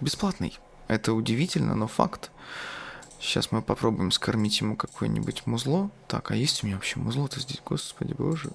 бесплатный. 0.00 0.58
Это 0.88 1.12
удивительно, 1.12 1.74
но 1.74 1.86
факт. 1.86 2.30
Сейчас 3.22 3.52
мы 3.52 3.62
попробуем 3.62 4.10
скормить 4.10 4.60
ему 4.60 4.74
какое-нибудь 4.74 5.46
музло. 5.46 5.90
Так, 6.08 6.32
а 6.32 6.36
есть 6.36 6.62
у 6.62 6.66
меня 6.66 6.74
вообще 6.74 6.98
музло-то 6.98 7.38
здесь? 7.38 7.62
Господи 7.64 8.14
боже. 8.18 8.50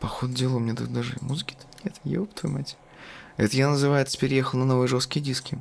Походу 0.00 0.34
дела 0.34 0.56
у 0.56 0.58
меня 0.58 0.74
тут 0.74 0.92
даже 0.92 1.16
музыки-то 1.22 1.64
нет. 1.82 1.96
Ёб 2.04 2.34
твою 2.34 2.56
мать. 2.56 2.76
Это 3.38 3.56
я 3.56 3.70
называется 3.70 4.18
переехал 4.18 4.58
на 4.58 4.66
новые 4.66 4.86
жесткие 4.86 5.24
диски. 5.24 5.58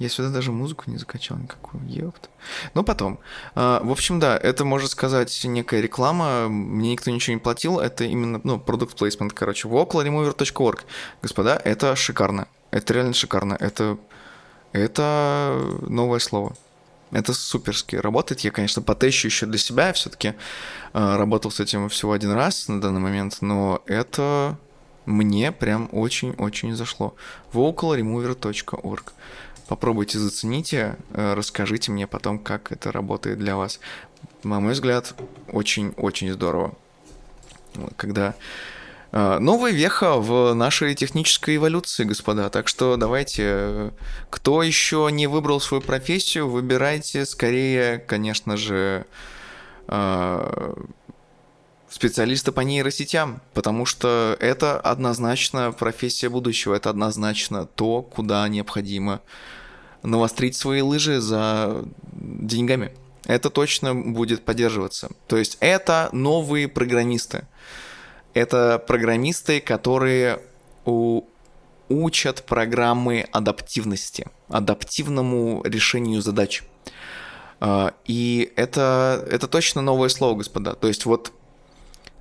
Я 0.00 0.08
сюда 0.08 0.30
даже 0.30 0.50
музыку 0.50 0.90
не 0.90 0.98
закачал 0.98 1.38
никакую, 1.38 1.84
ёпт. 1.86 2.28
Но 2.74 2.82
потом. 2.82 3.20
А, 3.54 3.80
в 3.82 3.90
общем, 3.90 4.18
да, 4.18 4.36
это, 4.36 4.64
можно 4.64 4.88
сказать, 4.88 5.40
некая 5.44 5.80
реклама. 5.80 6.48
Мне 6.48 6.92
никто 6.92 7.12
ничего 7.12 7.34
не 7.34 7.40
платил. 7.40 7.78
Это 7.78 8.02
именно, 8.04 8.40
ну, 8.42 8.58
продукт 8.58 9.00
placement, 9.00 9.30
короче. 9.30 9.68
vocalremover.org. 9.68 10.80
Господа, 11.22 11.60
это 11.64 11.94
шикарно. 11.94 12.48
Это 12.72 12.92
реально 12.92 13.14
шикарно. 13.14 13.56
Это, 13.58 13.96
это 14.76 15.78
новое 15.82 16.18
слово. 16.18 16.54
Это 17.12 17.32
суперски 17.32 17.96
работает. 17.96 18.40
Я, 18.40 18.50
конечно, 18.50 18.82
потещу 18.82 19.28
еще 19.28 19.46
для 19.46 19.58
себя. 19.58 19.92
все-таки 19.92 20.28
э, 20.28 21.16
работал 21.16 21.50
с 21.50 21.60
этим 21.60 21.88
всего 21.88 22.12
один 22.12 22.32
раз 22.32 22.68
на 22.68 22.80
данный 22.80 23.00
момент, 23.00 23.38
но 23.40 23.82
это 23.86 24.58
мне 25.06 25.52
прям 25.52 25.88
очень-очень 25.92 26.74
зашло. 26.74 27.14
vocalremover.org. 27.52 29.12
Попробуйте, 29.68 30.18
зацените, 30.18 30.96
э, 31.12 31.34
расскажите 31.34 31.92
мне 31.92 32.06
потом, 32.06 32.38
как 32.38 32.72
это 32.72 32.92
работает 32.92 33.38
для 33.38 33.56
вас. 33.56 33.80
На 34.42 34.60
мой 34.60 34.72
взгляд, 34.72 35.14
очень-очень 35.52 36.32
здорово. 36.32 36.74
Когда 37.96 38.34
Новая 39.12 39.72
веха 39.72 40.16
в 40.16 40.52
нашей 40.54 40.94
технической 40.94 41.56
эволюции, 41.56 42.04
господа. 42.04 42.50
Так 42.50 42.68
что 42.68 42.96
давайте, 42.96 43.42
э, 43.44 43.90
кто 44.30 44.62
еще 44.62 45.08
не 45.10 45.26
выбрал 45.26 45.60
свою 45.60 45.82
профессию, 45.82 46.48
выбирайте 46.48 47.24
скорее, 47.24 47.98
конечно 47.98 48.56
же, 48.56 49.06
специалиста 51.88 52.52
по 52.52 52.60
нейросетям, 52.60 53.40
потому 53.54 53.86
что 53.86 54.36
это 54.40 54.78
однозначно 54.80 55.72
профессия 55.72 56.28
будущего, 56.28 56.74
это 56.74 56.90
однозначно 56.90 57.66
то, 57.66 58.02
куда 58.02 58.46
необходимо 58.48 59.20
навострить 60.02 60.56
свои 60.56 60.82
лыжи 60.82 61.20
за 61.20 61.84
деньгами. 62.12 62.92
Это 63.24 63.50
точно 63.50 63.94
будет 63.94 64.44
поддерживаться. 64.44 65.10
То 65.26 65.36
есть 65.36 65.56
это 65.60 66.08
новые 66.12 66.68
программисты. 66.68 67.46
Это 68.36 68.78
программисты, 68.78 69.62
которые 69.62 70.42
у 70.84 71.22
учат 71.88 72.44
программы 72.44 73.26
адаптивности, 73.32 74.26
адаптивному 74.48 75.62
решению 75.64 76.20
задач. 76.20 76.62
А, 77.60 77.94
и 78.04 78.52
это, 78.56 79.26
это 79.30 79.48
точно 79.48 79.80
новое 79.80 80.10
слово, 80.10 80.36
господа. 80.36 80.74
То 80.74 80.86
есть 80.86 81.06
вот 81.06 81.32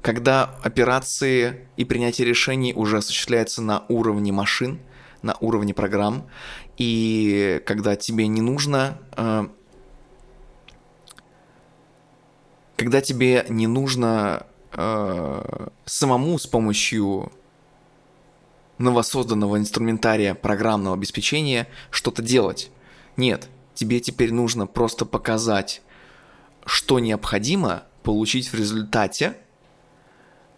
когда 0.01 0.55
операции 0.63 1.67
и 1.75 1.83
принятие 1.83 2.25
решений 2.25 2.73
уже 2.73 2.99
осуществляется 2.99 3.61
на 3.61 3.83
уровне 3.89 4.31
машин, 4.31 4.79
на 5.21 5.35
уровне 5.41 5.73
программ, 5.73 6.29
и 6.77 7.61
когда 7.65 7.97
тебе 7.97 8.27
не 8.27 8.39
нужно... 8.39 8.99
Э, 9.17 9.47
когда 12.77 13.01
тебе 13.01 13.45
не 13.49 13.67
нужно 13.67 14.45
э, 14.75 15.67
самому 15.85 16.37
с 16.37 16.47
помощью 16.47 17.31
новосозданного 18.77 19.57
инструментария 19.57 20.35
программного 20.35 20.95
обеспечения 20.95 21.67
что-то 21.89 22.21
делать. 22.21 22.69
Нет, 23.17 23.47
тебе 23.73 23.99
теперь 23.99 24.33
нужно 24.33 24.67
просто 24.67 25.05
показать, 25.05 25.81
что 26.65 26.99
необходимо, 26.99 27.83
получить 28.03 28.49
в 28.49 28.55
результате, 28.55 29.37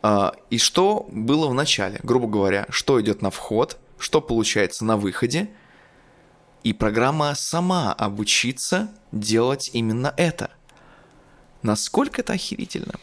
а, 0.02 0.34
и 0.50 0.58
что 0.58 1.08
было 1.12 1.48
в 1.48 1.54
начале, 1.54 2.00
грубо 2.04 2.28
говоря, 2.28 2.66
что 2.70 3.00
идет 3.02 3.22
на 3.22 3.30
вход, 3.30 3.78
что 3.98 4.22
получается 4.22 4.86
на 4.86 4.98
выходе, 4.98 5.50
и 6.64 6.74
программа 6.74 7.34
сама 7.36 7.94
обучится 7.94 8.92
делать 9.12 9.70
именно 9.74 10.14
это. 10.18 10.52
Насколько 11.62 12.22
это 12.22 12.34
охерительно? 12.34 12.94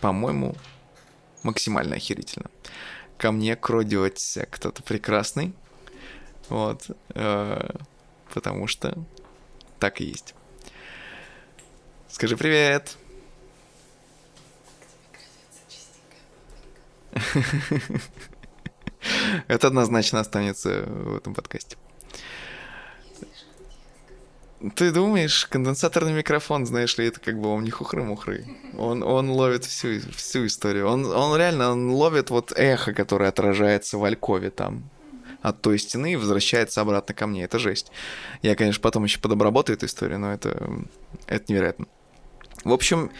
По-моему, 0.00 0.54
максимально 1.42 1.96
охерительно. 1.96 2.50
Ко 3.18 3.32
мне 3.32 3.56
кродивается 3.56 4.46
кто-то 4.46 4.82
прекрасный. 4.82 5.54
Вот. 6.48 6.90
Э, 7.14 7.70
потому 8.32 8.66
что 8.66 8.96
так 9.78 10.00
и 10.00 10.04
есть. 10.04 10.34
Скажи 12.08 12.36
привет. 12.36 12.96
Это 19.48 19.66
однозначно 19.68 20.20
останется 20.20 20.84
в 20.86 21.16
этом 21.16 21.34
подкасте. 21.34 21.76
Ты 24.74 24.92
думаешь, 24.92 25.46
конденсаторный 25.46 26.12
микрофон, 26.12 26.66
знаешь 26.66 26.98
ли, 26.98 27.06
это 27.06 27.18
как 27.18 27.40
бы 27.40 27.48
он 27.48 27.64
не 27.64 27.70
хухры-мухры. 27.70 28.44
Он, 28.76 29.02
он 29.02 29.30
ловит 29.30 29.64
всю, 29.64 30.00
всю 30.14 30.46
историю. 30.46 30.86
Он, 30.86 31.06
он 31.06 31.36
реально 31.38 31.72
он 31.72 31.90
ловит 31.90 32.28
вот 32.28 32.52
эхо, 32.54 32.92
которое 32.92 33.30
отражается 33.30 33.96
в 33.96 34.04
Алькове 34.04 34.50
там 34.50 34.90
от 35.40 35.62
той 35.62 35.78
стены 35.78 36.12
и 36.12 36.16
возвращается 36.16 36.82
обратно 36.82 37.14
ко 37.14 37.26
мне. 37.26 37.44
Это 37.44 37.58
жесть. 37.58 37.90
Я, 38.42 38.54
конечно, 38.54 38.82
потом 38.82 39.04
еще 39.04 39.18
подобработаю 39.18 39.78
эту 39.78 39.86
историю, 39.86 40.18
но 40.18 40.32
это, 40.32 40.70
это 41.26 41.50
невероятно. 41.50 41.86
В 42.62 42.72
общем, 42.74 43.10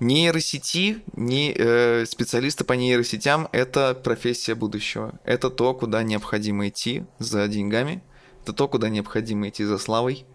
нейросети, 0.00 1.04
не, 1.14 1.54
э, 1.56 2.04
специалисты 2.06 2.64
по 2.64 2.72
нейросетям— 2.72 3.48
это 3.52 3.94
профессия 3.94 4.56
будущего. 4.56 5.20
Это 5.24 5.50
то, 5.50 5.72
куда 5.72 6.02
необходимо 6.02 6.66
идти 6.66 7.04
за 7.20 7.46
деньгами, 7.46 8.02
это 8.42 8.52
то, 8.52 8.66
куда 8.66 8.88
необходимо 8.88 9.48
идти 9.48 9.64
за 9.64 9.78
славой. 9.78 10.26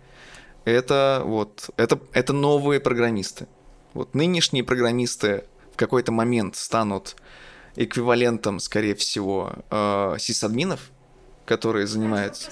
Это 0.66 1.22
вот, 1.24 1.70
это, 1.78 2.00
это 2.12 2.34
новые 2.34 2.80
программисты. 2.80 3.48
Вот 3.94 4.14
нынешние 4.16 4.64
программисты 4.64 5.46
в 5.74 5.78
какой-то 5.78 6.12
момент 6.12 6.56
станут 6.56 7.16
эквивалентом, 7.76 8.60
скорее 8.60 8.96
всего, 8.96 9.54
э, 9.70 10.16
сисадминов, 10.20 10.92
которые 11.46 11.88
занимаются... 11.88 12.52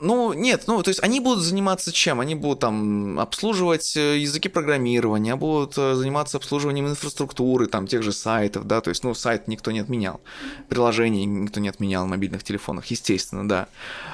Ну, 0.00 0.32
нет, 0.32 0.64
ну, 0.66 0.82
то 0.82 0.88
есть 0.88 1.02
они 1.02 1.20
будут 1.20 1.44
заниматься 1.44 1.92
чем? 1.92 2.20
Они 2.20 2.34
будут 2.34 2.60
там 2.60 3.18
обслуживать 3.20 3.96
э, 3.96 4.18
языки 4.18 4.48
программирования, 4.48 5.36
будут 5.36 5.76
э, 5.76 5.94
заниматься 5.94 6.38
обслуживанием 6.38 6.88
инфраструктуры, 6.88 7.66
там, 7.66 7.86
тех 7.86 8.02
же 8.02 8.12
сайтов, 8.12 8.66
да, 8.66 8.80
то 8.80 8.88
есть, 8.88 9.04
ну, 9.04 9.14
сайт 9.14 9.48
никто 9.48 9.70
не 9.70 9.80
отменял, 9.80 10.20
приложений 10.68 11.26
никто 11.26 11.60
не 11.60 11.68
отменял 11.68 12.04
на 12.04 12.10
мобильных 12.10 12.42
телефонах, 12.42 12.86
естественно, 12.86 13.48
да. 13.48 13.68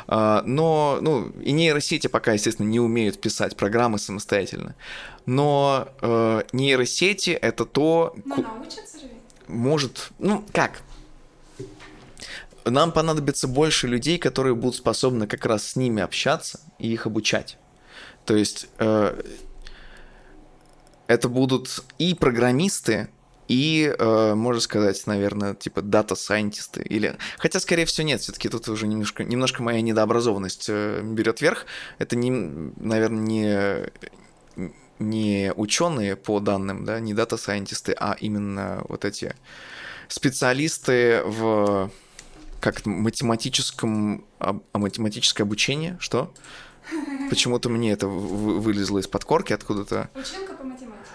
А, 0.09 0.43
но, 0.45 0.99
ну, 1.01 1.29
и 1.43 1.53
нейросети 1.53 2.09
пока, 2.09 2.33
естественно, 2.33 2.67
не 2.67 2.81
умеют 2.81 3.21
писать 3.21 3.57
программы 3.57 3.99
самостоятельно. 3.99 4.75
Но 5.25 5.89
э, 6.01 6.43
нейросети— 6.53 7.31
это 7.43 7.65
то... 7.65 8.15
Но 8.25 8.37
научатся 8.37 8.99
же? 8.99 9.07
Может, 9.49 10.11
ну, 10.19 10.45
как? 10.53 10.83
Нам 12.67 12.93
понадобится 12.93 13.49
больше 13.49 13.87
людей, 13.87 14.19
которые 14.19 14.55
будут 14.55 14.77
способны 14.77 15.27
как 15.27 15.47
раз 15.47 15.71
с 15.71 15.77
ними 15.77 16.03
общаться 16.03 16.61
и 16.79 16.93
их 16.93 17.07
обучать. 17.07 17.59
То 18.25 18.35
есть 18.35 18.69
э, 18.79 19.23
это 21.07 21.29
будут 21.29 21.85
и 21.99 22.15
программисты, 22.15 23.09
и, 23.49 23.95
э, 23.97 24.35
можно 24.35 24.61
сказать, 24.61 25.07
наверное, 25.07 25.55
типа 25.55 25.83
data 25.83 26.09
scientist 26.09 26.69
ы. 26.69 26.83
Или... 26.83 27.17
Хотя, 27.39 27.61
скорее 27.61 27.85
всего, 27.85 28.07
нет, 28.07 28.21
все-таки 28.21 28.49
тут 28.49 28.69
уже 28.69 28.89
немножко, 28.89 29.23
немножко 29.23 29.63
моя 29.63 29.81
недообразованность 29.81 30.67
э, 30.69 31.03
берет 31.03 31.41
верх. 31.41 31.67
Это, 31.99 32.17
не, 32.17 32.31
наверное, 32.31 33.91
не, 34.57 34.71
не 34.99 35.53
ученые 35.55 36.17
по 36.17 36.41
данным, 36.41 36.85
да, 36.85 36.99
не 36.99 37.15
data 37.15 37.36
scientist 37.36 37.84
ы, 37.84 37.95
а 37.97 38.17
именно 38.19 38.83
вот 38.89 39.05
эти 39.05 39.37
специалисты 40.09 41.23
в 41.25 41.91
как 42.61 42.85
математическом, 42.87 44.25
а, 44.39 44.59
математическое 44.73 45.43
обучение, 45.43 45.97
что? 46.01 46.33
Почему-то 47.31 47.69
мне 47.69 47.93
это 47.93 48.07
вылезло 48.07 48.99
из 48.99 49.25
подкорки 49.25 49.53
откуда-то. 49.53 50.09
Училка 50.15 50.55
по 50.55 50.65
математике. 50.65 51.11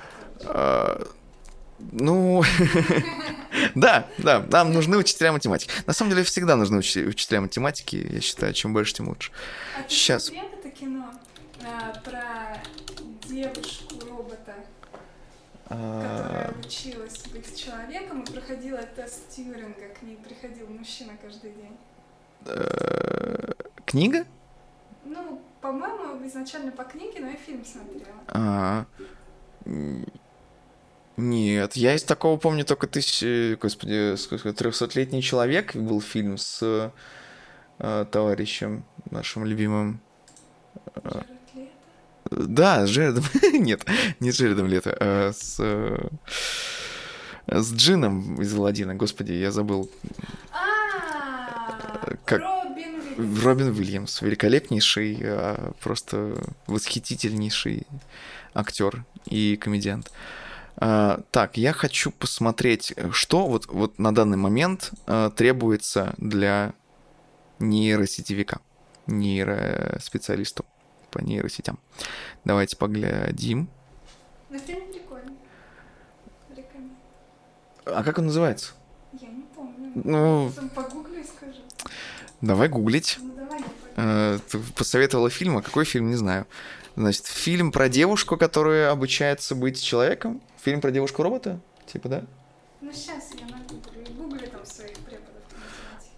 А, 0.46 1.08
ну, 1.92 2.44
да, 3.76 4.08
да, 4.18 4.46
нам 4.50 4.74
нужны 4.74 4.98
учителя 4.98 5.32
математики. 5.32 5.72
На 5.88 5.94
самом 5.94 6.12
деле 6.12 6.24
всегда 6.24 6.56
нужны 6.56 6.80
учителя 6.80 7.42
математики, 7.42 8.08
я 8.12 8.22
считаю, 8.22 8.54
чем 8.54 8.74
больше, 8.74 8.94
тем 8.94 9.10
лучше. 9.10 9.32
А 9.78 9.90
Сейчас. 9.90 10.30
это 10.30 10.70
кино 10.70 11.12
а, 11.64 11.94
про 12.00 12.62
девушку-робота, 13.28 13.91
которая 15.72 16.54
училась 16.60 17.24
быть 17.28 17.56
человеком 17.56 18.22
и 18.22 18.32
проходила 18.32 18.82
тест 18.82 19.30
Тьюринга. 19.30 19.90
К 20.00 20.02
ней 20.02 20.18
приходил 20.18 20.68
мужчина 20.68 21.14
каждый 21.22 21.52
день. 21.54 21.78
Э, 22.46 23.52
книга? 23.86 24.26
Ну, 25.06 25.42
по-моему, 25.62 26.26
изначально 26.28 26.72
по 26.72 26.84
книге, 26.84 27.20
но 27.22 27.30
я 27.30 27.36
фильм 27.36 27.64
смотрела. 27.66 28.18
А, 28.28 28.86
нет, 31.18 31.74
я 31.76 31.96
из 31.96 32.04
такого 32.04 32.38
помню 32.38 32.66
только 32.66 32.88
тысяч, 32.88 33.58
господи, 33.60 34.16
трехсотлетний 34.54 35.22
человек 35.22 35.76
был 35.76 36.02
фильм 36.02 36.38
с 36.38 36.92
э, 37.80 38.06
товарищем 38.12 38.84
нашим 39.10 39.46
любимым. 39.46 40.00
Джаред 41.06 41.41
да, 42.30 42.86
с 42.86 42.90
Джередом. 42.90 43.24
Нет, 43.54 43.86
не 44.20 44.32
с 44.32 44.36
Джередом 44.38 44.68
Лето, 44.68 44.96
а 45.00 45.32
с... 45.34 45.60
С 47.48 47.74
Джином 47.74 48.42
из 48.42 48.54
Аладдина. 48.54 48.96
Господи, 48.96 49.34
я 49.34 49.52
забыл. 49.52 49.90
А, 50.52 52.16
как... 52.24 52.42
Робин 53.18 53.70
Уильямс. 53.70 54.22
Великолепнейший, 54.22 55.18
а, 55.22 55.74
просто 55.82 56.36
восхитительнейший 56.68 57.88
актер 58.54 59.04
и 59.26 59.58
комедиант. 59.58 60.12
Uh, 60.78 61.24
так, 61.30 61.58
я 61.58 61.74
хочу 61.74 62.12
посмотреть, 62.12 62.96
что 63.12 63.46
вот, 63.46 63.68
вот 63.68 64.00
на 64.00 64.16
данный 64.16 64.38
момент 64.38 64.92
требуется 65.36 66.16
для 66.18 66.74
нейросетевика, 67.60 68.62
нейроспециалисту 69.06 70.66
по 71.12 71.20
нейросетям. 71.20 71.80
Давайте 72.46 72.78
поглядим. 72.78 73.70
Фильм 74.50 74.92
прикольный. 74.92 75.38
А 77.86 78.04
как 78.04 78.18
он 78.18 78.28
называется? 78.28 78.74
Я 79.14 79.30
не 79.30 79.44
помню. 79.56 79.92
Ну, 79.96 80.52
погугли 80.76 81.24
и. 81.24 81.62
Давай 82.42 82.70
гуглить. 82.70 83.18
Ну, 83.20 83.36
давай. 83.36 83.62
Э, 83.98 84.40
ты 84.50 84.60
посоветовала 84.76 85.30
фильм, 85.30 85.58
а 85.58 85.62
какой 85.62 85.86
фильм, 85.86 86.10
не 86.10 86.16
знаю. 86.16 86.48
Значит, 86.96 87.26
фильм 87.26 87.72
про 87.72 87.90
девушку, 87.90 88.38
которая 88.38 88.92
обучается 88.92 89.56
быть 89.56 89.82
человеком. 89.82 90.42
Фильм 90.62 90.82
про 90.82 90.92
девушку-робота? 90.92 91.60
Типа, 91.92 92.10
да? 92.10 92.24
Ну, 92.82 92.92
сейчас 92.92 93.30
я 93.40 93.46
нагуглю. 93.46 94.02
Гугли 94.16 94.46
там 94.48 94.66
своих 94.66 94.98
преподов 94.98 95.44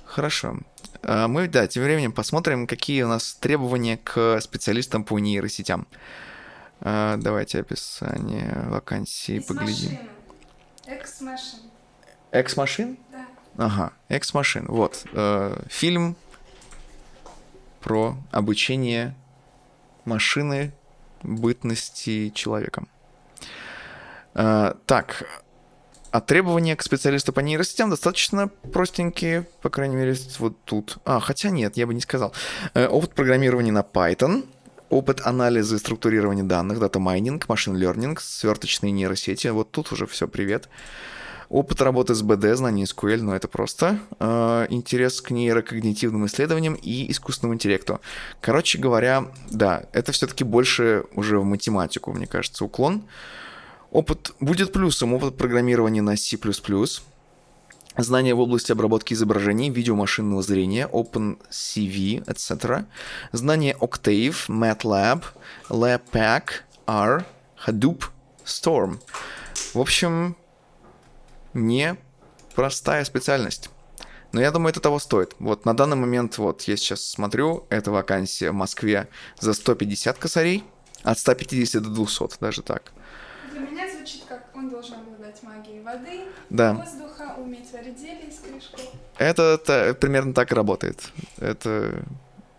Хорошо. 0.05 0.57
А 1.03 1.27
мы, 1.27 1.47
да, 1.47 1.67
тем 1.67 1.83
временем 1.83 2.11
посмотрим, 2.11 2.65
какие 2.65 3.03
у 3.03 3.07
нас 3.07 3.33
требования 3.35 3.97
к 3.97 4.39
специалистам 4.41 5.03
по 5.03 5.19
нейросетям. 5.19 5.87
А, 6.79 7.17
давайте 7.17 7.59
описание 7.59 8.65
вакансии 8.67 9.39
поглядим. 9.39 9.97
Экс-машин. 10.85 11.59
Ex 12.31 12.44
Machina? 12.44 12.97
Да. 13.11 13.25
Ага, 13.57 13.93
Ex 14.09 14.20
Machina. 14.20 14.65
Вот. 14.67 15.05
Э, 15.13 15.61
фильм 15.67 16.15
про 17.81 18.17
обучение 18.31 19.15
машины 20.05 20.73
бытности 21.21 22.29
человеком. 22.29 22.87
Э, 24.33 24.73
так, 24.85 25.23
а 26.13 26.21
требования 26.21 26.75
к 26.75 26.83
специалисту 26.83 27.33
по 27.33 27.39
нейросетям 27.39 27.89
достаточно 27.89 28.47
простенькие, 28.71 29.47
по 29.63 29.71
крайней 29.71 29.95
мере, 29.95 30.15
вот 30.37 30.63
тут. 30.63 30.97
А, 31.05 31.19
хотя 31.19 31.49
нет, 31.49 31.75
я 31.75 31.87
бы 31.87 31.95
не 31.95 32.01
сказал. 32.01 32.33
Э, 32.75 32.85
опыт 32.85 33.15
программирования 33.15 33.71
на 33.71 33.81
Python, 33.81 34.45
опыт 34.91 35.21
анализа 35.25 35.75
и 35.75 35.79
структурирования 35.79 36.43
данных, 36.43 36.79
data 36.79 36.99
mining, 36.99 37.49
machine 37.49 37.75
learning, 37.75 38.19
сверточные 38.21 38.91
нейросети. 38.91 39.47
Вот 39.47 39.71
тут 39.71 39.91
уже 39.91 40.05
все, 40.05 40.27
привет. 40.27 40.69
Опыт 41.49 41.81
работы 41.81 42.13
с 42.13 42.21
БД, 42.21 42.57
знание 42.57 42.85
SQL, 42.85 43.23
но 43.23 43.35
это 43.35 43.47
просто. 43.47 43.97
Э, 44.19 44.67
интерес 44.69 45.19
к 45.19 45.31
нейрокогнитивным 45.31 46.27
исследованиям 46.27 46.75
и 46.75 47.11
искусственному 47.11 47.55
интеллекту. 47.55 48.01
Короче 48.39 48.77
говоря, 48.77 49.31
да, 49.49 49.85
это 49.93 50.11
все-таки 50.11 50.43
больше 50.43 51.05
уже 51.15 51.39
в 51.39 51.43
математику, 51.43 52.13
мне 52.13 52.27
кажется, 52.27 52.65
уклон. 52.65 53.01
Опыт 53.93 54.33
будет 54.39 54.73
плюсом, 54.73 55.13
опыт 55.13 55.37
программирования 55.37 56.01
на 56.01 56.17
C++, 56.17 56.35
знания 57.95 58.33
в 58.33 58.39
области 58.39 58.71
обработки 58.71 59.13
изображений, 59.13 59.69
видеомашинного 59.69 60.41
зрения, 60.41 60.89
OpenCV, 60.91 62.25
etc., 62.25 62.85
знания 63.33 63.77
Octave, 63.79 64.35
MATLAB, 64.47 65.23
LabPack, 65.69 66.43
R, 66.87 67.23
Hadoop, 67.67 68.05
Storm. 68.43 68.99
В 69.75 69.79
общем, 69.79 70.35
не 71.53 71.95
простая 72.55 73.05
специальность. 73.05 73.69
Но 74.31 74.41
я 74.41 74.49
думаю, 74.49 74.71
это 74.71 74.79
того 74.79 74.97
стоит. 74.97 75.35
Вот 75.37 75.65
на 75.65 75.75
данный 75.75 75.97
момент, 75.97 76.39
вот 76.39 76.63
я 76.63 76.77
сейчас 76.77 77.05
смотрю, 77.05 77.67
эта 77.69 77.91
вакансия 77.91 78.49
в 78.49 78.55
Москве 78.55 79.07
за 79.39 79.53
150 79.53 80.17
косарей, 80.17 80.63
от 81.03 81.19
150 81.19 81.83
до 81.83 81.89
200, 81.91 82.39
даже 82.39 82.63
так. 82.63 82.91
Для 83.53 83.61
меня 83.61 83.87
звучит 83.87 84.23
как 84.27 84.52
он 84.63 84.69
должен 84.69 84.95
обладать 84.95 85.43
магией 85.43 85.81
воды, 85.81 86.21
да. 86.49 86.73
воздуха, 86.73 87.35
уметь 87.37 87.71
варить 87.73 87.99
зелье 87.99 88.27
из 88.27 88.39
корешков. 88.39 88.93
Это, 89.17 89.59
это 89.61 89.93
примерно 89.99 90.33
так 90.33 90.51
работает. 90.51 91.11
Это, 91.37 92.03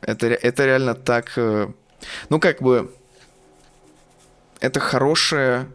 это, 0.00 0.26
это 0.26 0.64
реально 0.64 0.94
так... 0.94 1.32
Э, 1.36 1.68
ну, 2.28 2.40
как 2.40 2.60
бы... 2.62 2.94
Это 4.60 4.80
хорошее 4.80 5.66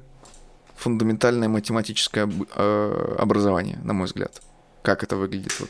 фундаментальное 0.75 1.49
математическое 1.49 2.29
э, 2.55 3.15
образование, 3.19 3.77
на 3.83 3.93
мой 3.93 4.05
взгляд. 4.05 4.41
Как 4.81 5.03
это 5.03 5.15
выглядит? 5.15 5.53
Вот, 5.59 5.69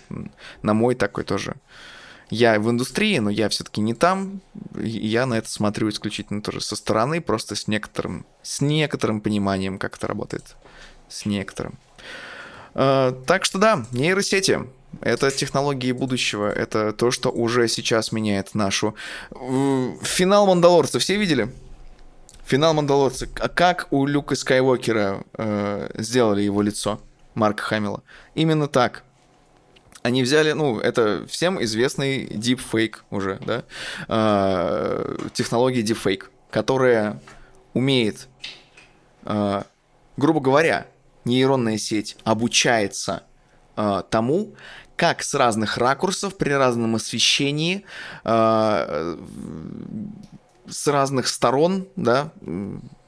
на 0.61 0.73
мой 0.73 0.95
такой 0.95 1.23
тоже. 1.23 1.55
Я 2.29 2.59
в 2.59 2.69
индустрии, 2.69 3.17
но 3.17 3.29
я 3.29 3.49
все-таки 3.49 3.81
не 3.81 3.93
там. 3.93 4.41
Я 4.75 5.25
на 5.25 5.35
это 5.35 5.49
смотрю 5.49 5.89
исключительно 5.89 6.41
тоже 6.41 6.61
со 6.61 6.75
стороны, 6.75 7.21
просто 7.21 7.55
с 7.55 7.67
некоторым, 7.67 8.25
с 8.43 8.61
некоторым 8.61 9.21
пониманием, 9.21 9.79
как 9.79 9.97
это 9.97 10.07
работает. 10.07 10.55
С 11.07 11.25
некоторым. 11.25 11.79
Э, 12.75 13.13
так 13.25 13.45
что 13.45 13.57
да, 13.57 13.85
нейросети. 13.91 14.59
Это 15.01 15.29
технологии 15.29 15.91
будущего, 15.91 16.51
это 16.51 16.93
то, 16.93 17.11
что 17.11 17.29
уже 17.29 17.67
сейчас 17.67 18.11
меняет 18.11 18.55
нашу... 18.55 18.95
Финал 19.31 20.47
Мандалорца 20.47 20.97
все 20.97 21.15
видели? 21.15 21.53
Финал 22.45 22.73
Мандалорца. 22.73 23.27
А 23.39 23.49
как 23.49 23.87
у 23.91 24.07
Люка 24.07 24.35
Скайуокера 24.35 25.23
э, 25.37 25.91
сделали 25.95 26.41
его 26.41 26.63
лицо, 26.63 26.99
Марка 27.35 27.61
Хамила? 27.61 28.01
Именно 28.33 28.67
так. 28.67 29.03
Они 30.01 30.23
взяли, 30.23 30.53
ну, 30.53 30.79
это 30.79 31.25
всем 31.27 31.61
известный 31.63 32.25
deepfake 32.25 32.97
уже, 33.09 33.37
да, 33.45 33.63
э, 34.07 35.17
технология 35.33 35.81
deepfake, 35.81 36.25
которая 36.49 37.21
умеет, 37.73 38.27
э, 39.25 39.63
грубо 40.15 40.39
говоря, 40.39 40.87
нейронная 41.25 41.77
сеть 41.77 42.17
обучается 42.23 43.23
э, 43.75 44.03
тому, 44.09 44.55
как 44.95 45.23
с 45.23 45.33
разных 45.33 45.77
ракурсов 45.77 46.37
при 46.37 46.51
разном 46.51 46.95
освещении 46.95 47.85
э, 48.23 49.17
с 50.67 50.87
разных 50.87 51.27
сторон, 51.27 51.87
да, 51.95 52.31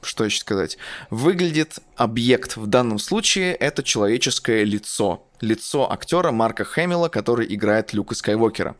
что 0.02 0.24
еще 0.24 0.40
сказать, 0.40 0.78
выглядит 1.10 1.78
объект. 1.96 2.56
В 2.56 2.66
данном 2.66 2.98
случае 2.98 3.54
это 3.54 3.82
человеческое 3.82 4.64
лицо. 4.64 5.26
Лицо 5.40 5.90
актера 5.90 6.30
Марка 6.32 6.64
Хэмилла, 6.64 7.08
который 7.08 7.52
играет 7.52 7.92
Люка 7.92 8.14
Скайуокера. 8.14 8.76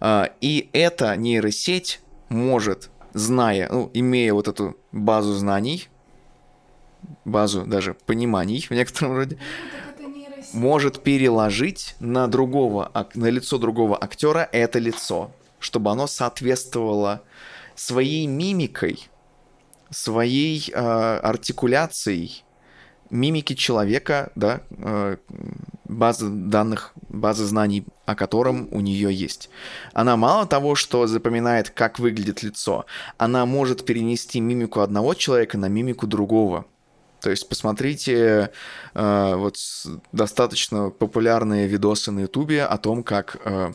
А, 0.00 0.30
и 0.40 0.68
эта 0.72 1.16
нейросеть 1.16 2.00
может, 2.28 2.90
зная, 3.14 3.68
ну, 3.70 3.90
имея 3.94 4.34
вот 4.34 4.48
эту 4.48 4.76
базу 4.90 5.34
знаний, 5.34 5.88
базу 7.24 7.64
даже 7.64 7.94
пониманий 7.94 8.66
в 8.68 8.72
некотором 8.72 9.16
роде, 9.16 9.38
может 10.52 11.02
переложить 11.02 11.94
на 12.00 12.26
другого, 12.26 12.90
на 13.14 13.26
лицо 13.26 13.58
другого 13.58 14.02
актера 14.02 14.48
это 14.52 14.78
лицо, 14.78 15.30
чтобы 15.58 15.90
оно 15.90 16.06
соответствовало 16.06 17.22
своей 17.74 18.26
мимикой, 18.26 19.08
своей 19.92 20.70
э, 20.72 20.76
артикуляцией 21.22 22.44
мимики 23.10 23.54
человека, 23.54 24.32
да, 24.34 24.62
э, 24.70 25.16
базы 25.84 26.28
данных, 26.30 26.92
базы 27.08 27.44
знаний, 27.44 27.84
о 28.06 28.14
котором 28.14 28.68
у 28.72 28.80
нее 28.80 29.12
есть. 29.12 29.50
Она 29.92 30.16
мало 30.16 30.46
того, 30.46 30.74
что 30.74 31.06
запоминает, 31.06 31.70
как 31.70 31.98
выглядит 31.98 32.42
лицо, 32.42 32.86
она 33.18 33.44
может 33.46 33.84
перенести 33.84 34.40
мимику 34.40 34.80
одного 34.80 35.14
человека 35.14 35.58
на 35.58 35.66
мимику 35.66 36.06
другого. 36.06 36.64
То 37.20 37.30
есть 37.30 37.48
посмотрите 37.48 38.50
э, 38.94 39.34
вот 39.36 39.56
достаточно 40.10 40.90
популярные 40.90 41.68
видосы 41.68 42.10
на 42.10 42.20
Ютубе 42.20 42.64
о 42.64 42.78
том, 42.78 43.04
как 43.04 43.36
э, 43.44 43.72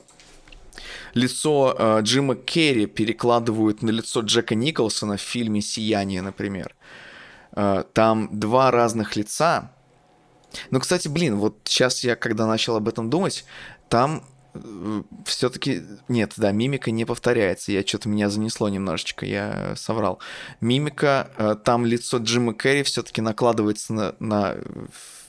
лицо 1.17 1.75
э, 1.77 1.99
Джима 2.01 2.35
Керри 2.35 2.85
перекладывают 2.85 3.81
на 3.81 3.89
лицо 3.89 4.21
Джека 4.21 4.55
Николсона 4.55 5.17
в 5.17 5.21
фильме 5.21 5.61
«Сияние», 5.61 6.21
например. 6.21 6.75
Э, 7.53 7.83
там 7.93 8.29
два 8.31 8.71
разных 8.71 9.15
лица. 9.15 9.71
Ну, 10.71 10.79
кстати, 10.79 11.07
блин, 11.07 11.35
вот 11.37 11.57
сейчас 11.65 12.03
я, 12.03 12.15
когда 12.15 12.47
начал 12.47 12.75
об 12.75 12.87
этом 12.87 13.09
думать, 13.09 13.45
там 13.89 14.23
э, 14.53 15.03
все-таки 15.25 15.81
нет, 16.07 16.33
да, 16.37 16.51
мимика 16.51 16.91
не 16.91 17.05
повторяется. 17.05 17.71
Я 17.71 17.85
что-то 17.85 18.09
меня 18.09 18.29
занесло 18.29 18.69
немножечко, 18.69 19.25
я 19.25 19.73
соврал. 19.75 20.19
Мимика, 20.61 21.31
э, 21.37 21.55
там 21.63 21.85
лицо 21.85 22.17
Джима 22.17 22.53
Керри 22.53 22.83
все-таки 22.83 23.21
накладывается 23.21 23.93
на, 23.93 24.15
на, 24.19 24.55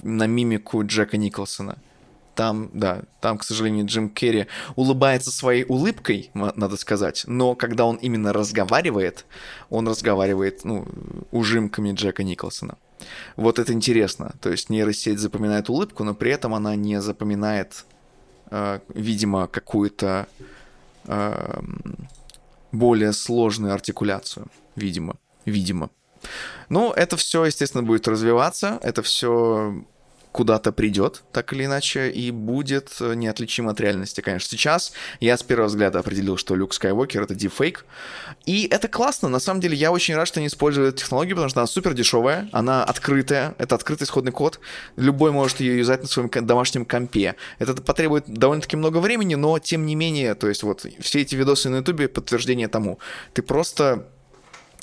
на 0.03 0.27
мимику 0.27 0.85
Джека 0.85 1.17
Николсона 1.17 1.79
там, 2.39 2.71
да, 2.73 3.03
там, 3.21 3.37
к 3.37 3.43
сожалению, 3.43 3.85
Джим 3.87 4.09
Керри 4.09 4.47
улыбается 4.77 5.33
своей 5.33 5.65
улыбкой, 5.65 6.31
надо 6.35 6.77
сказать, 6.77 7.25
но 7.27 7.57
когда 7.57 7.85
он 7.85 7.97
именно 7.97 8.33
разговаривает, 8.33 9.27
он 9.71 9.89
разговаривает, 9.89 10.65
ну, 10.65 10.87
ужимками 11.33 11.91
Джека 11.91 12.23
Николсона. 12.23 12.79
Вот 13.35 13.59
это 13.59 13.73
интересно. 13.73 14.37
То 14.41 14.51
есть 14.51 14.71
нейросеть 14.71 15.19
запоминает 15.19 15.69
улыбку, 15.69 16.05
но 16.05 16.15
при 16.15 16.31
этом 16.31 16.55
она 16.55 16.77
не 16.77 17.01
запоминает, 17.01 17.85
э, 18.53 18.79
видимо, 18.95 19.49
какую-то 19.49 20.29
э, 21.07 21.61
более 22.71 23.13
сложную 23.15 23.75
артикуляцию. 23.75 24.47
Видимо. 24.77 25.17
Видимо. 25.45 25.91
Ну, 26.69 26.93
это 26.93 27.17
все, 27.17 27.45
естественно, 27.45 27.83
будет 27.83 28.07
развиваться. 28.07 28.79
Это 28.83 29.03
все 29.03 29.85
куда-то 30.39 30.71
придет, 30.71 31.25
так 31.33 31.53
или 31.53 31.65
иначе, 31.65 32.11
и 32.11 32.31
будет 32.31 32.97
э, 33.01 33.15
неотличим 33.15 33.69
от 33.69 33.81
реальности, 33.81 34.21
конечно. 34.21 34.49
Сейчас 34.49 34.93
я 35.19 35.37
с 35.37 35.43
первого 35.43 35.67
взгляда 35.67 35.99
определил, 35.99 36.37
что 36.37 36.55
Люк 36.55 36.75
Скайуокер— 36.75 37.23
это 37.25 37.35
дипфейк, 37.35 37.85
и 38.47 38.69
это 38.71 38.87
классно, 38.87 39.29
на 39.29 39.41
самом 39.41 39.61
деле 39.61 39.77
я 39.77 39.91
очень 39.91 40.15
рад, 40.15 40.29
что 40.29 40.39
они 40.39 40.47
используют 40.47 40.95
эту 40.95 41.03
технологию, 41.03 41.35
потому 41.35 41.51
что 41.51 41.59
она 41.59 41.67
супер 41.67 41.93
дешевая, 41.93 42.49
она 42.53 42.85
открытая, 42.85 43.57
это 43.59 43.75
открытый 43.75 44.05
исходный 44.05 44.31
код, 44.31 44.61
любой 44.95 45.33
может 45.33 45.59
ее 45.59 45.77
юзать 45.79 46.03
на 46.03 46.09
своем 46.09 46.31
домашнем 46.31 46.85
компе. 46.85 47.35
Это 47.59 47.75
потребует 47.75 48.29
довольно-таки 48.29 48.77
много 48.77 48.99
времени, 48.99 49.35
но 49.35 49.59
тем 49.59 49.87
не 49.87 49.97
менее, 49.97 50.37
то 50.37 50.47
есть 50.47 50.63
вот 50.63 50.87
все 51.01 51.23
эти 51.23 51.35
видосы 51.35 51.69
на 51.69 51.79
ютубе 51.79 52.07
подтверждение 52.07 52.69
тому. 52.69 53.01
Ты 53.33 53.43
просто 53.43 54.07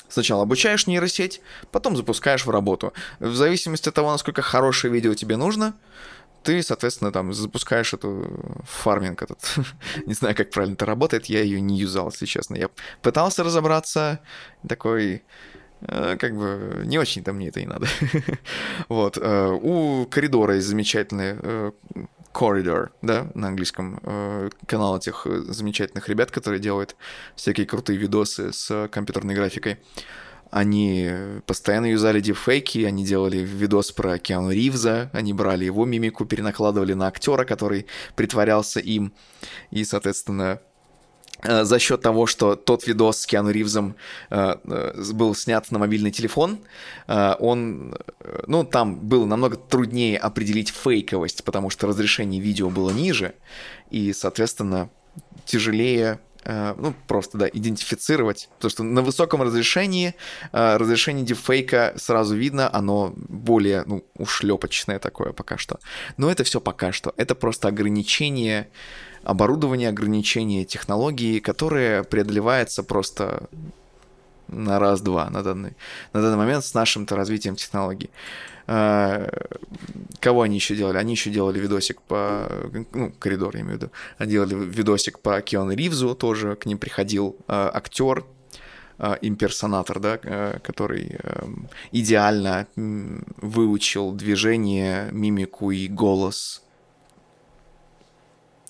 Сначала 0.09 0.43
обучаешь 0.43 0.87
нейросеть, 0.87 1.41
потом 1.71 1.97
запускаешь 1.97 2.45
в 2.45 2.49
работу. 2.49 2.93
В 3.19 3.35
зависимости 3.35 3.89
от 3.89 3.95
того, 3.95 4.11
насколько 4.11 4.41
хорошее 4.41 4.93
видео 4.93 5.13
тебе 5.13 5.35
нужно, 5.35 5.73
ты, 6.45 6.61
соответственно, 6.61 7.11
там 7.11 7.33
запускаешь 7.33 7.93
эту 7.93 8.61
фарминг 8.65 9.23
этот. 9.23 9.39
не 10.05 10.13
знаю, 10.13 10.35
как 10.35 10.51
правильно 10.51 10.75
это 10.75 10.85
работает, 10.85 11.25
я 11.25 11.41
ее 11.41 11.59
не 11.59 11.77
юзал, 11.77 12.11
если 12.11 12.25
честно. 12.25 12.55
Я 12.55 12.69
пытался 13.01 13.43
разобраться, 13.43 14.19
такой 14.67 15.23
э, 15.81 16.17
как 16.19 16.37
бы 16.37 16.83
не 16.85 16.99
очень-то 16.99 17.33
мне 17.33 17.47
это 17.47 17.61
и 17.61 17.65
надо. 17.65 17.87
вот. 18.89 19.17
Э, 19.19 19.57
у 19.59 20.05
коридора 20.05 20.55
есть 20.55 20.67
замечательный 20.67 21.35
э, 21.41 21.71
Corridor, 22.35 22.89
да, 23.01 23.31
на 23.33 23.47
английском, 23.47 23.99
э, 24.03 24.49
канал 24.67 24.97
этих 24.97 25.25
э, 25.25 25.43
замечательных 25.47 26.09
ребят, 26.09 26.31
которые 26.31 26.59
делают 26.59 26.95
всякие 27.35 27.65
крутые 27.65 27.97
видосы 27.97 28.51
с 28.51 28.89
компьютерной 28.89 29.35
графикой. 29.35 29.77
Они 30.51 31.09
постоянно 31.47 31.87
юзали 31.87 32.19
дипфейки, 32.19 32.83
они 32.83 33.03
делали 33.05 33.37
видос 33.37 33.91
про 33.91 34.17
Киану 34.19 34.51
Ривза, 34.51 35.09
они 35.11 35.33
брали 35.33 35.65
его 35.65 35.85
мимику, 35.85 36.25
перенакладывали 36.25 36.93
на 36.93 37.07
актера, 37.07 37.45
который 37.45 37.87
притворялся 38.15 38.79
им, 38.79 39.13
и, 39.71 39.83
соответственно, 39.83 40.61
за 41.45 41.79
счет 41.79 42.01
того, 42.01 42.25
что 42.25 42.55
тот 42.55 42.87
видос 42.87 43.19
с 43.19 43.25
Киану 43.25 43.51
Ривзом 43.51 43.95
э, 44.29 44.55
э, 44.63 45.03
был 45.13 45.35
снят 45.35 45.69
на 45.71 45.79
мобильный 45.79 46.11
телефон, 46.11 46.59
э, 47.07 47.35
он, 47.39 47.95
э, 48.19 48.43
ну, 48.47 48.63
там 48.63 48.95
было 48.95 49.25
намного 49.25 49.55
труднее 49.55 50.17
определить 50.17 50.69
фейковость, 50.69 51.43
потому 51.43 51.69
что 51.69 51.87
разрешение 51.87 52.41
видео 52.41 52.69
было 52.69 52.91
ниже, 52.91 53.33
и, 53.89 54.13
соответственно, 54.13 54.89
тяжелее 55.45 56.19
Э, 56.47 56.75
ну, 56.77 56.93
просто, 57.07 57.39
да, 57.39 57.47
идентифицировать, 57.47 58.49
потому 58.55 58.69
что 58.69 58.83
на 58.83 59.01
высоком 59.01 59.41
разрешении, 59.41 60.13
э, 60.51 60.77
разрешение 60.77 61.25
дипфейка 61.25 61.93
сразу 61.97 62.35
видно, 62.35 62.69
оно 62.71 63.13
более, 63.15 63.83
ну, 63.87 64.05
ушлепочное 64.15 64.99
такое 64.99 65.33
пока 65.33 65.57
что. 65.57 65.79
Но 66.17 66.29
это 66.29 66.43
все 66.43 66.61
пока 66.61 66.91
что. 66.91 67.15
Это 67.17 67.33
просто 67.33 67.67
ограничение 67.67 68.69
оборудования, 69.25 69.89
ограничение 69.89 70.65
технологии, 70.65 71.39
которое 71.39 72.03
преодолевается 72.03 72.83
просто 72.83 73.49
на 74.47 74.79
раз-два 74.79 75.29
на 75.29 75.43
данный, 75.43 75.73
на 76.13 76.21
данный 76.21 76.37
момент 76.37 76.63
с 76.63 76.73
нашим-то 76.73 77.15
развитием 77.15 77.55
технологий. 77.55 78.09
А, 78.67 79.27
кого 80.19 80.43
они 80.43 80.55
еще 80.55 80.75
делали? 80.75 80.97
Они 80.97 81.13
еще 81.13 81.29
делали 81.29 81.59
видосик 81.59 82.01
по... 82.01 82.47
Ну, 82.93 83.11
коридор, 83.19 83.55
я 83.55 83.61
имею 83.61 83.77
в 83.77 83.81
виду. 83.81 83.91
Они 84.17 84.31
делали 84.31 84.55
видосик 84.55 85.19
по 85.19 85.41
Киану 85.41 85.73
Ривзу, 85.73 86.15
тоже 86.15 86.55
к 86.55 86.65
ним 86.65 86.77
приходил 86.77 87.35
а, 87.47 87.71
актер, 87.73 88.25
а, 88.97 89.17
имперсонатор, 89.21 89.99
да, 89.99 90.17
который 90.63 91.17
идеально 91.91 92.67
выучил 92.75 94.11
движение, 94.11 95.09
мимику 95.11 95.71
и 95.71 95.87
голос 95.87 96.64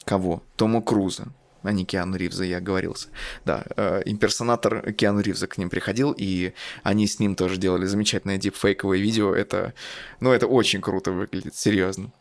кого? 0.05 0.43
Тома 0.55 0.81
Круза 0.81 1.27
а 1.65 1.71
не 1.71 1.83
Киану 1.83 2.15
Ривза, 2.15 2.43
я 2.43 2.57
оговорился. 2.57 3.07
Да, 3.43 3.63
э, 3.75 4.03
имперсонатор 4.05 4.93
Киану 4.93 5.21
Ривза 5.21 5.47
к 5.47 5.57
ним 5.57 5.69
приходил, 5.69 6.13
и 6.15 6.53
они 6.83 7.07
с 7.07 7.19
ним 7.19 7.35
тоже 7.35 7.57
делали 7.57 7.85
замечательное 7.85 8.37
дипфейковое 8.37 8.99
видео. 8.99 9.33
Это, 9.33 9.73
ну, 10.19 10.31
это 10.31 10.47
очень 10.47 10.81
круто 10.81 11.11
выглядит, 11.11 11.55
серьезно. 11.55 12.11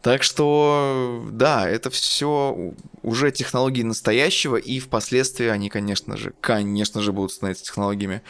Так 0.00 0.22
что, 0.22 1.26
да, 1.30 1.68
это 1.68 1.90
все 1.90 2.72
уже 3.02 3.30
технологии 3.32 3.82
настоящего, 3.82 4.56
и 4.56 4.80
впоследствии 4.80 5.46
они, 5.46 5.68
конечно 5.68 6.16
же, 6.16 6.32
конечно 6.40 7.02
же, 7.02 7.12
будут 7.12 7.32
становиться 7.32 7.64
технологиями 7.64 8.22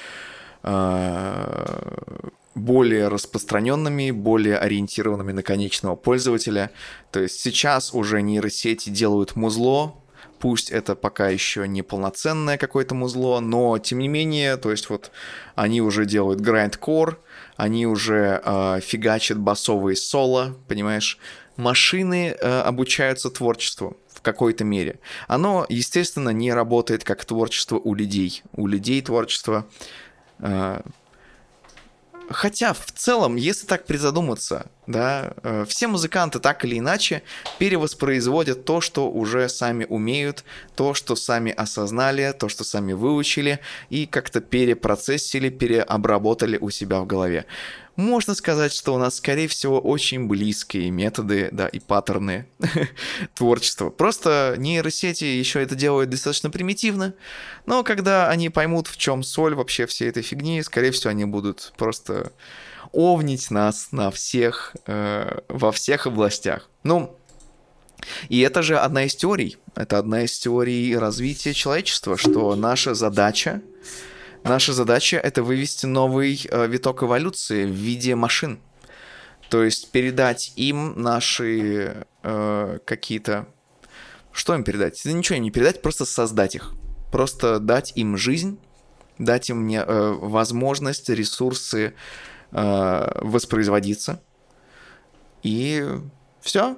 э, 0.64 2.30
более 2.59 3.09
распространенными, 3.09 4.11
более 4.11 4.59
ориентированными 4.59 5.32
на 5.32 5.42
конечного 5.42 5.96
пользователя. 5.96 6.70
То 7.11 7.20
есть 7.20 7.40
сейчас 7.40 7.94
уже 7.94 8.22
нейросети 8.22 8.90
делают 8.90 9.36
музло, 9.36 9.94
Пусть 10.38 10.70
это 10.70 10.94
пока 10.94 11.28
еще 11.28 11.66
не 11.66 11.82
полноценное 11.82 12.59
какое-то 12.59 12.94
музло, 12.94 13.40
но 13.40 13.78
тем 13.78 13.98
не 13.98 14.09
менее, 14.09 14.56
то 14.56 14.70
есть 14.70 14.88
вот 14.88 15.11
они 15.56 15.80
уже 15.82 16.06
делают 16.06 16.40
грайндкор, 16.40 17.20
они 17.56 17.86
уже 17.86 18.40
э, 18.44 18.80
фигачат 18.80 19.38
басовые 19.38 19.96
соло, 19.96 20.56
понимаешь? 20.68 21.18
Машины 21.56 22.36
э, 22.40 22.61
обучаются 22.61 23.30
творчеству 23.30 23.96
в 24.12 24.22
какой-то 24.22 24.62
мере. 24.62 25.00
Оно, 25.26 25.66
естественно, 25.68 26.30
не 26.30 26.52
работает 26.52 27.02
как 27.02 27.24
творчество 27.24 27.76
у 27.76 27.94
людей. 27.94 28.42
У 28.52 28.68
людей 28.68 29.02
творчество 29.02 29.66
э, 30.38 30.80
Хотя 32.30 32.74
в 32.74 32.92
целом, 32.92 33.36
если 33.36 33.66
так 33.66 33.86
призадуматься, 33.86 34.66
да, 34.86 35.32
э, 35.42 35.64
все 35.66 35.86
музыканты 35.86 36.40
так 36.40 36.64
или 36.64 36.78
иначе 36.78 37.22
перевоспроизводят 37.58 38.64
то, 38.64 38.80
что 38.80 39.10
уже 39.10 39.48
сами 39.48 39.86
умеют, 39.88 40.44
то, 40.74 40.92
что 40.92 41.16
сами 41.16 41.52
осознали, 41.52 42.34
то, 42.38 42.48
что 42.48 42.64
сами 42.64 42.92
выучили 42.92 43.60
и 43.88 44.06
как-то 44.06 44.40
перепроцессили, 44.40 45.48
переобработали 45.48 46.58
у 46.58 46.68
себя 46.70 47.00
в 47.00 47.06
голове 47.06 47.46
можно 47.99 48.36
сказать, 48.36 48.72
что 48.72 48.94
у 48.94 48.99
нас, 48.99 49.16
скорее 49.16 49.49
всего, 49.49 49.80
очень 49.80 50.28
близкие 50.28 50.88
методы, 50.90 51.49
да, 51.51 51.66
и 51.66 51.80
паттерны 51.80 52.46
творчества. 53.34 53.90
Просто 53.90 54.55
нейросети 54.57 55.24
еще 55.24 55.61
это 55.61 55.74
делают 55.74 56.09
достаточно 56.09 56.49
примитивно, 56.49 57.14
но 57.66 57.82
когда 57.82 58.28
они 58.30 58.51
поймут, 58.51 58.86
в 58.86 58.96
чем 58.96 59.24
соль 59.24 59.57
вообще 59.57 59.86
всей 59.86 60.09
этой 60.09 60.22
фигни, 60.22 60.62
скорее 60.62 60.92
всего, 60.92 61.11
они 61.11 61.24
будут 61.24 61.72
просто 61.76 62.30
овнить 62.92 63.51
нас 63.51 63.88
на 63.90 64.12
всех, 64.12 64.76
э, 64.86 65.40
во 65.49 65.72
всех 65.72 66.07
областях. 66.07 66.70
Ну, 66.84 67.18
и 68.28 68.38
это 68.40 68.62
же 68.62 68.78
одна 68.78 69.07
из 69.07 69.16
теорий. 69.16 69.57
Это 69.74 69.99
одна 69.99 70.22
из 70.22 70.38
теорий 70.38 70.96
развития 70.96 71.53
человечества, 71.53 72.16
что 72.16 72.55
наша 72.55 72.94
задача 72.94 73.61
Наша 74.45 74.72
задача— 74.72 75.16
это 75.22 75.43
вывести 75.43 75.86
новый 75.86 76.47
э, 76.51 76.66
виток 76.66 77.03
эволюции 77.03 77.64
в 77.64 77.70
виде 77.70 78.14
машин. 78.14 78.61
То 79.51 79.62
есть 79.62 79.91
передать 79.91 80.53
им 80.57 81.01
наши 81.01 82.07
э, 82.22 82.78
какие-то... 82.84 83.49
Что 84.32 84.55
им 84.55 84.62
передать? 84.62 85.01
Да 85.05 85.12
ничего 85.12 85.39
не 85.39 85.51
передать, 85.51 85.82
просто 85.82 86.05
создать 86.05 86.55
их. 86.55 86.72
Просто 87.11 87.59
дать 87.59 87.93
им 87.97 88.16
жизнь, 88.16 88.59
дать 89.18 89.51
им 89.51 89.66
не, 89.66 89.80
э, 89.80 90.12
возможность, 90.12 91.09
ресурсы 91.09 91.95
э, 92.53 93.20
воспроизводиться. 93.22 94.22
И 95.43 95.86
все. 96.41 96.76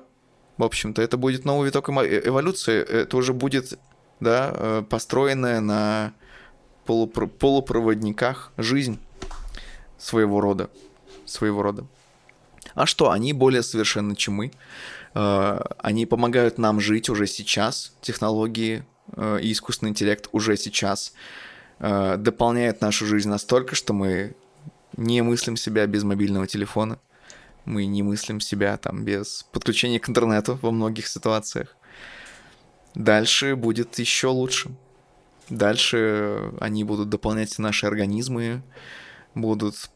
В 0.56 0.64
общем-то, 0.64 1.02
это 1.02 1.16
будет 1.16 1.44
новый 1.44 1.66
виток 1.66 1.88
эволюции. 1.88 2.80
Это 2.80 3.16
уже 3.16 3.32
будет 3.32 3.78
да, 4.20 4.52
э, 4.54 4.84
построенное 4.88 5.60
на 5.60 6.12
полупро- 6.90 7.28
полупроводниках 7.28 8.52
жизнь 8.56 8.98
своего 9.98 10.40
рода. 10.40 10.68
Своего 11.24 11.62
рода. 11.62 11.86
А 12.74 12.86
что, 12.86 13.10
они 13.10 13.32
более 13.32 13.62
совершенны, 13.62 14.16
чем 14.16 14.34
мы. 14.34 14.52
Э, 15.14 15.60
они 15.78 16.06
помогают 16.06 16.58
нам 16.58 16.80
жить 16.80 17.08
уже 17.08 17.26
сейчас. 17.26 17.92
Технологии 18.00 18.84
э, 19.16 19.38
и 19.42 19.52
искусственный 19.52 19.90
интеллект 19.90 20.28
уже 20.32 20.56
сейчас 20.56 21.12
э, 21.78 22.16
дополняют 22.16 22.80
нашу 22.80 23.06
жизнь 23.06 23.28
настолько, 23.28 23.74
что 23.74 23.92
мы 23.92 24.34
не 24.96 25.22
мыслим 25.22 25.56
себя 25.56 25.86
без 25.86 26.02
мобильного 26.02 26.46
телефона. 26.46 26.98
Мы 27.64 27.86
не 27.86 28.02
мыслим 28.02 28.40
себя 28.40 28.76
там 28.78 29.04
без 29.04 29.46
подключения 29.52 30.00
к 30.00 30.08
интернету 30.08 30.58
во 30.62 30.70
многих 30.72 31.06
ситуациях. 31.06 31.76
Дальше 32.94 33.54
будет 33.54 33.98
еще 33.98 34.28
лучше. 34.28 34.70
Дальше 35.50 36.52
они 36.60 36.84
будут 36.84 37.08
дополнять 37.08 37.58
наши 37.58 37.86
организмы, 37.86 38.62
будут... 39.34 39.90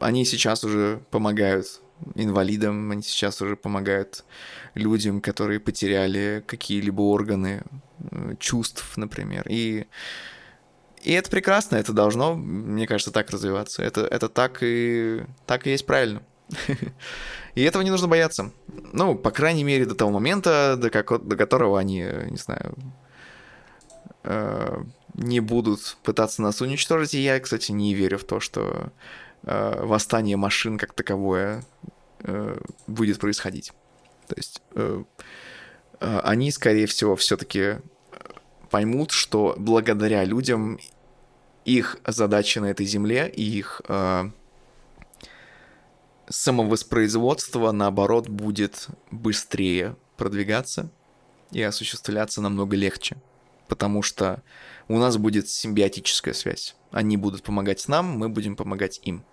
Они 0.00 0.24
сейчас 0.24 0.64
уже 0.64 1.02
помогают 1.10 1.82
инвалидам, 2.14 2.90
они 2.90 3.02
сейчас 3.02 3.42
уже 3.42 3.56
помогают 3.56 4.24
людям, 4.74 5.20
которые 5.20 5.60
потеряли 5.60 6.42
какие-либо 6.46 7.02
органы 7.02 7.62
э, 8.10 8.34
чувств, 8.38 8.96
например. 8.96 9.44
И, 9.48 9.86
и 11.02 11.12
это 11.12 11.30
прекрасно, 11.30 11.76
это 11.76 11.92
должно, 11.92 12.34
мне 12.34 12.86
кажется, 12.86 13.12
так 13.12 13.30
развиваться. 13.30 13.82
Это, 13.82 14.02
это 14.02 14.28
так, 14.28 14.58
и, 14.62 15.24
так 15.46 15.66
и 15.66 15.70
есть 15.70 15.86
правильно. 15.86 16.22
И 17.54 17.62
этого 17.62 17.82
не 17.82 17.90
нужно 17.90 18.08
бояться. 18.08 18.50
Ну, 18.92 19.14
по 19.14 19.30
крайней 19.30 19.64
мере, 19.64 19.86
до 19.86 19.94
того 19.94 20.10
момента, 20.10 20.76
до, 20.76 20.90
как, 20.90 21.26
до 21.26 21.36
которого 21.36 21.78
они, 21.78 22.06
не 22.30 22.36
знаю, 22.36 22.76
э, 24.24 24.84
не 25.14 25.40
будут 25.40 25.96
пытаться 26.02 26.42
нас 26.42 26.60
уничтожить. 26.60 27.14
И 27.14 27.22
я, 27.22 27.38
кстати, 27.40 27.72
не 27.72 27.94
верю 27.94 28.18
в 28.18 28.24
то, 28.24 28.40
что 28.40 28.92
э, 29.42 29.84
восстание 29.84 30.36
машин 30.36 30.78
как 30.78 30.92
таковое 30.92 31.64
э, 32.20 32.58
будет 32.86 33.18
происходить. 33.18 33.72
То 34.28 34.34
есть 34.36 34.62
э, 34.74 35.04
э, 36.00 36.20
они, 36.24 36.50
скорее 36.50 36.86
всего, 36.86 37.16
все-таки 37.16 37.78
поймут, 38.70 39.10
что 39.10 39.54
благодаря 39.58 40.24
людям 40.24 40.78
их 41.64 41.98
задача 42.06 42.60
на 42.60 42.66
этой 42.66 42.86
земле 42.86 43.28
и 43.28 43.42
их 43.42 43.82
э, 43.86 44.30
самовоспроизводство, 46.28 47.70
наоборот, 47.72 48.28
будет 48.28 48.88
быстрее 49.10 49.96
продвигаться 50.16 50.90
и 51.50 51.62
осуществляться 51.62 52.40
намного 52.40 52.76
легче 52.76 53.16
потому 53.72 54.02
что 54.02 54.42
у 54.86 54.98
нас 54.98 55.16
будет 55.16 55.48
симбиотическая 55.48 56.34
связь. 56.34 56.76
Они 56.90 57.16
будут 57.16 57.42
помогать 57.42 57.88
нам, 57.88 58.04
мы 58.04 58.28
будем 58.28 58.54
помогать 58.54 59.00
им. 59.02 59.24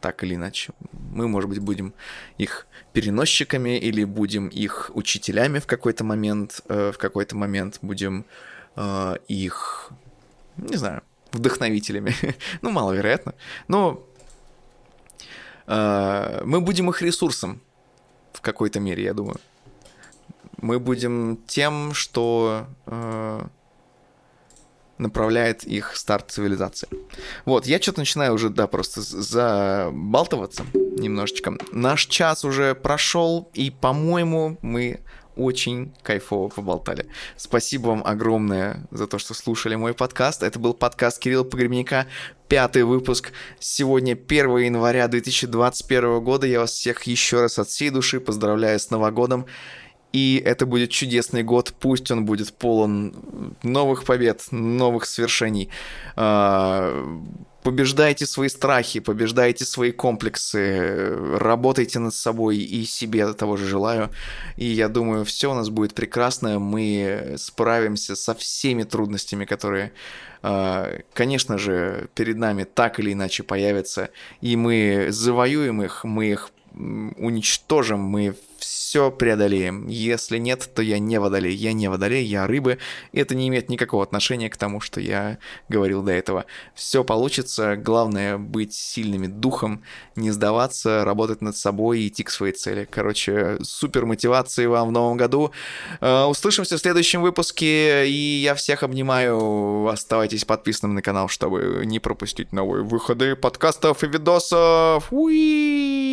Так 0.00 0.24
или 0.24 0.34
иначе. 0.34 0.72
Мы, 0.92 1.28
может 1.28 1.50
быть, 1.50 1.58
будем 1.58 1.92
их 2.38 2.66
переносчиками 2.94 3.76
или 3.76 4.04
будем 4.04 4.48
их 4.48 4.90
учителями 4.94 5.58
в 5.58 5.66
какой-то 5.66 6.04
момент, 6.04 6.62
э, 6.70 6.90
в 6.90 6.96
какой-то 6.96 7.36
момент 7.36 7.80
будем 7.82 8.24
э, 8.76 9.16
их, 9.28 9.90
не 10.56 10.76
знаю, 10.76 11.02
вдохновителями. 11.32 12.14
ну, 12.62 12.70
маловероятно. 12.70 13.34
Но 13.68 14.08
э, 15.66 16.40
мы 16.46 16.62
будем 16.62 16.88
их 16.88 17.02
ресурсом 17.02 17.60
в 18.32 18.40
какой-то 18.40 18.80
мере, 18.80 19.04
я 19.04 19.12
думаю. 19.12 19.36
Мы 20.62 20.78
будем 20.78 21.36
тем, 21.46 21.92
что 21.92 22.66
э, 22.86 23.46
направляет 24.98 25.64
их 25.64 25.96
старт 25.96 26.30
цивилизации. 26.30 26.88
Вот, 27.44 27.66
я 27.66 27.80
что-то 27.80 28.00
начинаю 28.00 28.34
уже, 28.34 28.50
да, 28.50 28.66
просто 28.66 29.00
забалтываться 29.00 30.64
немножечко. 30.74 31.54
Наш 31.72 32.06
час 32.06 32.44
уже 32.44 32.74
прошел, 32.74 33.50
и, 33.54 33.70
по-моему, 33.70 34.58
мы 34.62 35.00
очень 35.36 35.94
кайфово 36.02 36.48
поболтали. 36.48 37.06
Спасибо 37.36 37.88
вам 37.88 38.02
огромное 38.04 38.86
за 38.90 39.06
то, 39.06 39.18
что 39.18 39.34
слушали 39.34 39.74
мой 39.74 39.94
подкаст. 39.94 40.42
Это 40.42 40.58
был 40.58 40.72
подкаст 40.74 41.18
Кирилла 41.18 41.44
Погребника, 41.44 42.06
пятый 42.48 42.84
выпуск. 42.84 43.32
Сегодня 43.60 44.12
1 44.12 44.56
января 44.56 45.06
2021 45.08 46.20
года. 46.20 46.46
Я 46.46 46.60
вас 46.60 46.72
всех 46.72 47.02
еще 47.02 47.42
раз 47.42 47.58
от 47.58 47.68
всей 47.68 47.90
души 47.90 48.18
поздравляю 48.18 48.80
с 48.80 48.90
Новым 48.90 49.14
годом. 49.14 49.46
И 50.12 50.42
это 50.44 50.66
будет 50.66 50.90
чудесный 50.90 51.42
год, 51.42 51.74
пусть 51.78 52.10
он 52.10 52.24
будет 52.24 52.52
полон 52.52 53.54
новых 53.62 54.04
побед, 54.04 54.46
новых 54.50 55.04
свершений. 55.04 55.68
А, 56.16 57.04
побеждайте 57.66 58.26
свои 58.26 58.48
страхи, 58.48 59.00
побеждайте 59.00 59.64
свои 59.64 59.90
комплексы, 59.90 61.16
работайте 61.36 61.98
над 61.98 62.14
собой 62.14 62.58
и 62.58 62.84
себе 62.84 63.32
того 63.32 63.56
же 63.56 63.66
желаю. 63.66 64.10
И 64.56 64.66
я 64.66 64.88
думаю, 64.88 65.24
все 65.24 65.50
у 65.50 65.54
нас 65.54 65.68
будет 65.68 65.92
прекрасно, 65.92 66.60
мы 66.60 67.34
справимся 67.36 68.14
со 68.14 68.34
всеми 68.34 68.84
трудностями, 68.84 69.44
которые, 69.44 69.92
а, 70.42 71.00
конечно 71.12 71.58
же, 71.58 72.08
перед 72.14 72.36
нами 72.36 72.62
так 72.62 73.00
или 73.00 73.12
иначе 73.12 73.42
появятся, 73.42 74.10
и 74.40 74.54
мы 74.56 75.08
завоюем 75.10 75.82
их, 75.82 76.04
мы 76.04 76.30
их 76.30 76.50
уничтожим, 76.72 78.00
мы 78.00 78.36
все 78.58 79.10
преодолеем. 79.10 79.86
Если 79.88 80.38
нет, 80.38 80.70
то 80.74 80.82
я 80.82 80.98
не 80.98 81.18
водолей. 81.18 81.54
Я 81.54 81.72
не 81.72 81.88
водолей, 81.88 82.24
я 82.24 82.46
рыбы. 82.46 82.78
Это 83.12 83.34
не 83.34 83.48
имеет 83.48 83.68
никакого 83.68 84.02
отношения 84.02 84.48
к 84.48 84.56
тому, 84.56 84.80
что 84.80 85.00
я 85.00 85.38
говорил 85.68 86.02
до 86.02 86.12
этого. 86.12 86.46
Все 86.74 87.04
получится. 87.04 87.76
Главное 87.76 88.38
быть 88.38 88.74
сильными 88.74 89.26
духом, 89.26 89.82
не 90.14 90.30
сдаваться, 90.30 91.04
работать 91.04 91.42
над 91.42 91.56
собой 91.56 92.00
и 92.00 92.08
идти 92.08 92.22
к 92.22 92.30
своей 92.30 92.54
цели. 92.54 92.88
Короче, 92.90 93.58
супер 93.62 94.06
мотивации 94.06 94.66
вам 94.66 94.88
в 94.88 94.92
новом 94.92 95.16
году. 95.16 95.52
Э, 96.00 96.24
услышимся 96.24 96.76
в 96.76 96.80
следующем 96.80 97.22
выпуске. 97.22 98.08
И 98.08 98.40
я 98.42 98.54
всех 98.54 98.82
обнимаю. 98.82 99.88
Оставайтесь 99.88 100.44
подписанными 100.44 100.96
на 100.96 101.02
канал, 101.02 101.28
чтобы 101.28 101.82
не 101.84 101.98
пропустить 102.00 102.52
новые 102.52 102.82
выходы 102.84 103.36
подкастов 103.36 104.02
и 104.04 104.06
видосов. 104.06 105.12
Уи! 105.12 106.06